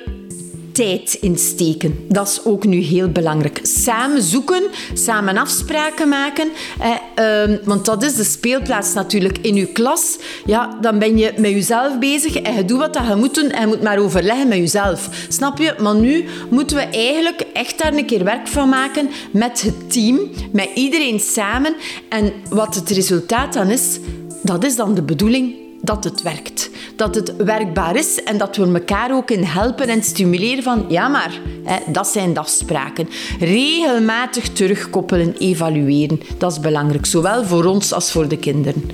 tijd 0.75 1.15
insteken. 1.21 2.07
Dat 2.09 2.29
is 2.29 2.45
ook 2.45 2.65
nu 2.65 2.77
heel 2.77 3.09
belangrijk. 3.09 3.61
Samen 3.63 4.23
zoeken, 4.23 4.63
samen 4.95 5.37
afspraken 5.37 6.09
maken. 6.09 6.49
Eh, 6.81 6.91
ehm, 7.15 7.57
want 7.65 7.85
dat 7.85 8.03
is 8.03 8.15
de 8.15 8.25
speelplaats 8.25 8.95
natuurlijk 8.95 9.39
in 9.39 9.55
je 9.55 9.67
klas. 9.67 10.19
Ja, 10.45 10.79
dan 10.81 10.99
ben 10.99 11.17
je 11.19 11.33
met 11.37 11.51
jezelf 11.51 11.99
bezig 11.99 12.37
en 12.37 12.55
je 12.55 12.65
doet 12.65 12.79
wat 12.79 12.93
dat 12.93 13.07
je 13.07 13.15
moet 13.15 13.35
doen 13.35 13.51
en 13.51 13.61
je 13.61 13.67
moet 13.67 13.83
maar 13.83 13.99
overleggen 13.99 14.49
met 14.49 14.59
jezelf. 14.59 15.09
Snap 15.29 15.59
je? 15.59 15.75
Maar 15.79 15.95
nu 15.95 16.25
moeten 16.51 16.77
we 16.77 16.83
eigenlijk 16.83 17.45
echt 17.53 17.79
daar 17.79 17.95
een 17.95 18.07
keer 18.07 18.25
werk 18.25 18.49
van 18.49 18.69
maken 18.69 19.09
met 19.31 19.63
het 19.63 19.93
team, 19.93 20.19
met 20.53 20.69
iedereen 20.75 21.21
samen. 21.21 21.75
En 22.09 22.33
wat 22.49 22.75
het 22.75 22.91
resultaat 22.91 23.53
dan 23.53 23.71
is, 23.71 23.99
dat 24.43 24.65
is 24.65 24.77
dan 24.77 24.95
de 24.95 25.03
bedoeling 25.03 25.64
dat 25.85 26.05
het 26.05 26.23
werkt. 26.23 26.71
Dat 26.97 27.15
het 27.15 27.37
werkbaar 27.37 27.97
is 27.97 28.23
en 28.23 28.39
dat 28.39 28.57
we 28.57 28.73
elkaar 28.73 29.15
ook 29.15 29.31
in 29.31 29.43
helpen 29.43 29.89
en 29.89 30.03
stimuleren 30.03 30.63
van 30.63 30.85
ja 30.89 31.09
maar, 31.09 31.41
hè, 31.65 31.93
dat 31.93 32.07
zijn 32.07 32.33
de 32.33 32.41
afspraken. 32.41 33.09
Regelmatig 33.39 34.49
terugkoppelen, 34.49 35.35
evalueren. 35.39 36.21
Dat 36.39 36.53
is 36.53 36.61
belangrijk, 36.61 37.07
zowel 37.07 37.45
voor 37.45 37.65
ons 37.65 37.93
als 37.93 38.13
voor 38.13 38.29
de 38.29 38.39
kinderen. 38.39 38.91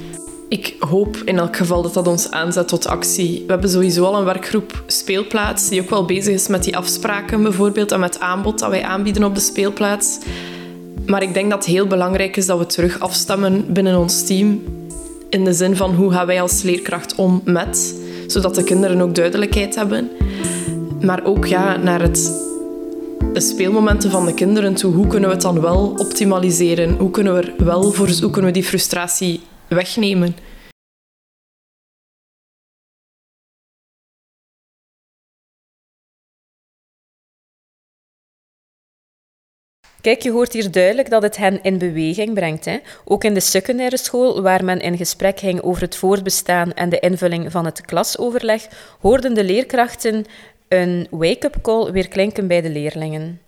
Ik 0.49 0.77
hoop 0.79 1.17
in 1.25 1.39
elk 1.39 1.57
geval 1.57 1.83
dat 1.83 1.95
dat 1.95 2.07
ons 2.07 2.31
aanzet 2.31 2.69
tot 2.69 2.87
actie. 2.87 3.43
We 3.47 3.53
hebben 3.53 3.71
sowieso 3.71 4.05
al 4.05 4.19
een 4.19 4.25
werkgroep 4.25 4.83
speelplaats 4.87 5.69
die 5.69 5.81
ook 5.81 5.91
wel 5.91 6.05
bezig 6.05 6.35
is 6.35 6.49
met 6.49 6.65
die 6.65 6.77
afspraken 6.77 7.43
bijvoorbeeld 7.43 7.93
en 7.93 8.01
met 8.01 8.21
aanbod 8.21 8.59
dat 8.59 8.71
wij 8.71 8.85
aanbieden 8.85 9.25
op 9.25 9.35
de 9.35 9.41
speelplaats. 9.41 10.19
Maar 11.07 11.23
ik 11.23 11.35
denk 11.35 11.51
dat 11.51 11.65
het 11.65 11.75
heel 11.75 11.87
belangrijk 11.87 12.37
is 12.37 12.47
dat 12.47 12.59
we 12.59 12.67
terug 12.67 13.01
afstemmen 13.01 13.73
binnen 13.73 13.99
ons 13.99 14.27
team 14.27 14.63
in 15.31 15.45
de 15.45 15.53
zin 15.53 15.77
van 15.77 15.95
hoe 15.95 16.13
gaan 16.13 16.27
wij 16.27 16.41
als 16.41 16.63
leerkracht 16.63 17.15
om 17.15 17.41
met, 17.45 17.95
zodat 18.27 18.55
de 18.55 18.65
kinderen 18.65 19.01
ook 19.01 19.15
duidelijkheid 19.15 19.75
hebben. 19.75 20.11
Maar 21.01 21.25
ook 21.25 21.47
ja, 21.47 21.77
naar 21.77 22.01
het, 22.01 22.33
de 23.33 23.41
speelmomenten 23.41 24.11
van 24.11 24.27
de 24.27 24.35
kinderen 24.35 24.75
toe. 24.75 24.95
Hoe 24.95 25.07
kunnen 25.07 25.29
we 25.29 25.35
het 25.35 25.45
dan 25.45 25.61
wel 25.61 25.95
optimaliseren? 25.97 26.97
Hoe 26.99 27.11
kunnen 27.11 27.35
we, 27.35 27.65
wel 27.65 27.93
voor, 27.93 28.09
hoe 28.21 28.31
kunnen 28.31 28.51
we 28.53 28.59
die 28.59 28.69
frustratie 28.69 29.41
wegnemen? 29.69 30.37
Kijk, 40.01 40.23
je 40.23 40.31
hoort 40.31 40.53
hier 40.53 40.71
duidelijk 40.71 41.11
dat 41.11 41.23
het 41.23 41.37
hen 41.37 41.63
in 41.63 41.79
beweging 41.79 42.35
brengt. 42.35 42.65
Hè? 42.65 42.79
Ook 43.05 43.25
in 43.25 43.35
de 43.35 43.41
secundaire 43.41 43.97
school, 43.97 44.43
waar 44.43 44.65
men 44.65 44.81
in 44.81 44.97
gesprek 44.97 45.39
ging 45.39 45.63
over 45.63 45.83
het 45.83 45.97
voortbestaan 45.97 46.73
en 46.73 46.89
de 46.89 46.99
invulling 46.99 47.51
van 47.53 47.65
het 47.65 47.81
klasoverleg, 47.81 48.69
hoorden 49.01 49.35
de 49.35 49.45
leerkrachten 49.45 50.25
een 50.69 51.07
wake-up 51.11 51.57
call 51.63 51.93
weer 51.93 52.09
klinken 52.09 52.47
bij 52.47 52.61
de 52.61 52.71
leerlingen. 52.71 53.41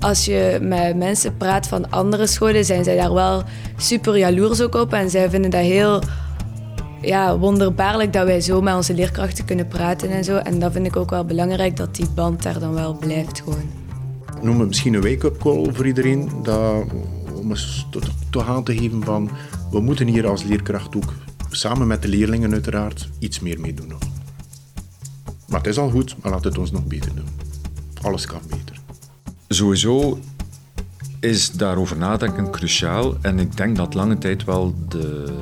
Als 0.00 0.24
je 0.24 0.58
met 0.60 0.96
mensen 0.96 1.36
praat 1.36 1.66
van 1.66 1.90
andere 1.90 2.26
scholen, 2.26 2.64
zijn 2.64 2.84
zij 2.84 2.96
daar 2.96 3.12
wel 3.12 3.42
super 3.76 4.16
jaloers 4.16 4.60
ook 4.60 4.74
op. 4.74 4.92
En 4.92 5.10
zij 5.10 5.30
vinden 5.30 5.50
dat 5.50 5.60
heel 5.60 6.02
ja, 7.02 7.38
wonderbaarlijk 7.38 8.12
dat 8.12 8.26
wij 8.26 8.40
zo 8.40 8.60
met 8.60 8.74
onze 8.74 8.94
leerkrachten 8.94 9.44
kunnen 9.44 9.68
praten 9.68 10.10
en 10.10 10.24
zo. 10.24 10.36
En 10.36 10.58
dat 10.58 10.72
vind 10.72 10.86
ik 10.86 10.96
ook 10.96 11.10
wel 11.10 11.24
belangrijk, 11.24 11.76
dat 11.76 11.94
die 11.94 12.08
band 12.14 12.42
daar 12.42 12.58
dan 12.58 12.74
wel 12.74 12.94
blijft 12.94 13.40
gewoon. 13.40 13.70
noem 14.42 14.58
het 14.58 14.68
misschien 14.68 14.94
een 14.94 15.02
wake-up 15.02 15.38
call 15.38 15.72
voor 15.72 15.86
iedereen. 15.86 16.30
Dat, 16.42 16.84
om 17.34 17.50
eens 17.50 17.86
toch, 18.30 18.48
aan 18.48 18.64
te 18.64 18.76
geven 18.76 19.04
van, 19.04 19.30
we 19.70 19.80
moeten 19.80 20.06
hier 20.06 20.26
als 20.26 20.42
leerkracht 20.42 20.96
ook, 20.96 21.12
samen 21.50 21.86
met 21.86 22.02
de 22.02 22.08
leerlingen 22.08 22.52
uiteraard, 22.52 23.08
iets 23.18 23.40
meer 23.40 23.60
mee 23.60 23.74
doen. 23.74 23.88
nog. 23.88 24.00
Maar 25.48 25.58
het 25.58 25.68
is 25.68 25.78
al 25.78 25.90
goed, 25.90 26.16
maar 26.22 26.32
laat 26.32 26.44
het 26.44 26.58
ons 26.58 26.70
nog 26.70 26.84
beter 26.84 27.14
doen. 27.14 27.28
Alles 28.02 28.26
kan 28.26 28.40
beter. 28.48 28.80
Sowieso 29.48 30.18
is 31.20 31.50
daarover 31.50 31.96
nadenken 31.96 32.50
cruciaal. 32.50 33.16
En 33.20 33.38
ik 33.38 33.56
denk 33.56 33.76
dat 33.76 33.94
lange 33.94 34.18
tijd 34.18 34.44
wel 34.44 34.74
de, 34.88 35.34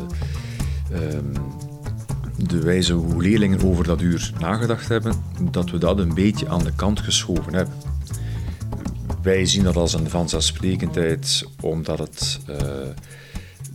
de 2.36 2.58
wijze 2.62 2.92
hoe 2.92 3.22
leerlingen 3.22 3.62
over 3.64 3.84
dat 3.84 4.00
uur 4.00 4.32
nagedacht 4.40 4.88
hebben, 4.88 5.14
dat 5.50 5.70
we 5.70 5.78
dat 5.78 5.98
een 5.98 6.14
beetje 6.14 6.48
aan 6.48 6.64
de 6.64 6.72
kant 6.74 7.00
geschoven 7.00 7.54
hebben. 7.54 7.74
Wij 9.22 9.46
zien 9.46 9.62
dat 9.62 9.76
als 9.76 9.94
een 9.94 10.10
vanzelfsprekendheid, 10.10 11.48
omdat 11.60 11.98
het 11.98 12.40
eh, 12.46 12.56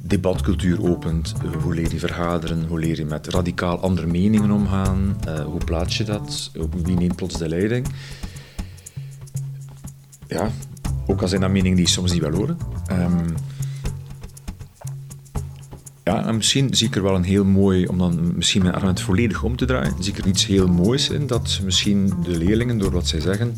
debatcultuur 0.01 0.89
opent. 0.89 1.34
Hoe 1.61 1.74
leer 1.74 1.91
je 1.91 1.99
vergaderen? 1.99 2.66
Hoe 2.68 2.80
leer 2.80 2.97
je 2.97 3.05
met 3.05 3.28
radicaal 3.28 3.80
andere 3.80 4.07
meningen 4.07 4.51
omgaan? 4.51 5.18
Eh, 5.28 5.45
hoe 5.45 5.63
plaats 5.63 5.97
je 5.97 6.03
dat? 6.03 6.51
Wie 6.84 6.95
neemt 6.95 7.16
plots 7.16 7.38
de 7.38 7.49
leiding? 7.49 7.88
ja, 10.28 10.49
ook 11.07 11.22
al 11.22 11.28
zijn 11.28 11.41
dat 11.41 11.49
meningen 11.49 11.78
die 11.78 11.88
soms 11.88 12.11
niet 12.11 12.22
wel 12.22 12.32
horen. 12.32 12.57
Ehm, 12.86 13.28
ja, 16.05 16.25
en 16.25 16.35
misschien 16.35 16.73
zie 16.73 16.87
ik 16.87 16.95
er 16.95 17.03
wel 17.03 17.15
een 17.15 17.23
heel 17.23 17.45
mooi, 17.45 17.85
om 17.85 17.97
dan 17.97 18.35
misschien 18.35 18.61
mijn 18.61 18.73
argument 18.73 19.01
volledig 19.01 19.43
om 19.43 19.55
te 19.55 19.65
draaien, 19.65 19.93
zie 19.99 20.13
ik 20.13 20.19
er 20.19 20.27
iets 20.27 20.45
heel 20.45 20.67
moois 20.67 21.09
in, 21.09 21.27
dat 21.27 21.59
misschien 21.63 22.13
de 22.23 22.37
leerlingen, 22.37 22.77
door 22.77 22.91
wat 22.91 23.07
zij 23.07 23.19
zeggen, 23.19 23.57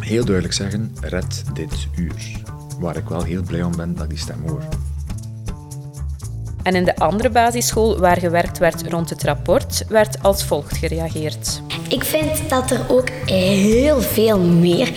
heel 0.00 0.24
duidelijk 0.24 0.54
zeggen, 0.54 0.94
red 1.00 1.44
dit 1.54 1.88
uur. 1.96 2.40
Waar 2.80 2.96
ik 2.96 3.08
wel 3.08 3.22
heel 3.22 3.42
blij 3.42 3.62
om 3.62 3.76
ben 3.76 3.94
dat 3.94 4.08
die 4.08 4.18
stem 4.18 4.42
hoor. 4.46 4.62
En 6.62 6.74
in 6.74 6.84
de 6.84 6.96
andere 6.96 7.30
basisschool 7.30 7.98
waar 7.98 8.18
gewerkt 8.18 8.58
werd 8.58 8.88
rond 8.88 9.10
het 9.10 9.22
rapport, 9.22 9.84
werd 9.88 10.22
als 10.22 10.44
volgt 10.44 10.76
gereageerd. 10.76 11.62
Ik 11.92 12.04
vind 12.04 12.48
dat 12.48 12.70
er 12.70 12.80
ook 12.88 13.08
heel 13.26 14.00
veel 14.00 14.38
meer 14.38 14.92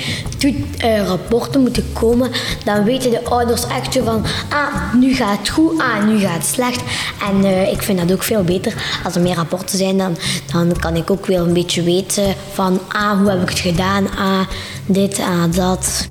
eh, 0.77 1.07
rapporten 1.07 1.61
moeten 1.61 1.93
komen. 1.93 2.31
Dan 2.63 2.83
weten 2.83 3.11
de 3.11 3.23
ouders 3.23 3.67
echt 3.67 3.99
van, 4.03 4.25
ah, 4.49 4.93
nu 4.93 5.15
gaat 5.15 5.37
het 5.37 5.49
goed, 5.49 5.79
ah, 5.81 6.05
nu 6.07 6.19
gaat 6.19 6.33
het 6.33 6.45
slecht. 6.45 6.81
En 7.29 7.43
eh, 7.43 7.71
ik 7.71 7.81
vind 7.81 7.99
dat 7.99 8.11
ook 8.11 8.23
veel 8.23 8.43
beter. 8.43 8.73
Als 9.03 9.15
er 9.15 9.21
meer 9.21 9.35
rapporten 9.35 9.77
zijn, 9.77 9.97
dan, 9.97 10.17
dan 10.51 10.79
kan 10.79 10.95
ik 10.95 11.11
ook 11.11 11.25
weer 11.25 11.39
een 11.39 11.53
beetje 11.53 11.83
weten 11.83 12.35
van, 12.53 12.79
ah, 12.87 13.19
hoe 13.19 13.29
heb 13.29 13.41
ik 13.41 13.49
het 13.49 13.59
gedaan, 13.59 14.09
ah, 14.17 14.47
dit, 14.85 15.19
ah, 15.19 15.53
dat. 15.55 16.09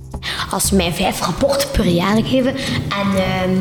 Als 0.51 0.66
ze 0.66 0.74
mij 0.74 0.93
vijf 0.93 1.20
rapporten 1.20 1.70
per 1.70 1.87
jaar 1.87 2.24
geven 2.24 2.55
en 2.89 3.16
ehm, 3.16 3.57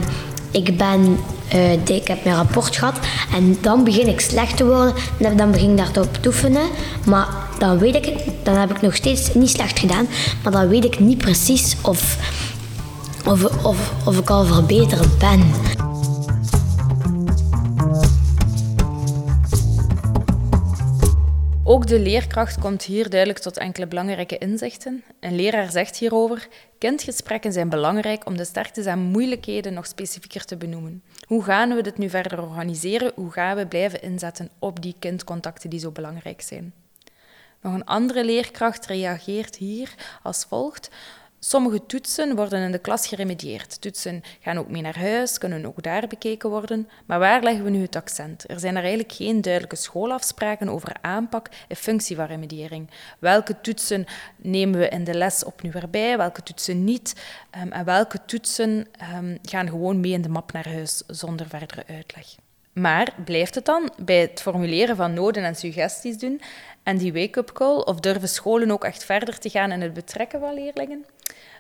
ik 0.52 0.78
ben 0.78 1.18
eh, 1.54 1.96
ik 1.96 2.08
heb 2.08 2.24
mijn 2.24 2.36
rapport 2.36 2.76
gehad 2.76 3.00
en 3.34 3.58
dan 3.62 3.84
begin 3.84 4.08
ik 4.08 4.20
slecht 4.20 4.58
te 4.58 4.66
worden. 4.66 4.94
En 5.20 5.38
dan 5.38 5.52
begin 5.52 5.70
ik 5.70 5.78
daarop 5.78 6.14
te 6.14 6.28
oefenen. 6.28 6.70
Maar 7.06 7.28
dan 7.60 7.78
weet 7.78 7.96
ik, 7.96 8.18
dan 8.44 8.56
heb 8.56 8.70
ik 8.70 8.82
nog 8.82 8.96
steeds 8.96 9.34
niet 9.34 9.50
slecht 9.50 9.80
gedaan. 9.80 10.08
Maar 10.44 10.52
dan 10.52 10.68
weet 10.68 10.84
ik 10.84 11.00
niet 11.00 11.18
precies 11.18 11.76
of, 11.82 12.18
of, 13.26 13.66
of, 13.66 13.92
of 14.06 14.18
ik 14.18 14.30
al 14.30 14.46
verbeterd 14.46 15.18
ben. 15.18 15.52
Ook 21.66 21.88
de 21.88 22.00
leerkracht 22.00 22.60
komt 22.60 22.84
hier 22.84 23.10
duidelijk 23.10 23.40
tot 23.40 23.58
enkele 23.58 23.88
belangrijke 23.88 24.38
inzichten. 24.38 25.04
Een 25.20 25.36
leraar 25.36 25.72
zegt 25.72 25.98
hierover: 25.98 26.48
kindgesprekken 26.78 27.54
zijn 27.54 27.70
belangrijk 27.70 28.26
om 28.26 28.38
de 28.38 28.46
sterktes 28.46 28.86
en 28.86 29.00
moeilijkheden 29.00 29.74
nog 29.74 29.86
specifieker 29.86 30.46
te 30.46 30.58
benoemen. 30.58 31.04
Hoe 31.28 31.44
gaan 31.44 31.76
we 31.76 31.82
dit 31.82 31.98
nu 31.98 32.10
verder 32.10 32.42
organiseren? 32.42 33.12
Hoe 33.16 33.32
gaan 33.32 33.56
we 33.58 33.68
blijven 33.68 34.02
inzetten 34.02 34.50
op 34.60 34.82
die 34.82 34.96
kindcontacten 35.00 35.70
die 35.70 35.80
zo 35.80 35.92
belangrijk 35.92 36.42
zijn? 36.42 36.74
Nog 37.62 37.74
een 37.74 37.86
andere 37.86 38.26
leerkracht 38.26 38.86
reageert 38.86 39.56
hier 39.56 39.94
als 40.24 40.46
volgt. 40.46 40.90
Sommige 41.46 41.86
toetsen 41.86 42.36
worden 42.36 42.62
in 42.62 42.72
de 42.72 42.78
klas 42.78 43.08
geremedieerd. 43.08 43.82
Toetsen 43.82 44.24
gaan 44.40 44.58
ook 44.58 44.70
mee 44.70 44.82
naar 44.82 45.00
huis, 45.00 45.38
kunnen 45.38 45.66
ook 45.66 45.84
daar 45.84 46.08
bekeken 46.08 46.50
worden. 46.50 46.90
Maar 47.06 47.20
waar 47.20 47.44
leggen 47.44 47.64
we 47.64 47.70
nu 47.70 47.82
het 47.82 47.96
accent? 47.96 48.50
Er 48.50 48.60
zijn 48.60 48.76
er 48.76 48.82
eigenlijk 48.82 49.12
geen 49.12 49.42
duidelijke 49.42 49.76
schoolafspraken 49.76 50.70
over 50.70 50.96
aanpak 51.02 51.50
en 51.68 51.76
functie 51.76 52.16
van 52.16 52.26
remediering. 52.26 52.90
Welke 53.20 53.62
toetsen 53.62 54.06
nemen 54.36 54.80
we 54.80 54.90
in 54.90 55.04
de 55.04 55.14
les 55.14 55.44
opnieuw 55.44 55.72
erbij, 55.72 56.18
welke 56.18 56.44
toetsen 56.44 56.84
niet? 56.84 57.24
Um, 57.62 57.72
en 57.72 57.86
welke 57.86 58.20
toetsen 58.26 58.88
um, 59.16 59.38
gaan 59.42 59.70
gewoon 59.70 60.00
mee 60.00 60.12
in 60.12 60.22
de 60.22 60.30
map 60.30 60.52
naar 60.52 60.70
huis 60.70 61.04
zonder 61.08 61.48
verdere 61.48 61.84
uitleg? 61.88 62.36
Maar 62.74 63.14
blijft 63.26 63.56
het 63.56 63.66
dan 63.66 63.92
bij 64.02 64.22
het 64.22 64.42
formuleren 64.42 64.96
van 64.96 65.14
noden 65.14 65.44
en 65.44 65.56
suggesties 65.56 66.18
doen 66.18 66.42
en 66.84 66.98
die 66.98 67.14
wake-up 67.14 67.52
call? 67.52 67.78
Of 67.78 68.00
durven 68.00 68.30
scholen 68.30 68.72
ook 68.72 68.84
echt 68.84 69.06
verder 69.06 69.40
te 69.40 69.50
gaan 69.50 69.72
in 69.72 69.82
het 69.82 69.94
betrekken 69.94 70.40
van 70.40 70.54
leerlingen? 70.54 71.06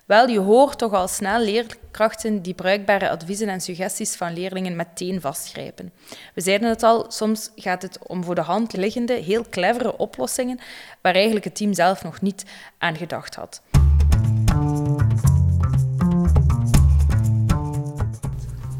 Wel, 0.05 0.27
je 0.27 0.39
hoort 0.39 0.77
toch 0.77 0.93
al 0.93 1.07
snel 1.07 1.39
leerkrachten 1.39 2.41
die 2.41 2.53
bruikbare 2.53 3.09
adviezen 3.09 3.47
en 3.47 3.61
suggesties 3.61 4.15
van 4.15 4.33
leerlingen 4.33 4.75
meteen 4.75 5.21
vastgrijpen. 5.21 5.91
We 6.33 6.41
zeiden 6.41 6.69
het 6.69 6.83
al, 6.83 7.05
soms 7.11 7.51
gaat 7.55 7.81
het 7.81 7.97
om 8.07 8.23
voor 8.23 8.35
de 8.35 8.41
hand 8.41 8.73
liggende, 8.73 9.13
heel 9.13 9.45
clevere 9.49 9.97
oplossingen 9.97 10.59
waar 11.01 11.13
eigenlijk 11.13 11.45
het 11.45 11.55
team 11.55 11.73
zelf 11.73 12.03
nog 12.03 12.21
niet 12.21 12.45
aan 12.77 12.95
gedacht 12.95 13.35
had. 13.35 13.61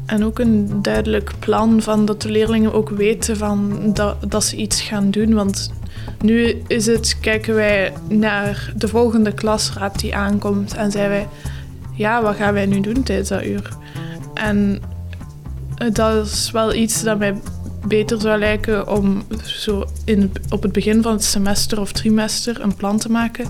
En 0.06 0.24
ook 0.24 0.38
een 0.38 0.82
duidelijk 0.82 1.32
plan 1.38 1.82
van 1.82 2.04
dat 2.04 2.22
de 2.22 2.30
leerlingen 2.30 2.72
ook 2.72 2.88
weten 2.88 3.36
van 3.36 3.92
dat, 3.92 4.30
dat 4.30 4.44
ze 4.44 4.56
iets 4.56 4.80
gaan 4.80 5.10
doen. 5.10 5.34
Want 5.34 5.72
nu 6.20 6.62
is 6.66 6.86
het, 6.86 7.16
kijken 7.20 7.54
wij 7.54 7.92
naar 8.08 8.72
de 8.76 8.88
volgende 8.88 9.32
klasraad 9.32 9.98
die 9.98 10.16
aankomt 10.16 10.74
en 10.74 10.90
zeggen 10.90 11.10
wij, 11.10 11.28
ja, 11.92 12.22
wat 12.22 12.36
gaan 12.36 12.54
wij 12.54 12.66
nu 12.66 12.80
doen 12.80 13.02
tijdens 13.02 13.28
dat 13.28 13.44
uur? 13.44 13.68
En 14.34 14.82
dat 15.92 16.26
is 16.26 16.50
wel 16.50 16.74
iets 16.74 17.02
dat 17.02 17.18
mij 17.18 17.34
beter 17.86 18.20
zou 18.20 18.38
lijken 18.38 18.88
om 18.88 19.24
zo 19.44 19.84
in, 20.04 20.32
op 20.48 20.62
het 20.62 20.72
begin 20.72 21.02
van 21.02 21.12
het 21.12 21.24
semester 21.24 21.80
of 21.80 21.92
trimester 21.92 22.60
een 22.60 22.74
plan 22.74 22.98
te 22.98 23.10
maken 23.10 23.46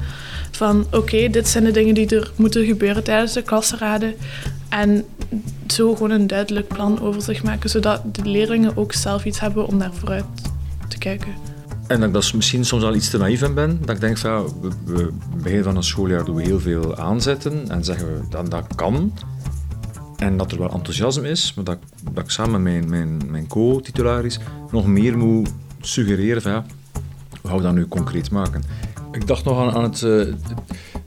van 0.51 0.87
oké, 0.91 1.29
dit 1.29 1.49
zijn 1.49 1.65
de 1.65 1.71
dingen 1.71 1.95
die 1.95 2.17
er 2.17 2.33
moeten 2.37 2.65
gebeuren 2.65 3.05
tijdens 3.05 3.33
de 3.33 3.43
klasraden. 3.43 4.15
En 4.69 5.05
zo 5.67 5.93
gewoon 5.93 6.11
een 6.11 6.27
duidelijk 6.27 6.69
plan 6.69 7.01
over 7.01 7.23
zich 7.23 7.43
maken, 7.43 7.71
zodat 7.71 8.15
de 8.15 8.29
leerlingen 8.29 8.77
ook 8.77 8.93
zelf 8.93 9.25
iets 9.25 9.41
hebben 9.41 9.67
om 9.67 9.77
naar 9.77 9.93
vooruit 9.93 10.25
te 10.89 10.99
kijken. 10.99 11.54
En 11.87 11.99
dat 11.99 12.09
ik 12.09 12.15
dat 12.15 12.33
misschien 12.33 12.65
soms 12.65 12.83
al 12.83 12.95
iets 12.95 13.11
te 13.11 13.19
naïef 13.19 13.43
in 13.43 13.55
ben. 13.55 13.79
Dat 13.81 13.95
ik 13.95 14.01
denk 14.01 14.19
van, 14.19 14.31
ja, 14.31 14.43
we, 14.61 14.71
we 14.85 15.13
begin 15.43 15.63
van 15.63 15.77
een 15.77 15.83
schooljaar 15.83 16.25
doen 16.25 16.35
we 16.37 16.43
heel 16.43 16.61
veel 16.61 16.97
aanzetten 16.97 17.69
en 17.69 17.85
zeggen 17.85 18.07
we 18.07 18.29
dat 18.29 18.51
dat 18.51 18.75
kan. 18.75 19.13
En 20.17 20.37
dat 20.37 20.53
er 20.53 20.59
wel 20.59 20.71
enthousiasme 20.71 21.29
is, 21.29 21.55
maar 21.55 21.65
dat, 21.65 21.79
dat 22.13 22.25
ik 22.25 22.31
samen 22.31 22.63
mijn, 22.63 22.89
mijn, 22.89 23.23
mijn 23.31 23.47
co-titularis 23.47 24.39
nog 24.71 24.87
meer 24.87 25.19
moet 25.19 25.53
suggereren 25.81 26.43
van, 26.43 26.53
ja, 26.53 26.65
hoe 27.41 27.51
gaan 27.51 27.57
we 27.57 27.63
dat 27.63 27.75
nu 27.75 27.89
concreet 27.89 28.31
maken? 28.31 28.63
Ik 29.13 29.27
dacht 29.27 29.45
nog 29.45 29.59
aan, 29.59 29.73
aan 29.73 29.83
het, 29.83 30.01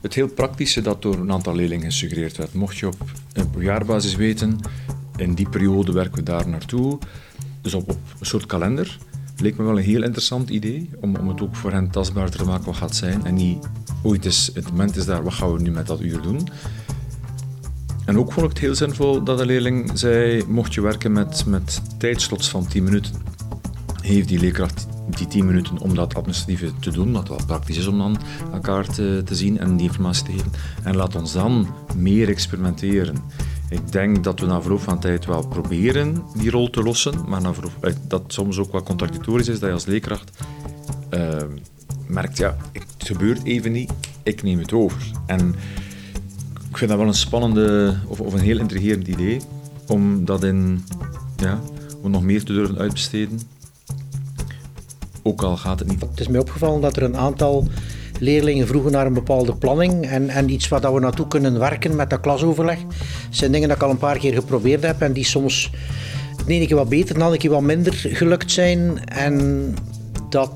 het 0.00 0.14
heel 0.14 0.28
praktische 0.28 0.80
dat 0.80 1.02
door 1.02 1.14
een 1.14 1.32
aantal 1.32 1.54
leerlingen 1.54 1.90
gesuggereerd 1.90 2.36
werd. 2.36 2.54
Mocht 2.54 2.76
je 2.76 2.86
op 2.86 2.96
een 3.32 3.62
jaarbasis 3.62 4.14
weten, 4.14 4.60
in 5.16 5.34
die 5.34 5.48
periode 5.48 5.92
werken 5.92 6.14
we 6.14 6.22
daar 6.22 6.48
naartoe. 6.48 6.98
Dus 7.60 7.74
op, 7.74 7.90
op 7.90 7.98
een 8.18 8.26
soort 8.26 8.46
kalender. 8.46 8.98
Leek 9.40 9.56
me 9.56 9.64
wel 9.64 9.78
een 9.78 9.84
heel 9.84 10.02
interessant 10.02 10.50
idee, 10.50 10.90
om, 11.00 11.16
om 11.16 11.28
het 11.28 11.40
ook 11.40 11.56
voor 11.56 11.72
hen 11.72 11.90
tastbaar 11.90 12.30
te 12.30 12.44
maken 12.44 12.64
wat 12.64 12.76
gaat 12.76 12.96
zijn. 12.96 13.24
En 13.24 13.34
niet, 13.34 13.68
ooit 14.02 14.24
is, 14.24 14.50
het 14.54 14.70
moment 14.70 14.96
is 14.96 15.04
daar, 15.04 15.22
wat 15.22 15.32
gaan 15.32 15.52
we 15.52 15.60
nu 15.62 15.70
met 15.70 15.86
dat 15.86 16.00
uur 16.00 16.22
doen? 16.22 16.48
En 18.04 18.18
ook 18.18 18.32
vond 18.32 18.46
ik 18.46 18.52
het 18.52 18.60
heel 18.60 18.74
zinvol 18.74 19.22
dat 19.22 19.38
de 19.38 19.46
leerling 19.46 19.90
zei, 19.94 20.44
mocht 20.48 20.74
je 20.74 20.80
werken 20.80 21.12
met, 21.12 21.44
met 21.46 21.82
tijdslots 21.98 22.48
van 22.50 22.66
10 22.66 22.84
minuten, 22.84 23.14
heeft 24.02 24.28
die 24.28 24.38
leerkracht 24.38 24.86
die 25.16 25.26
10 25.26 25.46
minuten 25.46 25.78
om 25.78 25.94
dat 25.94 26.14
administratieve 26.14 26.72
te 26.80 26.90
doen, 26.90 27.12
wat 27.12 27.28
wel 27.28 27.40
praktisch 27.46 27.76
is 27.76 27.86
om 27.86 27.98
dan 27.98 28.18
elkaar 28.52 28.86
te, 28.86 29.22
te 29.24 29.34
zien 29.34 29.58
en 29.58 29.76
die 29.76 29.86
informatie 29.86 30.24
te 30.24 30.32
geven. 30.32 30.52
En 30.82 30.96
laat 30.96 31.14
ons 31.14 31.32
dan 31.32 31.68
meer 31.96 32.28
experimenteren. 32.28 33.16
Ik 33.70 33.92
denk 33.92 34.24
dat 34.24 34.40
we 34.40 34.46
na 34.46 34.60
verloop 34.60 34.80
van 34.80 35.00
tijd 35.00 35.26
wel 35.26 35.46
proberen 35.46 36.22
die 36.36 36.50
rol 36.50 36.70
te 36.70 36.82
lossen, 36.82 37.14
maar 37.26 37.40
na 37.40 37.54
verloop, 37.54 37.84
eh, 37.84 37.92
dat 38.06 38.22
soms 38.26 38.58
ook 38.58 38.72
wat 38.72 38.82
contradictorisch 38.82 39.48
is, 39.48 39.58
dat 39.58 39.68
je 39.68 39.74
als 39.74 39.86
leerkracht 39.86 40.30
uh, 41.10 41.42
merkt, 42.06 42.36
ja, 42.36 42.56
het 42.72 42.84
gebeurt 42.98 43.44
even 43.44 43.72
niet, 43.72 43.92
ik 44.22 44.42
neem 44.42 44.58
het 44.58 44.72
over. 44.72 45.02
En 45.26 45.54
ik 46.70 46.76
vind 46.76 46.90
dat 46.90 46.98
wel 46.98 47.08
een 47.08 47.14
spannende 47.14 47.96
of, 48.06 48.20
of 48.20 48.32
een 48.32 48.40
heel 48.40 48.58
intrigerend 48.58 49.08
idee, 49.08 49.40
om 49.86 50.24
dat 50.24 50.44
in, 50.44 50.84
ja, 51.36 51.60
om 52.02 52.10
nog 52.10 52.22
meer 52.22 52.44
te 52.44 52.52
durven 52.52 52.78
uitbesteden. 52.78 53.40
Ook 55.22 55.42
al 55.42 55.56
gaat 55.56 55.78
het 55.78 55.88
niet. 55.88 56.00
Het 56.00 56.20
is 56.20 56.28
mij 56.28 56.40
opgevallen 56.40 56.80
dat 56.80 56.96
er 56.96 57.02
een 57.02 57.16
aantal 57.16 57.68
leerlingen 58.18 58.66
vroegen 58.66 58.92
naar 58.92 59.06
een 59.06 59.12
bepaalde 59.12 59.54
planning 59.54 60.06
en, 60.06 60.28
en 60.28 60.50
iets 60.50 60.68
waar 60.68 60.94
we 60.94 61.00
naartoe 61.00 61.26
kunnen 61.26 61.58
werken 61.58 61.96
met 61.96 62.10
dat 62.10 62.20
klasoverleg. 62.20 62.78
Dat 62.78 62.96
zijn 63.30 63.52
dingen 63.52 63.68
dat 63.68 63.76
ik 63.76 63.82
al 63.82 63.90
een 63.90 63.98
paar 63.98 64.18
keer 64.18 64.34
geprobeerd 64.34 64.82
heb 64.82 65.00
en 65.00 65.12
die 65.12 65.24
soms 65.24 65.70
de 66.46 66.52
ene 66.52 66.66
keer 66.66 66.76
wat 66.76 66.88
beter, 66.88 67.14
de 67.14 67.20
andere 67.20 67.40
keer 67.40 67.50
wat 67.50 67.60
minder 67.60 67.92
gelukt 67.94 68.50
zijn. 68.50 69.04
En 69.04 69.74
dat 70.28 70.52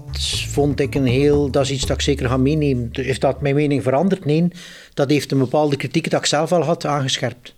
vond 0.49 0.81
ik 0.81 0.95
een 0.95 1.07
heel, 1.07 1.51
dat 1.51 1.63
is 1.63 1.71
iets 1.71 1.87
dat 1.87 1.97
ik 1.97 2.03
zeker 2.03 2.29
ga 2.29 2.37
meenemen. 2.37 2.89
Heeft 2.93 3.21
dat 3.21 3.41
mijn 3.41 3.55
mening 3.55 3.83
veranderd? 3.83 4.25
Nee, 4.25 4.49
dat 4.95 5.11
heeft 5.11 5.33
een 5.33 5.39
bepaalde 5.39 5.77
kritiek 5.77 6.11
dat 6.11 6.21
ik 6.21 6.27
zelf 6.27 6.53
al 6.53 6.63
had 6.63 6.87
aangescherpt. 6.87 7.55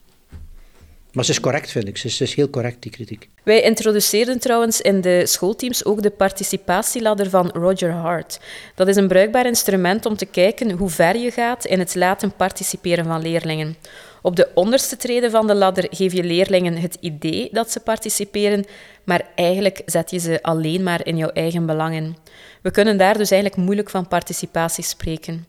Maar 1.15 1.25
ze 1.25 1.31
is 1.31 1.41
correct, 1.41 1.71
vind 1.71 1.89
ik. 1.89 1.97
Ze 1.97 2.25
is, 2.25 2.35
heel 2.35 2.51
correct, 2.51 2.83
die 2.83 2.91
kritiek. 2.91 3.29
Wij 3.43 3.63
introduceerden 3.63 4.39
trouwens 4.39 4.81
in 4.81 5.01
de 5.01 5.27
schoolteams 5.27 5.85
ook 5.85 6.03
de 6.03 6.11
participatieladder 6.11 7.31
van 7.31 7.49
Roger 7.49 7.93
Hart. 7.93 8.41
Dat 8.75 8.89
is 8.89 8.97
een 8.97 9.09
bruikbaar 9.09 9.47
instrument 9.47 10.07
om 10.07 10.17
te 10.17 10.27
kijken 10.27 10.71
hoe 10.71 10.91
ver 10.91 11.17
je 11.17 11.31
gaat 11.31 11.65
in 11.65 11.79
het 11.79 11.95
laten 11.95 12.33
participeren 12.33 13.05
van 13.05 13.23
leerlingen. 13.23 13.77
Op 14.23 14.37
de 14.37 14.49
onderste 14.55 14.97
treden 14.97 15.31
van 15.31 15.47
de 15.47 15.55
ladder 15.55 15.87
geef 15.91 16.13
je 16.13 16.25
leerlingen 16.25 16.77
het 16.77 16.97
idee 17.01 17.49
dat 17.53 17.71
ze 17.71 17.81
participeren, 17.81 18.65
maar 19.05 19.23
eigenlijk 19.35 19.83
zet 19.87 20.11
je 20.11 20.19
ze 20.19 20.43
alleen 20.43 20.83
maar 20.83 21.07
in 21.07 21.17
jouw 21.17 21.31
eigen 21.31 21.67
belangen. 21.67 22.17
We 22.63 22.71
kunnen 22.71 22.97
daar 22.97 23.19
dus 23.19 23.31
eigenlijk 23.31 23.63
moeilijk 23.63 23.91
van 23.91 24.09
participatie 24.09 24.85
spreken. 24.85 25.47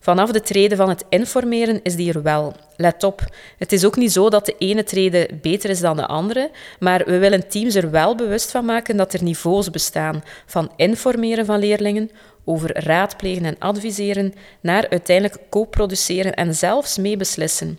Vanaf 0.00 0.30
de 0.30 0.40
treden 0.40 0.76
van 0.76 0.88
het 0.88 1.04
informeren 1.08 1.80
is 1.82 1.96
die 1.96 2.12
er 2.12 2.22
wel. 2.22 2.56
Let 2.76 3.04
op, 3.04 3.24
het 3.58 3.72
is 3.72 3.84
ook 3.84 3.96
niet 3.96 4.12
zo 4.12 4.30
dat 4.30 4.46
de 4.46 4.54
ene 4.58 4.84
trede 4.84 5.28
beter 5.42 5.70
is 5.70 5.80
dan 5.80 5.96
de 5.96 6.06
andere, 6.06 6.50
maar 6.78 7.04
we 7.04 7.18
willen 7.18 7.48
teams 7.48 7.74
er 7.74 7.90
wel 7.90 8.14
bewust 8.14 8.50
van 8.50 8.64
maken 8.64 8.96
dat 8.96 9.12
er 9.12 9.22
niveaus 9.22 9.70
bestaan, 9.70 10.22
van 10.46 10.72
informeren 10.76 11.46
van 11.46 11.58
leerlingen, 11.58 12.10
over 12.44 12.84
raadplegen 12.84 13.44
en 13.44 13.58
adviseren, 13.58 14.34
naar 14.60 14.88
uiteindelijk 14.88 15.38
co-produceren 15.50 16.34
en 16.34 16.54
zelfs 16.54 16.96
meebeslissen. 16.98 17.78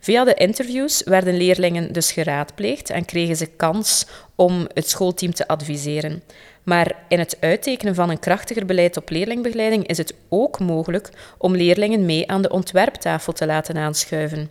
Via 0.00 0.24
de 0.24 0.34
interviews 0.34 1.02
werden 1.04 1.36
leerlingen 1.36 1.92
dus 1.92 2.12
geraadpleegd 2.12 2.90
en 2.90 3.04
kregen 3.04 3.36
ze 3.36 3.46
kans 3.46 4.06
om 4.34 4.66
het 4.74 4.88
schoolteam 4.88 5.34
te 5.34 5.48
adviseren. 5.48 6.22
Maar 6.68 6.92
in 7.08 7.18
het 7.18 7.36
uittekenen 7.40 7.94
van 7.94 8.10
een 8.10 8.18
krachtiger 8.18 8.66
beleid 8.66 8.96
op 8.96 9.10
leerlingbegeleiding 9.10 9.86
is 9.86 9.98
het 9.98 10.14
ook 10.28 10.60
mogelijk 10.60 11.10
om 11.38 11.56
leerlingen 11.56 12.04
mee 12.04 12.30
aan 12.30 12.42
de 12.42 12.50
ontwerptafel 12.50 13.32
te 13.32 13.46
laten 13.46 13.76
aanschuiven. 13.76 14.50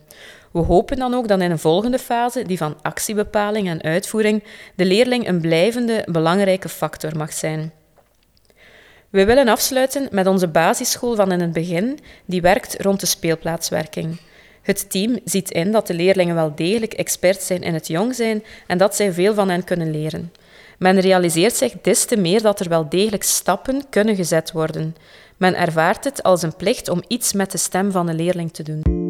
We 0.52 0.58
hopen 0.58 0.96
dan 0.96 1.14
ook 1.14 1.28
dat 1.28 1.40
in 1.40 1.50
een 1.50 1.58
volgende 1.58 1.98
fase, 1.98 2.42
die 2.42 2.56
van 2.56 2.76
actiebepaling 2.82 3.68
en 3.68 3.82
uitvoering, 3.82 4.44
de 4.74 4.84
leerling 4.84 5.28
een 5.28 5.40
blijvende, 5.40 6.04
belangrijke 6.10 6.68
factor 6.68 7.16
mag 7.16 7.32
zijn. 7.32 7.72
We 9.10 9.24
willen 9.24 9.48
afsluiten 9.48 10.08
met 10.10 10.26
onze 10.26 10.48
basisschool 10.48 11.14
van 11.14 11.32
in 11.32 11.40
het 11.40 11.52
begin, 11.52 11.98
die 12.24 12.40
werkt 12.40 12.82
rond 12.82 13.00
de 13.00 13.06
speelplaatswerking. 13.06 14.20
Het 14.62 14.90
team 14.90 15.18
ziet 15.24 15.50
in 15.50 15.72
dat 15.72 15.86
de 15.86 15.94
leerlingen 15.94 16.34
wel 16.34 16.54
degelijk 16.54 16.92
experts 16.92 17.46
zijn 17.46 17.62
in 17.62 17.74
het 17.74 17.86
jong 17.86 18.14
zijn 18.14 18.44
en 18.66 18.78
dat 18.78 18.96
zij 18.96 19.12
veel 19.12 19.34
van 19.34 19.48
hen 19.48 19.64
kunnen 19.64 19.90
leren. 19.90 20.32
Men 20.78 21.00
realiseert 21.00 21.56
zich 21.56 21.72
des 21.82 22.04
te 22.04 22.16
meer 22.16 22.42
dat 22.42 22.60
er 22.60 22.68
wel 22.68 22.88
degelijk 22.88 23.22
stappen 23.22 23.82
kunnen 23.90 24.16
gezet 24.16 24.52
worden. 24.52 24.94
Men 25.36 25.54
ervaart 25.54 26.04
het 26.04 26.22
als 26.22 26.42
een 26.42 26.56
plicht 26.56 26.88
om 26.88 27.02
iets 27.08 27.32
met 27.32 27.50
de 27.50 27.58
stem 27.58 27.90
van 27.90 28.06
de 28.06 28.14
leerling 28.14 28.52
te 28.52 28.62
doen. 28.62 29.06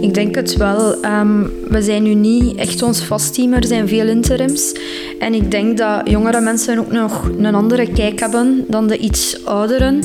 Ik 0.00 0.14
denk 0.14 0.34
het 0.34 0.56
wel. 0.56 1.02
Ehm, 1.02 1.42
we 1.68 1.82
zijn 1.82 2.02
nu 2.02 2.14
niet 2.14 2.56
echt 2.56 2.82
ons 2.82 3.00
vastteam, 3.00 3.52
er 3.52 3.66
zijn 3.66 3.88
veel 3.88 4.06
interims. 4.06 4.74
En 5.18 5.34
ik 5.34 5.50
denk 5.50 5.78
dat 5.78 6.08
jongere 6.10 6.40
mensen 6.40 6.78
ook 6.78 6.92
nog 6.92 7.24
een 7.38 7.54
andere 7.54 7.92
kijk 7.92 8.20
hebben 8.20 8.64
dan 8.68 8.86
de 8.86 8.98
iets 8.98 9.44
ouderen. 9.44 10.04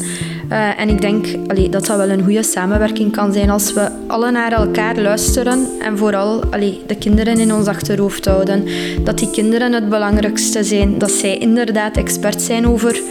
Uh, 0.52 0.80
en 0.80 0.89
ik 0.89 1.02
denk 1.02 1.26
dat 1.72 1.86
dat 1.86 1.98
wel 1.98 2.10
een 2.10 2.24
goede 2.24 2.43
samenwerking 2.43 3.12
kan 3.12 3.34
zijn 3.34 3.50
als 3.50 3.74
we 3.74 3.89
alle 4.08 4.32
naar 4.32 4.52
elkaar 4.52 4.98
luisteren 4.98 5.68
en 5.80 5.98
vooral 5.98 6.39
de 6.88 6.96
kinderen 7.00 7.38
in 7.38 7.54
ons 7.54 7.68
achterhoofd 7.68 8.26
houden. 8.26 8.64
Dat 9.04 9.18
die 9.18 9.32
kinderen 9.32 9.74
het 9.74 9.89
belangrijkste 9.89 10.64
zijn, 10.64 10.98
dat 10.98 11.12
zij 11.12 11.38
inderdaad 11.38 11.98
expert 11.98 12.41
zijn 12.41 12.68
over 12.68 13.02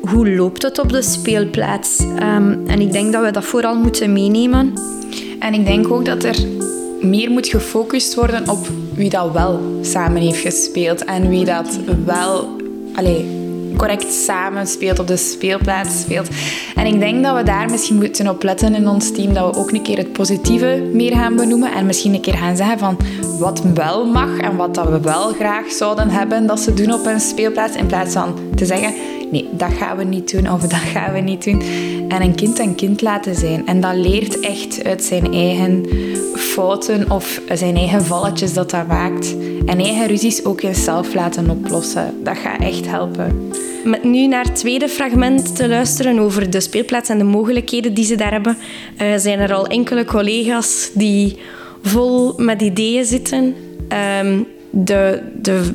hoe 0.00 0.30
loopt 0.30 0.62
het 0.62 0.78
op 0.78 0.92
de 0.92 1.02
speelplaats. 1.02 2.00
Um, 2.00 2.66
en 2.66 2.80
ik 2.80 2.92
denk 2.92 3.12
dat 3.12 3.24
we 3.24 3.30
dat 3.30 3.44
vooral 3.44 3.74
moeten 3.74 4.12
meenemen. 4.12 4.72
En 5.38 5.54
ik 5.54 5.66
denk 5.66 5.90
ook 5.92 6.04
dat 6.04 6.24
er 6.24 6.36
meer 7.00 7.30
moet 7.30 7.46
gefocust 7.46 8.14
worden 8.14 8.48
op 8.48 8.66
wie 8.94 9.10
dat 9.10 9.32
wel 9.32 9.60
samen 9.82 10.22
heeft 10.22 10.40
gespeeld 10.40 11.04
en 11.04 11.28
wie 11.28 11.44
dat 11.44 11.78
wel 12.04 12.56
correct 13.78 14.12
samen 14.12 14.66
speelt, 14.66 14.98
op 14.98 15.06
de 15.06 15.16
speelplaats 15.16 16.00
speelt. 16.00 16.28
En 16.74 16.86
ik 16.86 17.00
denk 17.00 17.24
dat 17.24 17.36
we 17.36 17.42
daar 17.42 17.70
misschien 17.70 17.96
moeten 17.96 18.28
op 18.28 18.42
letten 18.42 18.74
in 18.74 18.88
ons 18.88 19.12
team, 19.12 19.34
dat 19.34 19.54
we 19.54 19.60
ook 19.60 19.70
een 19.70 19.82
keer 19.82 19.96
het 19.96 20.12
positieve 20.12 20.90
meer 20.92 21.12
gaan 21.12 21.36
benoemen 21.36 21.72
en 21.72 21.86
misschien 21.86 22.14
een 22.14 22.20
keer 22.20 22.36
gaan 22.36 22.56
zeggen 22.56 22.78
van 22.78 22.98
wat 23.38 23.62
wel 23.74 24.06
mag 24.06 24.38
en 24.38 24.56
wat 24.56 24.74
dat 24.74 24.88
we 24.88 25.00
wel 25.00 25.32
graag 25.32 25.70
zouden 25.70 26.10
hebben 26.10 26.46
dat 26.46 26.60
ze 26.60 26.74
doen 26.74 26.92
op 26.92 27.06
een 27.06 27.20
speelplaats, 27.20 27.76
in 27.76 27.86
plaats 27.86 28.12
van 28.12 28.34
te 28.54 28.66
zeggen 28.66 28.94
nee, 29.30 29.48
dat 29.52 29.72
gaan 29.72 29.96
we 29.96 30.04
niet 30.04 30.30
doen 30.30 30.52
of 30.52 30.60
dat 30.60 30.80
gaan 30.80 31.12
we 31.12 31.20
niet 31.20 31.44
doen. 31.44 31.62
En 32.08 32.22
een 32.22 32.34
kind 32.34 32.58
een 32.58 32.74
kind 32.74 33.02
laten 33.02 33.34
zijn. 33.34 33.66
En 33.66 33.80
dat 33.80 33.94
leert 33.94 34.40
echt 34.40 34.84
uit 34.84 35.04
zijn 35.04 35.32
eigen 35.32 35.86
fouten 36.34 37.10
of 37.10 37.40
zijn 37.54 37.76
eigen 37.76 38.04
valletjes 38.04 38.54
dat 38.54 38.70
dat 38.70 38.86
maakt. 38.86 39.36
En 39.66 39.78
eigen 39.78 40.06
ruzies 40.06 40.44
ook 40.44 40.60
zelf 40.72 41.14
laten 41.14 41.50
oplossen. 41.50 42.14
Dat 42.22 42.38
gaat 42.38 42.60
echt 42.60 42.86
helpen. 42.86 43.50
Met 43.84 44.04
nu 44.04 44.26
naar 44.26 44.44
het 44.44 44.56
tweede 44.56 44.88
fragment 44.88 45.56
te 45.56 45.68
luisteren 45.68 46.18
over 46.18 46.50
de 46.50 46.60
speelplaats 46.60 47.08
en 47.08 47.18
de 47.18 47.24
mogelijkheden 47.24 47.94
die 47.94 48.04
ze 48.04 48.14
daar 48.14 48.32
hebben, 48.32 48.56
uh, 49.02 49.16
zijn 49.16 49.38
er 49.38 49.54
al 49.54 49.66
enkele 49.66 50.04
collega's 50.04 50.90
die 50.94 51.38
vol 51.82 52.34
met 52.36 52.62
ideeën 52.62 53.04
zitten. 53.04 53.54
Um, 54.22 54.46
de, 54.70 55.22
de 55.34 55.70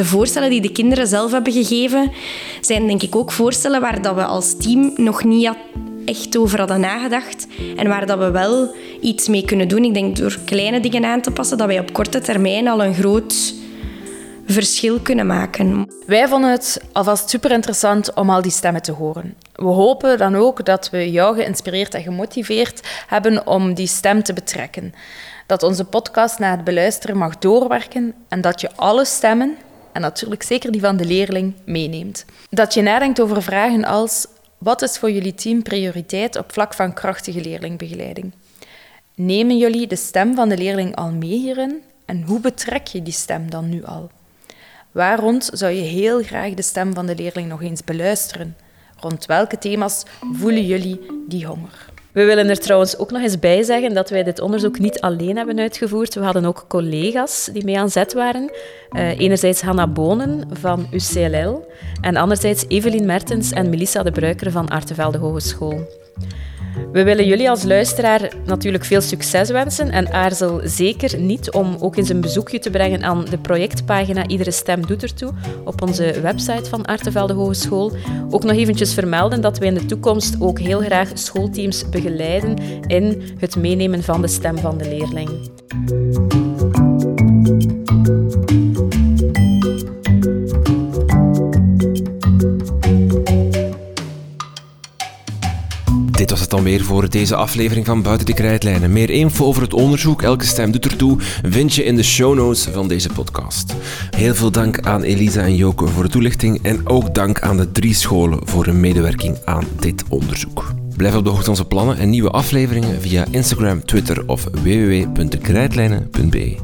de 0.00 0.06
voorstellen 0.06 0.50
die 0.50 0.60
de 0.60 0.72
kinderen 0.72 1.06
zelf 1.06 1.32
hebben 1.32 1.52
gegeven, 1.52 2.12
zijn 2.60 2.86
denk 2.86 3.02
ik 3.02 3.16
ook 3.16 3.32
voorstellen 3.32 3.80
waar 3.80 4.02
dat 4.02 4.14
we 4.14 4.24
als 4.24 4.56
team 4.56 4.92
nog 4.96 5.24
niet 5.24 5.50
echt 6.04 6.36
over 6.36 6.58
hadden 6.58 6.80
nagedacht. 6.80 7.46
En 7.76 7.88
waar 7.88 8.06
dat 8.06 8.18
we 8.18 8.30
wel 8.30 8.74
iets 9.00 9.28
mee 9.28 9.44
kunnen 9.44 9.68
doen. 9.68 9.84
Ik 9.84 9.94
denk 9.94 10.16
door 10.16 10.38
kleine 10.44 10.80
dingen 10.80 11.04
aan 11.04 11.20
te 11.20 11.30
passen, 11.30 11.58
dat 11.58 11.66
wij 11.66 11.78
op 11.78 11.92
korte 11.92 12.20
termijn 12.20 12.68
al 12.68 12.84
een 12.84 12.94
groot 12.94 13.54
verschil 14.46 15.00
kunnen 15.00 15.26
maken. 15.26 15.92
Wij 16.06 16.28
vonden 16.28 16.50
het 16.50 16.80
alvast 16.92 17.30
super 17.30 17.50
interessant 17.50 18.14
om 18.14 18.30
al 18.30 18.42
die 18.42 18.50
stemmen 18.50 18.82
te 18.82 18.92
horen. 18.92 19.34
We 19.54 19.64
hopen 19.64 20.18
dan 20.18 20.36
ook 20.36 20.64
dat 20.64 20.90
we 20.90 21.10
jou 21.10 21.36
geïnspireerd 21.36 21.94
en 21.94 22.02
gemotiveerd 22.02 22.80
hebben 23.06 23.46
om 23.46 23.74
die 23.74 23.86
stem 23.86 24.22
te 24.22 24.32
betrekken. 24.32 24.94
Dat 25.46 25.62
onze 25.62 25.84
podcast 25.84 26.38
na 26.38 26.50
het 26.50 26.64
beluisteren 26.64 27.16
mag 27.16 27.38
doorwerken 27.38 28.14
en 28.28 28.40
dat 28.40 28.60
je 28.60 28.70
alle 28.76 29.04
stemmen 29.04 29.56
en 29.92 30.00
natuurlijk 30.00 30.42
zeker 30.42 30.72
die 30.72 30.80
van 30.80 30.96
de 30.96 31.04
leerling, 31.04 31.54
meeneemt. 31.64 32.24
Dat 32.50 32.74
je 32.74 32.82
nadenkt 32.82 33.20
over 33.20 33.42
vragen 33.42 33.84
als: 33.84 34.26
wat 34.58 34.82
is 34.82 34.98
voor 34.98 35.10
jullie 35.10 35.34
team 35.34 35.62
prioriteit 35.62 36.36
op 36.36 36.52
vlak 36.52 36.74
van 36.74 36.94
krachtige 36.94 37.40
leerlingbegeleiding? 37.40 38.32
Nemen 39.14 39.58
jullie 39.58 39.86
de 39.86 39.96
stem 39.96 40.34
van 40.34 40.48
de 40.48 40.56
leerling 40.56 40.96
al 40.96 41.10
mee 41.10 41.38
hierin 41.38 41.82
en 42.04 42.22
hoe 42.22 42.40
betrek 42.40 42.86
je 42.86 43.02
die 43.02 43.12
stem 43.12 43.50
dan 43.50 43.68
nu 43.68 43.84
al? 43.84 44.10
Waar 44.92 45.20
zou 45.38 45.72
je 45.72 45.82
heel 45.82 46.22
graag 46.22 46.54
de 46.54 46.62
stem 46.62 46.94
van 46.94 47.06
de 47.06 47.14
leerling 47.14 47.48
nog 47.48 47.62
eens 47.62 47.84
beluisteren? 47.84 48.56
Rond 48.96 49.26
welke 49.26 49.58
thema's 49.58 50.02
voelen 50.32 50.66
jullie 50.66 51.00
die 51.28 51.46
honger? 51.46 51.89
We 52.12 52.24
willen 52.24 52.48
er 52.48 52.58
trouwens 52.58 52.98
ook 52.98 53.10
nog 53.10 53.22
eens 53.22 53.38
bij 53.38 53.62
zeggen 53.62 53.94
dat 53.94 54.10
wij 54.10 54.22
dit 54.22 54.40
onderzoek 54.40 54.78
niet 54.78 55.00
alleen 55.00 55.36
hebben 55.36 55.58
uitgevoerd. 55.58 56.14
We 56.14 56.20
hadden 56.20 56.44
ook 56.44 56.64
collega's 56.68 57.50
die 57.52 57.64
mee 57.64 57.78
aan 57.78 57.90
zet 57.90 58.12
waren. 58.12 58.50
Uh, 58.92 59.18
enerzijds 59.18 59.62
Hanna 59.62 59.86
Bonen 59.86 60.48
van 60.52 60.86
UCLL 60.90 61.66
en 62.00 62.16
anderzijds 62.16 62.64
Evelien 62.68 63.06
Mertens 63.06 63.52
en 63.52 63.70
Melissa 63.70 64.02
de 64.02 64.10
Bruiker 64.10 64.50
van 64.50 64.68
Artevelde 64.68 65.18
Hogeschool. 65.18 65.88
We 66.92 67.02
willen 67.04 67.26
jullie 67.26 67.50
als 67.50 67.62
luisteraar 67.62 68.32
natuurlijk 68.44 68.84
veel 68.84 69.00
succes 69.00 69.50
wensen 69.50 69.90
en 69.90 70.12
aarzel 70.12 70.60
zeker 70.64 71.18
niet 71.18 71.50
om 71.50 71.76
ook 71.80 71.96
eens 71.96 72.08
een 72.08 72.20
bezoekje 72.20 72.58
te 72.58 72.70
brengen 72.70 73.02
aan 73.02 73.24
de 73.24 73.38
projectpagina 73.38 74.26
Iedere 74.26 74.50
Stem 74.50 74.86
Doet 74.86 75.02
Ertoe 75.02 75.32
op 75.64 75.82
onze 75.82 76.20
website 76.20 76.68
van 76.68 76.84
Artevelde 76.84 77.32
Hogeschool. 77.32 77.92
Ook 78.30 78.44
nog 78.44 78.56
eventjes 78.56 78.94
vermelden 78.94 79.40
dat 79.40 79.58
we 79.58 79.66
in 79.66 79.74
de 79.74 79.86
toekomst 79.86 80.36
ook 80.40 80.58
heel 80.58 80.80
graag 80.80 81.08
schoolteams 81.14 81.88
begeleiden 81.88 82.56
in 82.86 83.22
het 83.38 83.56
meenemen 83.56 84.02
van 84.02 84.20
de 84.20 84.28
stem 84.28 84.58
van 84.58 84.78
de 84.78 84.88
leerling. 84.88 85.30
Dit 96.20 96.30
was 96.30 96.40
het 96.40 96.50
dan 96.50 96.62
weer 96.62 96.84
voor 96.84 97.10
deze 97.10 97.34
aflevering 97.34 97.86
van 97.86 98.02
Buiten 98.02 98.26
de 98.26 98.34
Krijtlijnen. 98.34 98.92
Meer 98.92 99.10
info 99.10 99.44
over 99.44 99.62
het 99.62 99.74
onderzoek 99.74 100.22
Elke 100.22 100.44
Stem 100.44 100.70
Doet 100.70 100.84
Ertoe 100.84 101.16
vind 101.42 101.74
je 101.74 101.84
in 101.84 101.96
de 101.96 102.02
show 102.02 102.34
notes 102.34 102.68
van 102.72 102.88
deze 102.88 103.08
podcast. 103.08 103.74
Heel 104.10 104.34
veel 104.34 104.50
dank 104.50 104.80
aan 104.80 105.02
Elisa 105.02 105.42
en 105.42 105.56
Joke 105.56 105.86
voor 105.86 106.02
de 106.02 106.08
toelichting 106.08 106.62
en 106.62 106.88
ook 106.88 107.14
dank 107.14 107.40
aan 107.40 107.56
de 107.56 107.72
drie 107.72 107.94
scholen 107.94 108.48
voor 108.48 108.64
hun 108.64 108.80
medewerking 108.80 109.38
aan 109.44 109.64
dit 109.78 110.04
onderzoek. 110.08 110.72
Blijf 110.96 111.16
op 111.16 111.24
de 111.24 111.30
hoogte 111.30 111.44
van 111.44 111.54
onze 111.54 111.64
plannen 111.64 111.98
en 111.98 112.10
nieuwe 112.10 112.30
afleveringen 112.30 113.02
via 113.02 113.24
Instagram, 113.30 113.84
Twitter 113.84 114.22
of 114.26 114.44
www.dekrijtlijnen.be. 114.44 116.56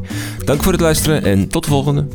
Dank 0.45 0.63
voor 0.63 0.73
het 0.73 0.81
luisteren 0.81 1.25
en 1.25 1.49
tot 1.49 1.63
de 1.63 1.71
volgende. 1.71 2.07